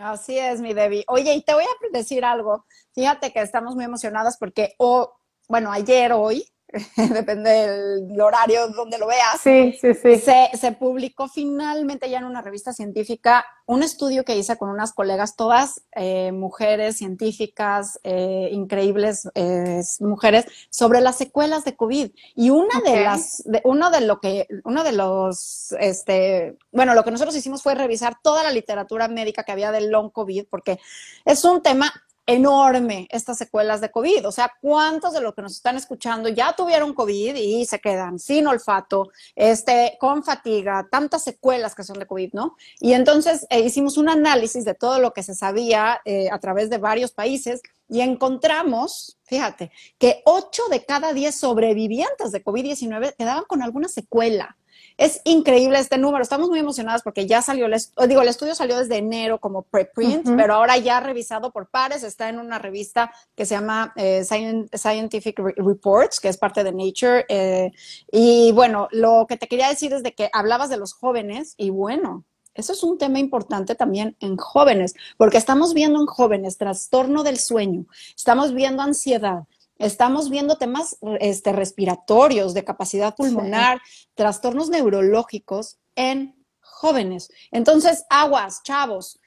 Así 0.00 0.38
es, 0.38 0.60
mi 0.60 0.72
Debbie. 0.72 1.04
Oye, 1.08 1.34
y 1.34 1.42
te 1.42 1.52
voy 1.52 1.64
a 1.64 1.68
decir 1.92 2.24
algo. 2.24 2.64
Fíjate 2.94 3.32
que 3.32 3.40
estamos 3.42 3.74
muy 3.74 3.84
emocionadas 3.84 4.38
porque, 4.38 4.74
oh, 4.78 5.12
bueno, 5.48 5.70
ayer, 5.70 6.12
hoy, 6.12 6.46
depende 6.96 7.50
del 7.50 8.20
horario 8.20 8.68
donde 8.68 8.98
lo 8.98 9.06
veas. 9.06 9.40
Sí, 9.42 9.76
sí, 9.80 9.94
sí. 9.94 10.18
Se, 10.18 10.50
se, 10.56 10.72
publicó 10.72 11.28
finalmente 11.28 12.08
ya 12.08 12.18
en 12.18 12.24
una 12.24 12.42
revista 12.42 12.72
científica 12.72 13.44
un 13.66 13.82
estudio 13.84 14.24
que 14.24 14.36
hice 14.36 14.56
con 14.56 14.68
unas 14.68 14.92
colegas, 14.92 15.36
todas 15.36 15.82
eh, 15.92 16.32
mujeres 16.32 16.96
científicas, 16.96 18.00
eh, 18.02 18.48
increíbles 18.50 19.28
eh, 19.34 19.80
mujeres, 20.00 20.46
sobre 20.70 21.00
las 21.00 21.16
secuelas 21.16 21.64
de 21.64 21.76
COVID. 21.76 22.10
Y 22.34 22.50
una 22.50 22.78
okay. 22.80 22.92
de 22.92 23.04
las, 23.04 23.42
de, 23.44 23.60
uno 23.64 23.90
de 23.90 24.00
lo 24.00 24.20
que, 24.20 24.48
uno 24.64 24.82
de 24.82 24.92
los, 24.92 25.72
este, 25.78 26.58
bueno, 26.72 26.94
lo 26.94 27.04
que 27.04 27.12
nosotros 27.12 27.36
hicimos 27.36 27.62
fue 27.62 27.76
revisar 27.76 28.16
toda 28.22 28.42
la 28.42 28.50
literatura 28.50 29.06
médica 29.06 29.44
que 29.44 29.52
había 29.52 29.70
del 29.70 29.90
long 29.90 30.10
COVID, 30.10 30.46
porque 30.50 30.80
es 31.24 31.44
un 31.44 31.62
tema 31.62 31.92
enorme 32.30 33.08
estas 33.10 33.38
secuelas 33.38 33.80
de 33.80 33.90
COVID. 33.90 34.28
O 34.28 34.32
sea, 34.32 34.52
¿cuántos 34.60 35.12
de 35.12 35.20
los 35.20 35.34
que 35.34 35.42
nos 35.42 35.52
están 35.52 35.76
escuchando 35.76 36.28
ya 36.28 36.54
tuvieron 36.54 36.94
COVID 36.94 37.34
y 37.34 37.64
se 37.66 37.80
quedan 37.80 38.18
sin 38.18 38.46
olfato, 38.46 39.10
este, 39.34 39.96
con 39.98 40.22
fatiga, 40.22 40.86
tantas 40.90 41.24
secuelas 41.24 41.74
que 41.74 41.82
son 41.82 41.98
de 41.98 42.06
COVID, 42.06 42.30
¿no? 42.32 42.56
Y 42.78 42.92
entonces 42.92 43.46
eh, 43.50 43.60
hicimos 43.60 43.98
un 43.98 44.08
análisis 44.08 44.64
de 44.64 44.74
todo 44.74 45.00
lo 45.00 45.12
que 45.12 45.24
se 45.24 45.34
sabía 45.34 46.00
eh, 46.04 46.28
a 46.30 46.38
través 46.38 46.70
de 46.70 46.78
varios 46.78 47.10
países 47.10 47.62
y 47.88 48.00
encontramos, 48.00 49.18
fíjate, 49.24 49.72
que 49.98 50.22
8 50.24 50.62
de 50.70 50.84
cada 50.84 51.12
10 51.12 51.34
sobrevivientes 51.34 52.30
de 52.30 52.44
COVID-19 52.44 53.16
quedaban 53.16 53.44
con 53.48 53.62
alguna 53.62 53.88
secuela. 53.88 54.56
Es 55.00 55.22
increíble 55.24 55.78
este 55.78 55.96
número. 55.96 56.22
Estamos 56.22 56.50
muy 56.50 56.58
emocionadas 56.58 57.00
porque 57.02 57.26
ya 57.26 57.40
salió, 57.40 57.64
el 57.64 57.74
digo, 58.06 58.20
el 58.20 58.28
estudio 58.28 58.54
salió 58.54 58.76
desde 58.76 58.98
enero 58.98 59.40
como 59.40 59.62
preprint, 59.62 60.28
uh 60.28 60.32
-huh. 60.32 60.36
pero 60.36 60.52
ahora 60.52 60.76
ya 60.76 61.00
revisado 61.00 61.52
por 61.52 61.70
pares, 61.70 62.02
está 62.02 62.28
en 62.28 62.38
una 62.38 62.58
revista 62.58 63.10
que 63.34 63.46
se 63.46 63.54
llama 63.54 63.94
eh, 63.96 64.22
Scientific 64.24 65.38
Reports, 65.56 66.20
que 66.20 66.28
es 66.28 66.36
parte 66.36 66.62
de 66.64 66.72
Nature. 66.72 67.24
Eh, 67.30 67.72
y 68.12 68.52
bueno, 68.52 68.88
lo 68.90 69.24
que 69.26 69.38
te 69.38 69.48
quería 69.48 69.70
decir 69.70 69.94
es 69.94 70.02
de 70.02 70.12
que 70.12 70.28
hablabas 70.34 70.68
de 70.68 70.76
los 70.76 70.92
jóvenes 70.92 71.54
y 71.56 71.70
bueno, 71.70 72.26
eso 72.52 72.74
es 72.74 72.82
un 72.82 72.98
tema 72.98 73.18
importante 73.18 73.74
también 73.74 74.18
en 74.20 74.36
jóvenes, 74.36 74.94
porque 75.16 75.38
estamos 75.38 75.72
viendo 75.72 75.98
en 75.98 76.06
jóvenes 76.06 76.58
trastorno 76.58 77.22
del 77.22 77.38
sueño, 77.38 77.86
estamos 78.14 78.52
viendo 78.52 78.82
ansiedad, 78.82 79.44
Estamos 79.80 80.28
viendo 80.28 80.58
temas 80.58 80.98
este, 81.20 81.52
respiratorios, 81.52 82.52
de 82.52 82.64
capacidad 82.64 83.16
pulmonar, 83.16 83.80
sí. 83.82 84.08
trastornos 84.14 84.68
neurológicos 84.68 85.78
en 85.96 86.36
jóvenes. 86.60 87.30
Entonces, 87.50 88.04
aguas, 88.10 88.62
chavos, 88.62 89.18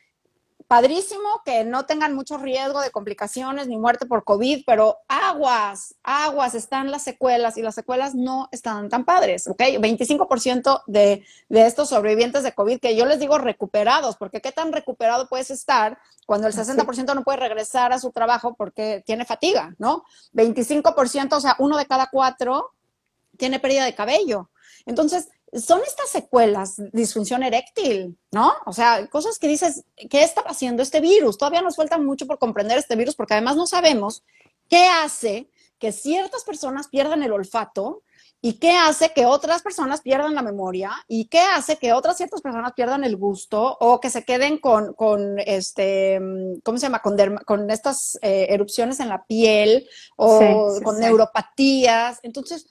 padrísimo 0.68 1.41
que 1.45 1.64
no 1.64 1.86
tengan 1.86 2.14
mucho 2.14 2.38
riesgo 2.38 2.82
de 2.82 2.91
complicaciones 2.91 3.68
ni 3.68 3.78
muerte 3.78 4.05
por 4.05 4.24
COVID, 4.24 4.64
pero 4.66 4.97
aguas, 5.07 5.95
aguas, 6.03 6.55
están 6.55 6.91
las 6.91 7.03
secuelas 7.03 7.57
y 7.57 7.61
las 7.61 7.76
secuelas 7.76 8.16
no 8.16 8.49
están 8.51 8.89
tan 8.89 9.05
padres, 9.05 9.47
¿ok? 9.47 9.59
25% 9.59 10.84
de, 10.88 11.26
de 11.49 11.66
estos 11.66 11.89
sobrevivientes 11.89 12.43
de 12.43 12.53
COVID 12.53 12.80
que 12.80 12.95
yo 12.95 13.05
les 13.05 13.20
digo 13.20 13.38
recuperados, 13.38 14.18
porque 14.18 14.41
qué 14.41 14.51
tan 14.51 14.72
recuperado 14.72 15.28
puedes 15.28 15.49
estar 15.49 15.99
cuando 16.26 16.47
el 16.47 16.53
60% 16.53 17.14
no 17.16 17.24
puede 17.24 17.38
regresar 17.38 17.93
a 17.93 17.99
su 17.99 18.11
trabajo 18.11 18.55
porque 18.55 19.03
tiene 19.05 19.26
fatiga, 19.26 19.76
¿no? 19.78 20.03
25%, 20.34 21.34
o 21.34 21.41
sea, 21.41 21.55
uno 21.59 21.78
de 21.78 21.86
cada 21.86 22.07
cuatro 22.07 22.72
tiene 23.38 23.59
pérdida 23.59 23.86
de 23.86 23.95
cabello. 23.95 24.49
Entonces, 24.86 25.30
son 25.59 25.81
estas 25.85 26.09
secuelas, 26.09 26.75
disfunción 26.91 27.43
eréctil, 27.43 28.17
¿no? 28.31 28.53
O 28.65 28.73
sea, 28.73 29.07
cosas 29.07 29.37
que 29.37 29.47
dices, 29.47 29.83
¿qué 30.09 30.23
está 30.23 30.41
haciendo 30.41 30.81
este 30.81 30.99
virus? 30.99 31.37
Todavía 31.37 31.61
nos 31.61 31.75
falta 31.75 31.97
mucho 31.97 32.25
por 32.25 32.39
comprender 32.39 32.77
este 32.77 32.95
virus 32.95 33.15
porque 33.15 33.33
además 33.33 33.55
no 33.55 33.67
sabemos 33.67 34.23
qué 34.69 34.87
hace 34.87 35.49
que 35.77 35.91
ciertas 35.91 36.43
personas 36.43 36.87
pierdan 36.87 37.23
el 37.23 37.31
olfato 37.31 38.03
y 38.41 38.53
qué 38.53 38.71
hace 38.71 39.13
que 39.13 39.25
otras 39.25 39.61
personas 39.61 40.01
pierdan 40.01 40.35
la 40.35 40.41
memoria 40.41 40.91
y 41.07 41.25
qué 41.25 41.39
hace 41.39 41.77
que 41.77 41.93
otras 41.93 42.17
ciertas 42.17 42.41
personas 42.41 42.73
pierdan 42.73 43.03
el 43.03 43.15
gusto 43.15 43.77
o 43.79 44.01
que 44.01 44.09
se 44.09 44.25
queden 44.25 44.57
con, 44.57 44.93
con 44.93 45.39
este, 45.39 46.19
¿cómo 46.63 46.77
se 46.77 46.87
llama? 46.87 47.01
Con, 47.01 47.15
con 47.45 47.69
estas 47.69 48.19
eh, 48.21 48.47
erupciones 48.49 48.99
en 48.99 49.09
la 49.09 49.23
piel 49.25 49.87
o 50.17 50.77
con 50.83 50.99
neuropatías. 50.99 52.19
Entonces, 52.23 52.67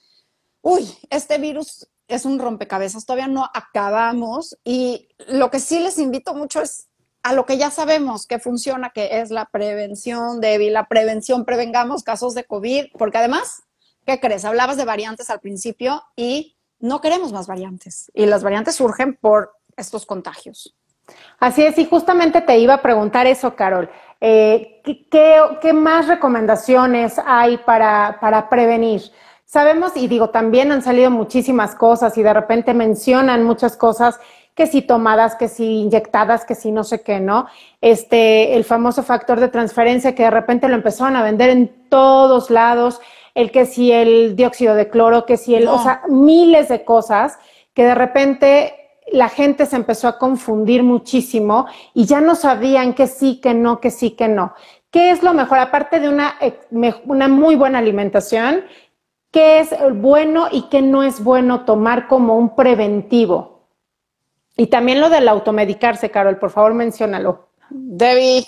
uy, 0.61 0.87
este 1.09 1.39
virus 1.39 1.87
es 2.15 2.25
un 2.25 2.39
rompecabezas, 2.39 3.05
todavía 3.05 3.27
no 3.27 3.49
acabamos 3.53 4.57
y 4.63 5.09
lo 5.27 5.49
que 5.49 5.59
sí 5.59 5.79
les 5.79 5.99
invito 5.99 6.33
mucho 6.33 6.61
es 6.61 6.87
a 7.23 7.33
lo 7.33 7.45
que 7.45 7.57
ya 7.57 7.71
sabemos 7.71 8.27
que 8.27 8.39
funciona, 8.39 8.89
que 8.89 9.21
es 9.21 9.31
la 9.31 9.45
prevención 9.45 10.41
débil, 10.41 10.73
la 10.73 10.87
prevención, 10.87 11.45
prevengamos 11.45 12.03
casos 12.03 12.33
de 12.35 12.43
COVID, 12.43 12.87
porque 12.97 13.17
además, 13.17 13.63
¿qué 14.05 14.19
crees? 14.19 14.43
Hablabas 14.43 14.75
de 14.75 14.85
variantes 14.85 15.29
al 15.29 15.39
principio 15.39 16.03
y 16.17 16.57
no 16.79 16.99
queremos 16.99 17.31
más 17.31 17.47
variantes 17.47 18.11
y 18.13 18.25
las 18.25 18.43
variantes 18.43 18.75
surgen 18.75 19.15
por 19.15 19.53
estos 19.77 20.05
contagios. 20.05 20.75
Así 21.39 21.63
es, 21.63 21.77
y 21.77 21.85
justamente 21.85 22.41
te 22.41 22.57
iba 22.57 22.75
a 22.75 22.81
preguntar 22.81 23.27
eso, 23.27 23.55
Carol. 23.55 23.89
Eh, 24.21 24.81
¿qué, 24.83 25.73
más 25.73 26.07
recomendaciones 26.07 27.19
hay 27.25 27.57
para, 27.57 28.17
para 28.21 28.49
prevenir? 28.49 29.01
Sabemos, 29.53 29.91
y 29.95 30.07
digo, 30.07 30.31
también 30.31 30.71
han 30.71 30.81
salido 30.81 31.11
muchísimas 31.11 31.75
cosas 31.75 32.17
y 32.17 32.23
de 32.23 32.33
repente 32.33 32.73
mencionan 32.73 33.43
muchas 33.43 33.77
cosas 33.77 34.19
que 34.55 34.65
si 34.65 34.81
tomadas, 34.81 35.35
que 35.35 35.47
si 35.47 35.81
inyectadas, 35.81 36.43
que 36.43 36.55
si 36.55 36.71
no 36.71 36.83
sé 36.83 37.03
qué, 37.03 37.19
¿no? 37.19 37.45
Este, 37.79 38.55
el 38.55 38.63
famoso 38.63 39.03
factor 39.03 39.39
de 39.39 39.49
transferencia 39.49 40.15
que 40.15 40.23
de 40.23 40.31
repente 40.31 40.67
lo 40.67 40.73
empezaron 40.73 41.15
a 41.15 41.21
vender 41.21 41.51
en 41.51 41.71
todos 41.87 42.49
lados, 42.49 42.99
el 43.35 43.51
que 43.51 43.67
si 43.67 43.91
el 43.91 44.35
dióxido 44.35 44.73
de 44.73 44.89
cloro, 44.89 45.27
que 45.27 45.37
si 45.37 45.53
el, 45.53 45.67
o 45.67 45.77
sea, 45.77 46.01
miles 46.09 46.67
de 46.67 46.83
cosas 46.83 47.37
que 47.75 47.83
de 47.83 47.93
repente 47.93 48.73
la 49.11 49.29
gente 49.29 49.67
se 49.67 49.75
empezó 49.75 50.07
a 50.07 50.17
confundir 50.17 50.81
muchísimo 50.81 51.67
y 51.93 52.05
ya 52.05 52.21
no 52.21 52.33
sabían 52.33 52.95
que 52.95 53.05
sí, 53.05 53.39
que 53.39 53.53
no, 53.53 53.79
que 53.79 53.91
sí, 53.91 54.15
que 54.15 54.27
no. 54.27 54.55
¿Qué 54.89 55.11
es 55.11 55.21
lo 55.21 55.35
mejor? 55.35 55.59
Aparte 55.59 55.99
de 55.99 56.09
una, 56.09 56.39
una 57.05 57.27
muy 57.27 57.55
buena 57.55 57.77
alimentación, 57.77 58.63
qué 59.33 59.59
es 59.59 59.75
bueno 59.95 60.47
y 60.51 60.69
qué 60.69 60.81
no 60.81 61.03
es 61.03 61.21
bueno 61.21 61.65
tomar 61.65 62.07
como 62.07 62.37
un 62.37 62.55
preventivo. 62.55 63.67
Y 64.55 64.67
también 64.67 65.01
lo 65.01 65.09
del 65.09 65.27
automedicarse, 65.27 66.11
Carol, 66.11 66.37
por 66.37 66.51
favor, 66.51 66.75
menciónalo. 66.75 67.49
Debbie, 67.71 68.45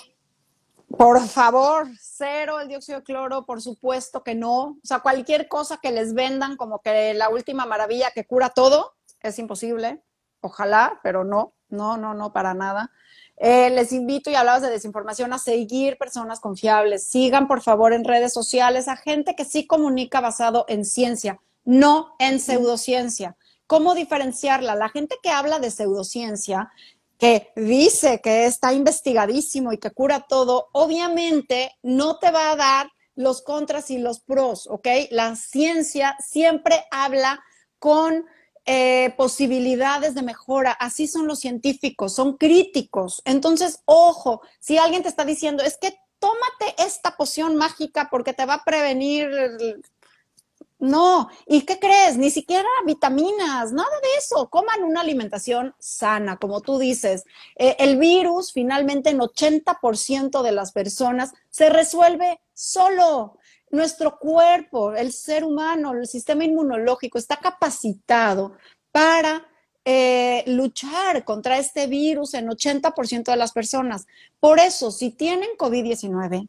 por 0.96 1.20
favor, 1.26 1.88
cero 2.00 2.60
el 2.60 2.68
dióxido 2.68 3.00
de 3.00 3.04
cloro, 3.04 3.44
por 3.44 3.60
supuesto 3.60 4.22
que 4.22 4.36
no. 4.36 4.60
O 4.60 4.80
sea, 4.84 5.00
cualquier 5.00 5.48
cosa 5.48 5.78
que 5.82 5.90
les 5.90 6.14
vendan 6.14 6.56
como 6.56 6.80
que 6.80 7.12
la 7.14 7.28
última 7.28 7.66
maravilla 7.66 8.12
que 8.14 8.24
cura 8.24 8.50
todo, 8.50 8.94
es 9.20 9.38
imposible. 9.40 10.04
Ojalá, 10.40 11.00
pero 11.02 11.24
no, 11.24 11.54
no, 11.68 11.96
no, 11.96 12.14
no, 12.14 12.32
para 12.32 12.54
nada. 12.54 12.92
Eh, 13.38 13.70
les 13.70 13.92
invito, 13.92 14.30
y 14.30 14.34
hablabas 14.34 14.62
de 14.62 14.70
desinformación, 14.70 15.32
a 15.32 15.38
seguir 15.38 15.98
personas 15.98 16.40
confiables. 16.40 17.06
Sigan, 17.06 17.48
por 17.48 17.60
favor, 17.60 17.92
en 17.92 18.04
redes 18.04 18.32
sociales 18.32 18.88
a 18.88 18.96
gente 18.96 19.34
que 19.34 19.44
sí 19.44 19.66
comunica 19.66 20.20
basado 20.20 20.64
en 20.68 20.84
ciencia, 20.84 21.40
no 21.64 22.14
en 22.18 22.40
pseudociencia. 22.40 23.36
¿Cómo 23.66 23.94
diferenciarla? 23.94 24.74
La 24.74 24.88
gente 24.88 25.16
que 25.22 25.30
habla 25.30 25.58
de 25.58 25.70
pseudociencia, 25.70 26.70
que 27.18 27.52
dice 27.56 28.20
que 28.22 28.46
está 28.46 28.72
investigadísimo 28.72 29.72
y 29.72 29.78
que 29.78 29.90
cura 29.90 30.26
todo, 30.28 30.68
obviamente 30.72 31.72
no 31.82 32.18
te 32.18 32.30
va 32.30 32.52
a 32.52 32.56
dar 32.56 32.90
los 33.14 33.42
contras 33.42 33.90
y 33.90 33.98
los 33.98 34.20
pros, 34.20 34.66
¿ok? 34.66 34.86
La 35.10 35.34
ciencia 35.36 36.16
siempre 36.20 36.84
habla 36.90 37.40
con 37.78 38.26
eh, 38.66 39.14
posibilidades 39.16 40.14
de 40.14 40.22
mejora. 40.22 40.72
Así 40.72 41.06
son 41.06 41.26
los 41.26 41.38
científicos, 41.38 42.14
son 42.14 42.36
críticos. 42.36 43.22
Entonces, 43.24 43.80
ojo, 43.84 44.42
si 44.58 44.76
alguien 44.76 45.02
te 45.02 45.08
está 45.08 45.24
diciendo, 45.24 45.62
es 45.62 45.76
que 45.76 45.98
tómate 46.18 46.82
esta 46.82 47.16
poción 47.16 47.56
mágica 47.56 48.08
porque 48.10 48.32
te 48.32 48.44
va 48.44 48.54
a 48.54 48.64
prevenir. 48.64 49.28
No, 50.78 51.30
¿y 51.46 51.62
qué 51.62 51.78
crees? 51.78 52.18
Ni 52.18 52.30
siquiera 52.30 52.68
vitaminas, 52.84 53.72
nada 53.72 54.00
de 54.02 54.08
eso. 54.18 54.50
Coman 54.50 54.82
una 54.82 55.00
alimentación 55.00 55.74
sana, 55.78 56.36
como 56.36 56.60
tú 56.60 56.78
dices. 56.78 57.24
Eh, 57.56 57.76
el 57.78 57.98
virus, 57.98 58.52
finalmente, 58.52 59.10
en 59.10 59.20
80% 59.20 60.42
de 60.42 60.52
las 60.52 60.72
personas 60.72 61.32
se 61.50 61.70
resuelve 61.70 62.40
solo. 62.52 63.38
Nuestro 63.70 64.18
cuerpo, 64.18 64.92
el 64.92 65.12
ser 65.12 65.44
humano, 65.44 65.92
el 65.92 66.06
sistema 66.06 66.44
inmunológico 66.44 67.18
está 67.18 67.36
capacitado 67.36 68.52
para 68.92 69.46
eh, 69.84 70.44
luchar 70.46 71.24
contra 71.24 71.58
este 71.58 71.86
virus 71.86 72.34
en 72.34 72.48
80% 72.48 73.24
de 73.24 73.36
las 73.36 73.52
personas. 73.52 74.06
Por 74.40 74.58
eso, 74.58 74.90
si 74.90 75.10
tienen 75.10 75.50
COVID-19, 75.58 76.48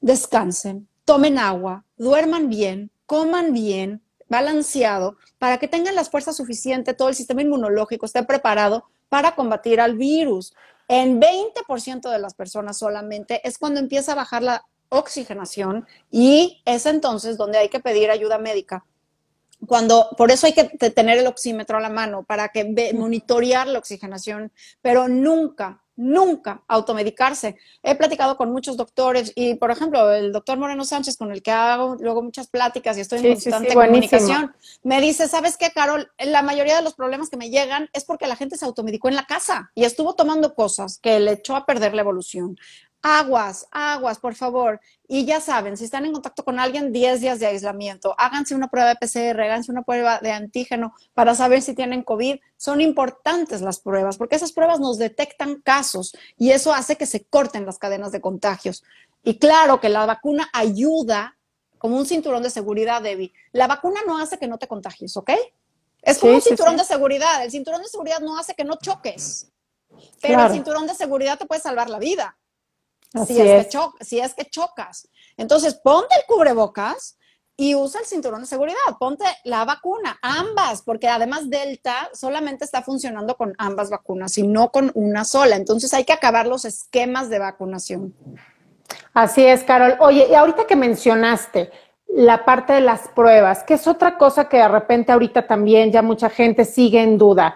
descansen, 0.00 0.88
tomen 1.04 1.38
agua, 1.38 1.84
duerman 1.96 2.48
bien, 2.48 2.90
coman 3.06 3.52
bien, 3.52 4.02
balanceado, 4.28 5.16
para 5.38 5.58
que 5.58 5.66
tengan 5.66 5.96
las 5.96 6.08
fuerzas 6.08 6.36
suficientes, 6.36 6.96
todo 6.96 7.08
el 7.08 7.16
sistema 7.16 7.42
inmunológico 7.42 8.06
esté 8.06 8.22
preparado 8.22 8.84
para 9.08 9.34
combatir 9.34 9.80
al 9.80 9.96
virus. 9.96 10.54
En 10.86 11.20
20% 11.20 12.10
de 12.10 12.18
las 12.18 12.34
personas 12.34 12.78
solamente 12.78 13.46
es 13.46 13.58
cuando 13.58 13.80
empieza 13.80 14.12
a 14.12 14.16
bajar 14.16 14.42
la 14.42 14.64
oxigenación 14.90 15.86
y 16.10 16.62
es 16.66 16.84
entonces 16.84 17.38
donde 17.38 17.58
hay 17.58 17.68
que 17.68 17.80
pedir 17.80 18.10
ayuda 18.10 18.38
médica. 18.38 18.84
Cuando, 19.66 20.08
por 20.16 20.30
eso 20.30 20.46
hay 20.46 20.54
que 20.54 20.64
tener 20.90 21.18
el 21.18 21.26
oxímetro 21.26 21.76
a 21.76 21.80
la 21.80 21.90
mano 21.90 22.22
para 22.22 22.48
que 22.48 22.92
monitorear 22.94 23.66
la 23.66 23.78
oxigenación, 23.78 24.50
pero 24.80 25.06
nunca, 25.06 25.82
nunca 25.96 26.62
automedicarse. 26.66 27.56
He 27.82 27.94
platicado 27.94 28.38
con 28.38 28.50
muchos 28.50 28.78
doctores 28.78 29.32
y, 29.34 29.56
por 29.56 29.70
ejemplo, 29.70 30.10
el 30.12 30.32
doctor 30.32 30.58
Moreno 30.58 30.82
Sánchez, 30.86 31.18
con 31.18 31.30
el 31.30 31.42
que 31.42 31.50
hago 31.50 31.96
luego 32.00 32.22
muchas 32.22 32.48
pláticas 32.48 32.96
y 32.96 33.02
estoy 33.02 33.18
en 33.18 33.34
constante 33.34 33.74
comunicación, 33.74 34.54
me 34.82 34.98
dice, 35.02 35.28
¿sabes 35.28 35.58
qué, 35.58 35.70
Carol? 35.72 36.10
La 36.18 36.40
mayoría 36.40 36.76
de 36.76 36.82
los 36.82 36.94
problemas 36.94 37.28
que 37.28 37.36
me 37.36 37.50
llegan 37.50 37.90
es 37.92 38.04
porque 38.04 38.26
la 38.26 38.36
gente 38.36 38.56
se 38.56 38.64
automedicó 38.64 39.08
en 39.08 39.16
la 39.16 39.26
casa 39.26 39.72
y 39.74 39.84
estuvo 39.84 40.14
tomando 40.14 40.54
cosas 40.54 40.98
que 40.98 41.20
le 41.20 41.32
echó 41.32 41.54
a 41.54 41.66
perder 41.66 41.92
la 41.92 42.00
evolución. 42.00 42.56
Aguas, 43.02 43.66
aguas, 43.70 44.18
por 44.18 44.34
favor. 44.34 44.78
Y 45.08 45.24
ya 45.24 45.40
saben, 45.40 45.78
si 45.78 45.84
están 45.84 46.04
en 46.04 46.12
contacto 46.12 46.44
con 46.44 46.60
alguien, 46.60 46.92
10 46.92 47.20
días 47.20 47.40
de 47.40 47.46
aislamiento. 47.46 48.14
Háganse 48.18 48.54
una 48.54 48.68
prueba 48.68 48.90
de 48.90 48.96
PCR, 48.96 49.40
háganse 49.40 49.72
una 49.72 49.82
prueba 49.82 50.18
de 50.18 50.32
antígeno 50.32 50.94
para 51.14 51.34
saber 51.34 51.62
si 51.62 51.74
tienen 51.74 52.02
COVID. 52.02 52.38
Son 52.58 52.82
importantes 52.82 53.62
las 53.62 53.80
pruebas 53.80 54.18
porque 54.18 54.36
esas 54.36 54.52
pruebas 54.52 54.80
nos 54.80 54.98
detectan 54.98 55.62
casos 55.62 56.14
y 56.36 56.50
eso 56.50 56.74
hace 56.74 56.96
que 56.96 57.06
se 57.06 57.24
corten 57.24 57.64
las 57.64 57.78
cadenas 57.78 58.12
de 58.12 58.20
contagios. 58.20 58.84
Y 59.24 59.38
claro 59.38 59.80
que 59.80 59.88
la 59.88 60.04
vacuna 60.04 60.50
ayuda 60.52 61.38
como 61.78 61.96
un 61.96 62.04
cinturón 62.04 62.42
de 62.42 62.50
seguridad, 62.50 63.00
Debbie. 63.00 63.32
La 63.52 63.66
vacuna 63.66 64.00
no 64.06 64.18
hace 64.18 64.38
que 64.38 64.46
no 64.46 64.58
te 64.58 64.68
contagies, 64.68 65.16
¿ok? 65.16 65.30
Es 66.02 66.18
como 66.18 66.34
un 66.34 66.42
cinturón 66.42 66.76
de 66.76 66.84
seguridad. 66.84 67.42
El 67.42 67.50
cinturón 67.50 67.80
de 67.80 67.88
seguridad 67.88 68.20
no 68.20 68.36
hace 68.36 68.54
que 68.54 68.64
no 68.64 68.76
choques, 68.76 69.50
pero 70.20 70.44
el 70.44 70.52
cinturón 70.52 70.86
de 70.86 70.94
seguridad 70.94 71.38
te 71.38 71.46
puede 71.46 71.62
salvar 71.62 71.88
la 71.88 71.98
vida 71.98 72.36
si 73.26 73.40
es, 73.40 73.66
Que 73.66 74.04
si 74.04 74.20
es 74.20 74.34
que 74.34 74.44
chocas. 74.44 75.08
Entonces, 75.36 75.74
ponte 75.74 76.14
el 76.16 76.26
cubrebocas 76.26 77.16
y 77.56 77.74
usa 77.74 78.00
el 78.00 78.06
cinturón 78.06 78.40
de 78.40 78.46
seguridad, 78.46 78.78
ponte 78.98 79.24
la 79.44 79.66
vacuna, 79.66 80.18
ambas, 80.22 80.80
porque 80.80 81.08
además 81.08 81.50
Delta 81.50 82.08
solamente 82.14 82.64
está 82.64 82.80
funcionando 82.80 83.36
con 83.36 83.54
ambas 83.58 83.90
vacunas 83.90 84.38
y 84.38 84.46
no 84.46 84.70
con 84.70 84.90
una 84.94 85.26
sola. 85.26 85.56
Entonces 85.56 85.92
hay 85.92 86.04
que 86.04 86.14
acabar 86.14 86.46
los 86.46 86.64
esquemas 86.64 87.28
de 87.28 87.38
vacunación. 87.38 88.14
Así 89.12 89.44
es, 89.44 89.62
Carol. 89.62 89.96
Oye, 90.00 90.28
y 90.30 90.34
ahorita 90.34 90.66
que 90.66 90.74
mencionaste 90.74 91.70
la 92.08 92.44
parte 92.44 92.72
de 92.72 92.80
las 92.80 93.08
pruebas, 93.08 93.62
que 93.62 93.74
es 93.74 93.86
otra 93.86 94.16
cosa 94.16 94.48
que 94.48 94.56
de 94.56 94.68
repente 94.68 95.12
ahorita 95.12 95.46
también 95.46 95.92
ya 95.92 96.00
mucha 96.00 96.30
gente 96.30 96.64
sigue 96.64 97.02
en 97.02 97.18
duda. 97.18 97.54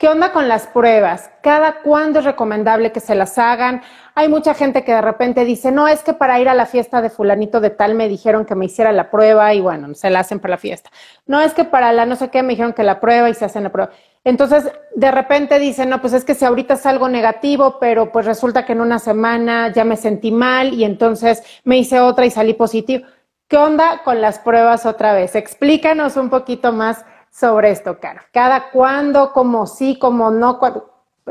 ¿Qué 0.00 0.08
onda 0.08 0.32
con 0.32 0.48
las 0.48 0.66
pruebas? 0.66 1.30
¿Cada 1.42 1.82
cuándo 1.82 2.20
es 2.20 2.24
recomendable 2.24 2.90
que 2.90 3.00
se 3.00 3.14
las 3.14 3.36
hagan? 3.36 3.82
Hay 4.14 4.30
mucha 4.30 4.54
gente 4.54 4.82
que 4.82 4.94
de 4.94 5.02
repente 5.02 5.44
dice, 5.44 5.72
no, 5.72 5.88
es 5.88 6.02
que 6.02 6.14
para 6.14 6.40
ir 6.40 6.48
a 6.48 6.54
la 6.54 6.64
fiesta 6.64 7.02
de 7.02 7.10
fulanito 7.10 7.60
de 7.60 7.68
tal 7.68 7.94
me 7.94 8.08
dijeron 8.08 8.46
que 8.46 8.54
me 8.54 8.64
hiciera 8.64 8.92
la 8.92 9.10
prueba 9.10 9.52
y 9.52 9.60
bueno, 9.60 9.94
se 9.94 10.08
la 10.08 10.20
hacen 10.20 10.40
para 10.40 10.52
la 10.52 10.56
fiesta. 10.56 10.88
No, 11.26 11.42
es 11.42 11.52
que 11.52 11.64
para 11.64 11.92
la 11.92 12.06
no 12.06 12.16
sé 12.16 12.30
qué 12.30 12.42
me 12.42 12.54
dijeron 12.54 12.72
que 12.72 12.82
la 12.82 12.98
prueba 12.98 13.28
y 13.28 13.34
se 13.34 13.44
hacen 13.44 13.62
la 13.62 13.72
prueba. 13.72 13.92
Entonces, 14.24 14.72
de 14.94 15.10
repente 15.10 15.58
dicen, 15.58 15.90
no, 15.90 16.00
pues 16.00 16.14
es 16.14 16.24
que 16.24 16.34
si 16.34 16.46
ahorita 16.46 16.74
es 16.74 16.86
algo 16.86 17.10
negativo, 17.10 17.76
pero 17.78 18.10
pues 18.10 18.24
resulta 18.24 18.64
que 18.64 18.72
en 18.72 18.80
una 18.80 19.00
semana 19.00 19.70
ya 19.70 19.84
me 19.84 19.98
sentí 19.98 20.32
mal 20.32 20.72
y 20.72 20.84
entonces 20.84 21.42
me 21.64 21.76
hice 21.76 22.00
otra 22.00 22.24
y 22.24 22.30
salí 22.30 22.54
positivo. 22.54 23.06
¿Qué 23.48 23.58
onda 23.58 24.00
con 24.02 24.22
las 24.22 24.38
pruebas 24.38 24.86
otra 24.86 25.12
vez? 25.12 25.34
Explícanos 25.36 26.16
un 26.16 26.30
poquito 26.30 26.72
más 26.72 27.04
sobre 27.30 27.70
esto, 27.70 27.98
Caro. 28.00 28.20
¿Cada 28.32 28.70
cuándo, 28.70 29.32
como 29.32 29.66
sí, 29.66 29.98
como 29.98 30.30
no? 30.30 30.60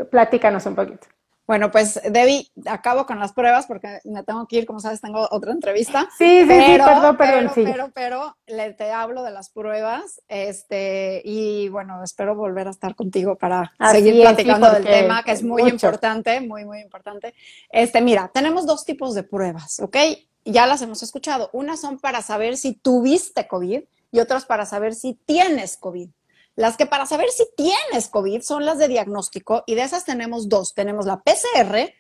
Platícanos 0.10 0.66
un 0.66 0.76
poquito. 0.76 1.08
Bueno, 1.50 1.72
pues 1.72 2.00
Debbie, 2.08 2.48
acabo 2.68 3.08
con 3.08 3.18
las 3.18 3.34
pruebas 3.34 3.66
porque 3.66 4.02
me 4.04 4.22
tengo 4.22 4.46
que 4.46 4.58
ir, 4.58 4.66
como 4.68 4.80
sabes, 4.80 5.02
tengo 5.02 5.28
otra 5.32 5.52
entrevista. 5.52 6.08
Sí, 6.16 6.42
sí, 6.42 6.48
sí, 6.48 6.78
perdón, 6.78 7.18
perdón, 7.18 7.52
pero, 7.56 7.72
Pero, 7.72 7.92
pero, 7.92 8.38
le, 8.46 8.74
te 8.74 8.92
hablo 8.92 9.24
de 9.24 9.32
las 9.32 9.50
pruebas, 9.50 10.22
este, 10.28 11.24
y 11.26 11.70
bueno, 11.70 12.04
espero 12.04 12.36
volver 12.36 12.68
a 12.68 12.70
estar 12.70 12.94
contigo 12.94 13.36
para 13.36 13.74
seguir 13.92 14.22
platicando 14.22 14.70
del 14.70 14.86
tema, 14.86 15.24
que 15.24 15.32
es 15.32 15.42
muy 15.42 15.64
importante, 15.64 16.40
muy, 16.40 16.66
muy 16.66 16.82
importante. 16.82 17.34
Este, 17.72 18.00
mira, 18.00 18.30
tenemos 18.32 18.68
dos 18.68 18.86
tipos 18.86 19.16
de 19.16 19.24
pruebas, 19.24 19.80
¿ok? 19.80 19.98
Ya 20.46 20.68
las 20.68 20.84
hemos 20.84 21.02
escuchado. 21.02 21.50
Unas 21.52 21.82
son 21.82 21.98
para 21.98 22.22
saber 22.22 22.58
si 22.58 22.74
tuviste 22.74 23.48
COVID 23.48 23.82
y 24.12 24.20
otras 24.20 24.46
para 24.46 24.66
saber 24.66 24.96
si 24.96 25.14
tienes 25.26 25.78
COVID. 25.78 26.10
Las 26.56 26.76
que 26.76 26.86
para 26.86 27.06
saber 27.06 27.30
si 27.30 27.48
tienes 27.56 28.10
COVID 28.10 28.42
son 28.42 28.66
las 28.66 28.78
de 28.78 28.88
diagnóstico 28.88 29.64
y 29.66 29.76
de 29.76 29.84
esas 29.84 30.06
tenemos 30.06 30.50
dos. 30.50 30.74
Tenemos 30.74 31.06
la 31.06 31.22
PCR, 31.22 31.94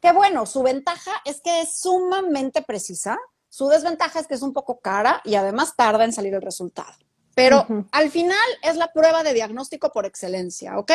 que 0.00 0.12
bueno, 0.12 0.46
su 0.46 0.62
ventaja 0.62 1.12
es 1.24 1.40
que 1.40 1.60
es 1.60 1.78
sumamente 1.78 2.62
precisa. 2.62 3.18
Su 3.48 3.68
desventaja 3.68 4.20
es 4.20 4.26
que 4.26 4.34
es 4.34 4.42
un 4.42 4.52
poco 4.52 4.80
cara 4.80 5.20
y 5.24 5.34
además 5.34 5.74
tarda 5.76 6.04
en 6.04 6.12
salir 6.12 6.34
el 6.34 6.42
resultado. 6.42 6.94
Pero 7.34 7.66
al 7.92 8.10
final 8.10 8.38
es 8.62 8.76
la 8.76 8.92
prueba 8.92 9.22
de 9.22 9.34
diagnóstico 9.34 9.92
por 9.92 10.06
excelencia, 10.06 10.78
¿ok? 10.78 10.92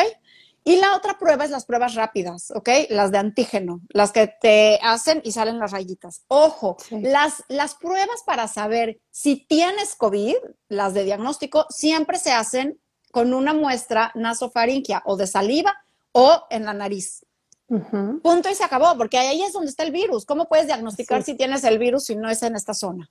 Y 0.66 0.80
la 0.80 0.96
otra 0.96 1.16
prueba 1.16 1.44
es 1.44 1.52
las 1.52 1.64
pruebas 1.64 1.94
rápidas, 1.94 2.50
¿ok? 2.50 2.68
Las 2.90 3.12
de 3.12 3.18
antígeno, 3.18 3.82
las 3.90 4.10
que 4.10 4.26
te 4.26 4.80
hacen 4.82 5.20
y 5.22 5.30
salen 5.30 5.60
las 5.60 5.70
rayitas. 5.70 6.24
Ojo, 6.26 6.76
las, 6.90 7.44
las 7.46 7.76
pruebas 7.76 8.24
para 8.26 8.48
saber 8.48 9.00
si 9.12 9.46
tienes 9.46 9.94
COVID, 9.94 10.34
las 10.68 10.92
de 10.92 11.04
diagnóstico, 11.04 11.66
siempre 11.70 12.18
se 12.18 12.32
hacen 12.32 12.80
con 13.12 13.32
una 13.32 13.54
muestra 13.54 14.10
nasofaringia 14.16 15.04
o 15.04 15.14
de 15.16 15.28
saliva 15.28 15.72
o 16.10 16.46
en 16.50 16.64
la 16.64 16.74
nariz. 16.74 17.24
Punto 17.68 18.50
y 18.50 18.54
se 18.56 18.64
acabó, 18.64 18.98
porque 18.98 19.18
ahí 19.18 19.44
es 19.44 19.52
donde 19.52 19.70
está 19.70 19.84
el 19.84 19.92
virus. 19.92 20.26
¿Cómo 20.26 20.48
puedes 20.48 20.66
diagnosticar 20.66 21.22
si 21.22 21.34
tienes 21.36 21.62
el 21.62 21.78
virus 21.78 22.06
si 22.06 22.16
no 22.16 22.28
es 22.28 22.42
en 22.42 22.56
esta 22.56 22.74
zona? 22.74 23.08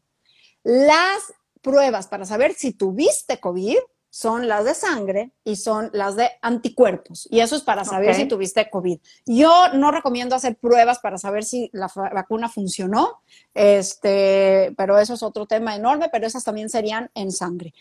Las 0.61 1.33
pruebas 1.61 2.07
para 2.07 2.25
saber 2.25 2.53
si 2.53 2.73
tuviste 2.73 3.39
COVID 3.39 3.77
son 4.15 4.47
las 4.47 4.63
de 4.63 4.73
sangre 4.73 5.31
y 5.43 5.57
son 5.57 5.89
las 5.91 6.15
de 6.15 6.29
anticuerpos. 6.41 7.27
Y 7.29 7.41
eso 7.41 7.57
es 7.57 7.63
para 7.63 7.83
saber 7.83 8.15
si 8.15 8.29
tuviste 8.29 8.69
COVID. 8.69 8.97
Yo 9.25 9.73
no 9.73 9.91
recomiendo 9.91 10.37
hacer 10.37 10.55
pruebas 10.55 10.99
para 10.99 11.17
saber 11.17 11.43
si 11.43 11.69
la 11.73 11.91
vacuna 11.93 12.47
funcionó, 12.47 13.19
este, 13.53 14.73
pero 14.77 14.97
eso 14.99 15.15
es 15.15 15.21
otro 15.21 15.47
tema 15.47 15.75
enorme, 15.75 16.07
pero 16.09 16.25
esas 16.25 16.45
también 16.45 16.69
serían 16.69 17.11
en 17.13 17.29
sangre. 17.33 17.73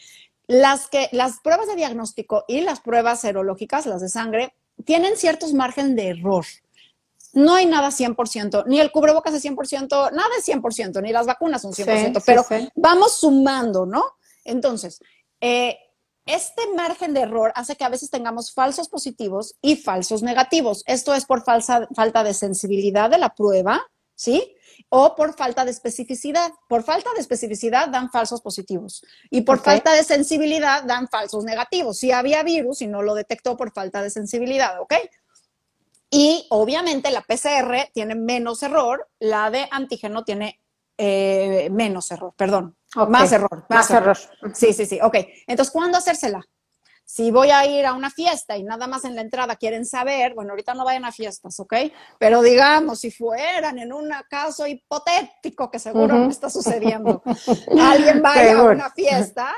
Las, 0.49 0.89
que, 0.89 1.09
las 1.13 1.39
pruebas 1.39 1.69
de 1.69 1.77
diagnóstico 1.77 2.45
y 2.49 2.63
las 2.63 2.81
pruebas 2.81 3.21
serológicas, 3.21 3.87
las 3.87 4.01
de 4.01 4.09
sangre, 4.09 4.57
tienen 4.85 5.17
ciertos 5.17 5.53
margen 5.53 5.95
de 5.95 6.09
error. 6.09 6.45
No 7.33 7.55
hay 7.55 7.67
nada 7.67 7.91
100%, 7.91 8.65
ni 8.67 8.81
el 8.81 8.91
cubrebocas 8.91 9.35
es 9.35 9.45
100%, 9.45 10.11
nada 10.11 10.31
es 10.37 10.49
100%, 10.49 11.01
ni 11.01 11.13
las 11.13 11.27
vacunas 11.27 11.63
son 11.63 11.71
100%, 11.71 12.25
pero 12.27 12.45
vamos 12.75 13.19
sumando, 13.19 13.87
¿no? 13.87 14.03
Entonces, 14.45 15.01
eh, 15.41 15.79
este 16.27 16.63
margen 16.75 17.13
de 17.13 17.21
error 17.21 17.53
hace 17.55 17.77
que 17.77 17.85
a 17.85 17.89
veces 17.89 18.11
tengamos 18.11 18.53
falsos 18.53 18.89
positivos 18.89 19.57
y 19.61 19.77
falsos 19.77 20.23
negativos. 20.23 20.83
Esto 20.87 21.15
es 21.15 21.27
por 21.27 21.45
falta 21.45 22.25
de 22.25 22.35
sensibilidad 22.35 23.11
de 23.11 23.19
la 23.19 23.35
prueba, 23.35 23.83
¿sí? 24.15 24.57
O 24.89 25.15
por 25.15 25.35
falta 25.35 25.65
de 25.65 25.71
especificidad. 25.71 26.53
Por 26.69 26.83
falta 26.83 27.11
de 27.15 27.21
especificidad 27.21 27.89
dan 27.89 28.11
falsos 28.11 28.41
positivos 28.41 29.05
y 29.31 29.43
por 29.43 29.61
falta 29.61 29.93
de 29.93 30.03
sensibilidad 30.03 30.85
dan 30.85 31.09
falsos 31.09 31.45
negativos. 31.45 31.99
Si 31.99 32.11
había 32.11 32.43
virus 32.43 32.81
y 32.81 32.87
no 32.87 33.03
lo 33.03 33.15
detectó 33.15 33.57
por 33.57 33.73
falta 33.73 34.03
de 34.03 34.11
sensibilidad, 34.11 34.81
¿ok? 34.81 34.95
Y 36.11 36.47
obviamente 36.51 37.11
la 37.11 37.23
PCR 37.23 37.91
tiene 37.93 38.15
menos 38.15 38.63
error, 38.63 39.09
la 39.19 39.51
de 39.51 39.67
antígeno 39.71 40.25
tiene 40.25 40.61
eh, 40.97 41.69
menos 41.71 42.11
error, 42.11 42.33
perdón, 42.37 42.77
más 43.09 43.33
error. 43.33 43.65
Más, 43.69 43.91
error. 43.91 44.17
Sí, 44.55 44.73
sí, 44.73 44.87
sí. 44.87 44.99
Ok. 45.03 45.17
Entonces, 45.47 45.73
¿cuándo 45.73 45.99
hacérsela? 45.99 46.45
Si 47.07 47.31
voy 47.31 47.51
a 47.51 47.67
ir 47.67 47.85
a 47.85 47.93
una 47.93 48.11
fiesta 48.11 48.57
y 48.57 48.63
nada 48.63 48.87
más 48.87 49.05
en 49.05 49.15
la 49.15 49.21
entrada 49.21 49.57
quieren 49.57 49.85
saber, 49.85 50.35
bueno, 50.35 50.53
ahorita 50.53 50.73
no 50.73 50.85
vayan 50.85 51.05
a 51.05 51.13
fiestas, 51.13 51.61
¿ok? 51.61 51.75
Pero 52.19 52.41
digamos, 52.41 53.01
si 53.01 53.11
fueran 53.11 53.79
en 53.79 53.93
un 53.93 54.11
caso 54.31 54.67
hipotético 54.67 55.71
que 55.71 55.79
seguro 55.79 56.17
no 56.17 56.31
está 56.31 56.49
sucediendo, 56.49 57.23
alguien 57.79 58.23
vaya 58.23 58.59
a 58.59 58.63
una 58.63 58.91
fiesta, 58.91 59.55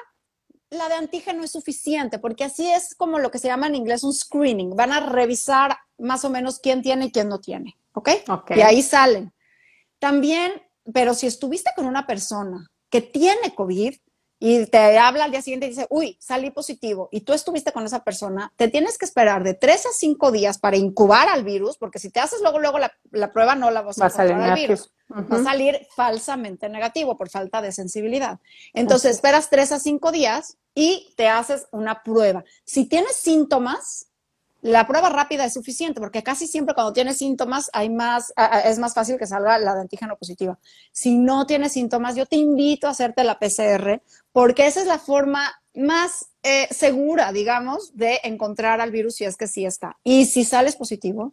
la 0.70 0.88
de 0.88 0.94
antígeno 0.96 1.44
es 1.44 1.52
suficiente, 1.52 2.18
porque 2.18 2.44
así 2.44 2.68
es 2.68 2.96
como 2.96 3.20
lo 3.20 3.30
que 3.30 3.38
se 3.38 3.46
llama 3.46 3.68
en 3.68 3.76
inglés 3.76 4.02
un 4.02 4.12
screening. 4.12 4.74
Van 4.74 4.92
a 4.92 5.00
revisar 5.00 5.76
más 5.98 6.24
o 6.24 6.30
menos 6.30 6.58
quién 6.58 6.82
tiene 6.82 7.06
y 7.06 7.12
quién 7.12 7.28
no 7.28 7.40
tiene, 7.40 7.78
¿ok? 7.92 8.10
Y 8.56 8.60
ahí 8.60 8.82
salen. 8.82 9.32
También, 10.00 10.52
pero 10.92 11.14
si 11.14 11.26
estuviste 11.26 11.70
con 11.74 11.86
una 11.86 12.06
persona 12.06 12.70
que 12.90 13.00
tiene 13.00 13.54
COVID 13.54 13.94
y 14.38 14.66
te 14.66 14.98
habla 14.98 15.24
al 15.24 15.30
día 15.30 15.40
siguiente 15.40 15.66
y 15.66 15.70
dice, 15.70 15.86
uy, 15.88 16.18
salí 16.20 16.50
positivo 16.50 17.08
y 17.10 17.22
tú 17.22 17.32
estuviste 17.32 17.72
con 17.72 17.84
esa 17.86 18.04
persona, 18.04 18.52
te 18.56 18.68
tienes 18.68 18.98
que 18.98 19.06
esperar 19.06 19.42
de 19.42 19.54
tres 19.54 19.86
a 19.86 19.90
cinco 19.92 20.30
días 20.30 20.58
para 20.58 20.76
incubar 20.76 21.28
al 21.28 21.42
virus, 21.42 21.78
porque 21.78 21.98
si 21.98 22.10
te 22.10 22.20
haces 22.20 22.40
luego, 22.42 22.58
luego 22.58 22.78
la, 22.78 23.32
prueba 23.32 23.54
no 23.54 23.70
la 23.70 23.82
vas 23.82 23.98
a 24.00 24.06
encontrar 24.06 24.42
al 24.42 24.54
virus. 24.54 24.92
Va 25.10 25.38
a 25.38 25.42
salir 25.42 25.86
falsamente 25.94 26.68
negativo 26.68 27.16
por 27.16 27.30
falta 27.30 27.62
de 27.62 27.72
sensibilidad. 27.72 28.40
Entonces, 28.74 29.12
esperas 29.12 29.48
tres 29.48 29.72
a 29.72 29.78
cinco 29.78 30.12
días 30.12 30.58
y 30.74 31.14
te 31.16 31.28
haces 31.28 31.68
una 31.70 32.02
prueba. 32.02 32.44
Si 32.64 32.86
tienes 32.86 33.16
síntomas, 33.16 34.08
la 34.66 34.86
prueba 34.86 35.08
rápida 35.10 35.44
es 35.44 35.54
suficiente 35.54 36.00
porque 36.00 36.22
casi 36.22 36.46
siempre 36.46 36.74
cuando 36.74 36.92
tienes 36.92 37.18
síntomas 37.18 37.70
hay 37.72 37.88
más, 37.88 38.32
es 38.64 38.78
más 38.78 38.94
fácil 38.94 39.16
que 39.16 39.26
salga 39.26 39.58
la 39.58 39.74
de 39.74 39.82
antígeno 39.82 40.16
positiva. 40.16 40.58
Si 40.92 41.16
no 41.16 41.46
tienes 41.46 41.72
síntomas, 41.72 42.16
yo 42.16 42.26
te 42.26 42.36
invito 42.36 42.88
a 42.88 42.90
hacerte 42.90 43.22
la 43.22 43.38
PCR 43.38 44.02
porque 44.32 44.66
esa 44.66 44.80
es 44.80 44.86
la 44.86 44.98
forma 44.98 45.52
más 45.74 46.26
eh, 46.42 46.66
segura, 46.70 47.32
digamos, 47.32 47.96
de 47.96 48.18
encontrar 48.24 48.80
al 48.80 48.90
virus 48.90 49.16
si 49.16 49.24
es 49.24 49.36
que 49.36 49.46
sí 49.46 49.64
está. 49.64 49.96
Y 50.02 50.26
si 50.26 50.44
sales 50.44 50.74
positivo, 50.74 51.32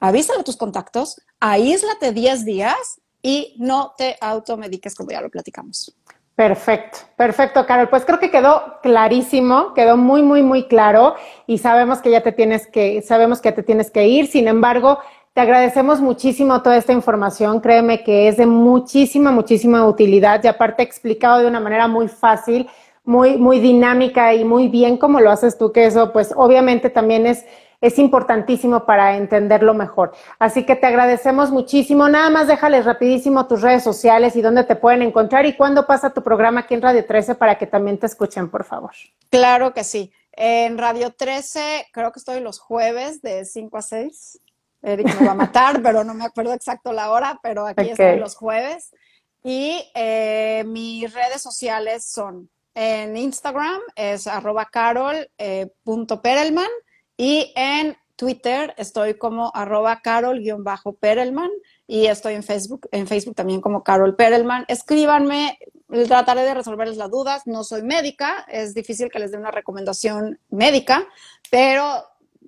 avísale 0.00 0.40
a 0.40 0.44
tus 0.44 0.56
contactos, 0.56 1.20
aíslate 1.38 2.12
10 2.12 2.44
días 2.44 3.00
y 3.22 3.54
no 3.58 3.94
te 3.96 4.16
automediques 4.20 4.94
como 4.94 5.12
ya 5.12 5.20
lo 5.20 5.30
platicamos. 5.30 5.94
Perfecto, 6.36 6.98
perfecto, 7.16 7.64
Carol. 7.64 7.88
Pues 7.88 8.04
creo 8.04 8.18
que 8.18 8.32
quedó 8.32 8.80
clarísimo, 8.82 9.72
quedó 9.72 9.96
muy, 9.96 10.22
muy, 10.22 10.42
muy 10.42 10.64
claro 10.64 11.14
y 11.46 11.58
sabemos 11.58 12.00
que 12.00 12.10
ya 12.10 12.22
te 12.22 12.32
tienes 12.32 12.66
que, 12.66 13.02
sabemos 13.02 13.40
que 13.40 13.52
te 13.52 13.62
tienes 13.62 13.90
que 13.90 14.08
ir. 14.08 14.26
Sin 14.26 14.48
embargo, 14.48 14.98
te 15.32 15.40
agradecemos 15.40 16.00
muchísimo 16.00 16.60
toda 16.60 16.76
esta 16.76 16.92
información. 16.92 17.60
Créeme 17.60 18.02
que 18.02 18.26
es 18.26 18.36
de 18.36 18.46
muchísima, 18.46 19.30
muchísima 19.30 19.86
utilidad 19.86 20.42
y 20.42 20.48
aparte 20.48 20.82
explicado 20.82 21.38
de 21.38 21.46
una 21.46 21.60
manera 21.60 21.86
muy 21.86 22.08
fácil, 22.08 22.68
muy, 23.04 23.36
muy 23.36 23.60
dinámica 23.60 24.34
y 24.34 24.44
muy 24.44 24.66
bien 24.66 24.96
como 24.96 25.20
lo 25.20 25.30
haces 25.30 25.56
tú, 25.56 25.70
que 25.70 25.86
eso 25.86 26.12
pues 26.12 26.32
obviamente 26.36 26.90
también 26.90 27.26
es 27.26 27.44
es 27.84 27.98
importantísimo 27.98 28.86
para 28.86 29.14
entenderlo 29.14 29.74
mejor. 29.74 30.12
Así 30.38 30.64
que 30.64 30.74
te 30.74 30.86
agradecemos 30.86 31.50
muchísimo. 31.50 32.08
Nada 32.08 32.30
más 32.30 32.48
déjales 32.48 32.86
rapidísimo 32.86 33.46
tus 33.46 33.60
redes 33.60 33.84
sociales 33.84 34.34
y 34.36 34.40
dónde 34.40 34.64
te 34.64 34.74
pueden 34.74 35.02
encontrar 35.02 35.44
y 35.44 35.54
cuándo 35.54 35.86
pasa 35.86 36.14
tu 36.14 36.22
programa 36.22 36.60
aquí 36.60 36.72
en 36.72 36.80
Radio 36.80 37.04
13 37.04 37.34
para 37.34 37.58
que 37.58 37.66
también 37.66 37.98
te 37.98 38.06
escuchen, 38.06 38.50
por 38.50 38.64
favor. 38.64 38.92
Claro 39.28 39.74
que 39.74 39.84
sí. 39.84 40.10
En 40.32 40.78
Radio 40.78 41.12
13 41.12 41.88
creo 41.92 42.10
que 42.10 42.20
estoy 42.20 42.40
los 42.40 42.58
jueves 42.58 43.20
de 43.20 43.44
5 43.44 43.76
a 43.76 43.82
6. 43.82 44.40
Eric 44.80 45.20
me 45.20 45.26
va 45.26 45.32
a 45.32 45.36
matar, 45.36 45.78
pero 45.82 46.04
no 46.04 46.14
me 46.14 46.24
acuerdo 46.24 46.54
exacto 46.54 46.90
la 46.94 47.10
hora, 47.10 47.38
pero 47.42 47.66
aquí 47.66 47.90
estoy 47.90 48.18
los 48.18 48.34
jueves. 48.34 48.94
Y 49.42 49.84
eh, 49.94 50.64
mis 50.66 51.12
redes 51.12 51.42
sociales 51.42 52.06
son 52.06 52.48
en 52.74 53.16
Instagram 53.16 53.80
es 53.94 54.26
arroba 54.26 54.64
carol.perelman 54.64 56.64
eh, 56.64 56.83
y 57.16 57.52
en 57.56 57.96
Twitter 58.16 58.74
estoy 58.76 59.14
como 59.14 59.50
arroba 59.54 60.00
carol-perelman 60.00 61.50
y 61.86 62.06
estoy 62.06 62.34
en 62.34 62.42
Facebook, 62.42 62.88
en 62.92 63.06
Facebook 63.06 63.34
también 63.34 63.60
como 63.60 63.82
Carol 63.82 64.16
Perelman. 64.16 64.64
Escríbanme, 64.68 65.58
trataré 66.06 66.42
de 66.42 66.54
resolverles 66.54 66.96
las 66.96 67.10
dudas. 67.10 67.46
No 67.46 67.64
soy 67.64 67.82
médica, 67.82 68.46
es 68.48 68.74
difícil 68.74 69.10
que 69.10 69.18
les 69.18 69.32
dé 69.32 69.38
una 69.38 69.50
recomendación 69.50 70.38
médica, 70.50 71.06
pero 71.50 72.04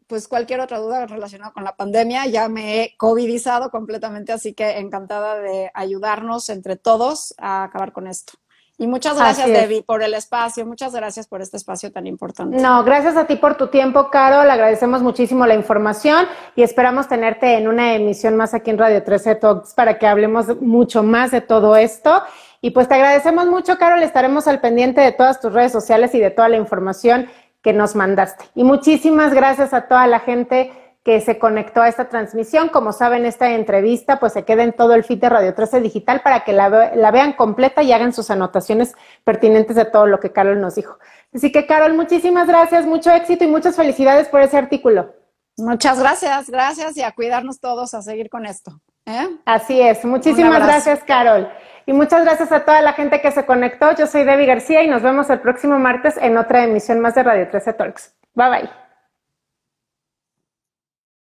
pues 0.07 0.29
cualquier 0.29 0.61
otra 0.61 0.79
duda 0.79 1.07
relacionada 1.07 1.53
con 1.53 1.65
la 1.65 1.75
pandemia, 1.75 2.27
ya 2.27 2.49
me 2.49 2.81
he 2.81 2.97
covidizado 2.97 3.71
completamente, 3.71 4.33
así 4.33 4.55
que 4.55 4.79
encantada 4.79 5.41
de 5.41 5.71
ayudarnos 5.75 6.49
entre 6.49 6.77
todos 6.77 7.35
a 7.39 7.65
acabar 7.65 7.93
con 7.93 8.07
esto. 8.07 8.35
Y 8.79 8.87
muchas 8.89 9.17
gracias, 9.17 9.49
Debbie, 9.49 9.83
por 9.83 10.03
el 10.03 10.13
espacio. 10.13 10.67
Muchas 10.67 10.95
gracias 10.95 11.27
por 11.27 11.41
este 11.41 11.57
espacio 11.57 11.91
tan 11.93 12.07
importante. 12.07 12.59
No, 12.59 12.85
gracias 12.85 13.17
a 13.17 13.27
ti 13.27 13.37
por 13.37 13.57
tu 13.57 13.69
tiempo, 13.69 14.11
Carol. 14.11 14.51
Agradecemos 14.51 15.03
muchísimo 15.03 15.47
la 15.47 15.55
información 15.55 16.27
y 16.57 16.63
esperamos 16.63 17.09
tenerte 17.09 17.57
en 17.57 17.69
una 17.69 17.95
emisión 17.95 18.37
más 18.37 18.53
aquí 18.53 18.71
en 18.71 18.77
Radio 18.79 19.03
13 19.03 19.37
Talks 19.37 19.73
para 19.73 19.99
que 19.99 20.07
hablemos 20.07 20.61
mucho 20.61 21.03
más 21.03 21.31
de 21.31 21.41
todo 21.41 21.77
esto. 21.77 22.23
Y 22.61 22.71
pues 22.71 22.87
te 22.87 22.95
agradecemos 22.97 23.47
mucho, 23.47 23.79
Carol. 23.79 24.03
Estaremos 24.03 24.47
al 24.47 24.61
pendiente 24.61 25.01
de 25.01 25.13
todas 25.13 25.41
tus 25.41 25.55
redes 25.55 25.73
sociales 25.73 26.15
y 26.15 26.21
de 26.21 26.31
toda 26.31 26.51
la 26.51 26.59
información 26.59 27.31
que 27.63 27.73
nos 27.73 27.97
mandaste. 27.97 28.45
Y 28.55 28.63
muchísimas 28.63 29.33
gracias 29.33 29.73
a 29.73 29.89
toda 29.89 30.07
la 30.07 30.21
gente 30.21 30.71
que 31.07 31.21
se 31.21 31.39
conectó 31.39 31.83
a 31.83 31.89
esta 31.89 32.09
transmisión. 32.09 32.69
Como 32.69 32.93
saben, 32.93 33.27
esta 33.27 33.53
entrevista 33.53 34.19
pues 34.19 34.33
se 34.33 34.45
queda 34.45 34.65
en 34.65 34.73
todo 34.73 34.93
el 34.93 35.05
feed 35.05 35.21
de 35.21 35.29
Radio 35.29 35.55
13 35.55 35.81
Digital 35.81 36.21
para 36.21 36.43
que 36.43 36.53
la, 36.53 36.91
la, 36.97 37.11
vean 37.13 37.35
completa 37.35 37.85
y 37.85 37.93
hagan 37.93 38.13
sus 38.13 38.29
anotaciones 38.29 38.97
pertinentes 39.23 39.77
de 39.77 39.85
todo 39.85 40.09
lo 40.09 40.19
que 40.19 40.33
Carol 40.33 40.61
nos 40.61 40.75
dijo. 40.75 40.99
Así 41.33 41.53
que, 41.53 41.65
Carol, 41.65 41.95
muchísimas 41.95 42.49
gracias, 42.49 42.87
mucho 42.87 43.13
éxito 43.13 43.45
y 43.45 43.47
muchas 43.47 43.77
felicidades 43.77 44.27
por 44.27 44.41
ese 44.41 44.57
artículo. 44.57 45.15
Muchas 45.57 46.01
gracias, 46.01 46.51
gracias 46.51 46.97
y 46.97 47.05
a 47.05 47.13
cuidarnos 47.13 47.61
todos 47.61 47.95
a 47.95 48.03
seguir 48.03 48.29
con 48.29 48.45
esto. 48.45 48.73
¿eh? 49.07 49.29
Así 49.45 49.81
es, 49.81 50.05
muchísimas 50.05 50.67
gracias, 50.67 51.05
Carol. 51.05 51.49
Y 51.87 51.93
muchas 51.93 52.25
gracias 52.25 52.51
a 52.51 52.65
toda 52.65 52.83
la 52.83 52.95
gente 52.95 53.21
que 53.21 53.31
se 53.31 53.47
conectó. 53.47 53.95
Yo 53.95 54.09
soy 54.09 54.25
Debbie 54.25 54.47
García 54.47 54.83
y 54.83 54.89
nos 54.89 55.03
vemos 55.03 55.31
el 55.31 55.39
próximo 55.39 55.79
martes 55.79 56.17
en 56.17 56.37
otra 56.37 56.65
emisión 56.65 56.99
más 56.99 57.15
de 57.15 57.23
Radio 57.23 57.49
13 57.49 57.75
Talks. 57.75 58.13
Bye 58.35 58.51
bye. 58.51 58.86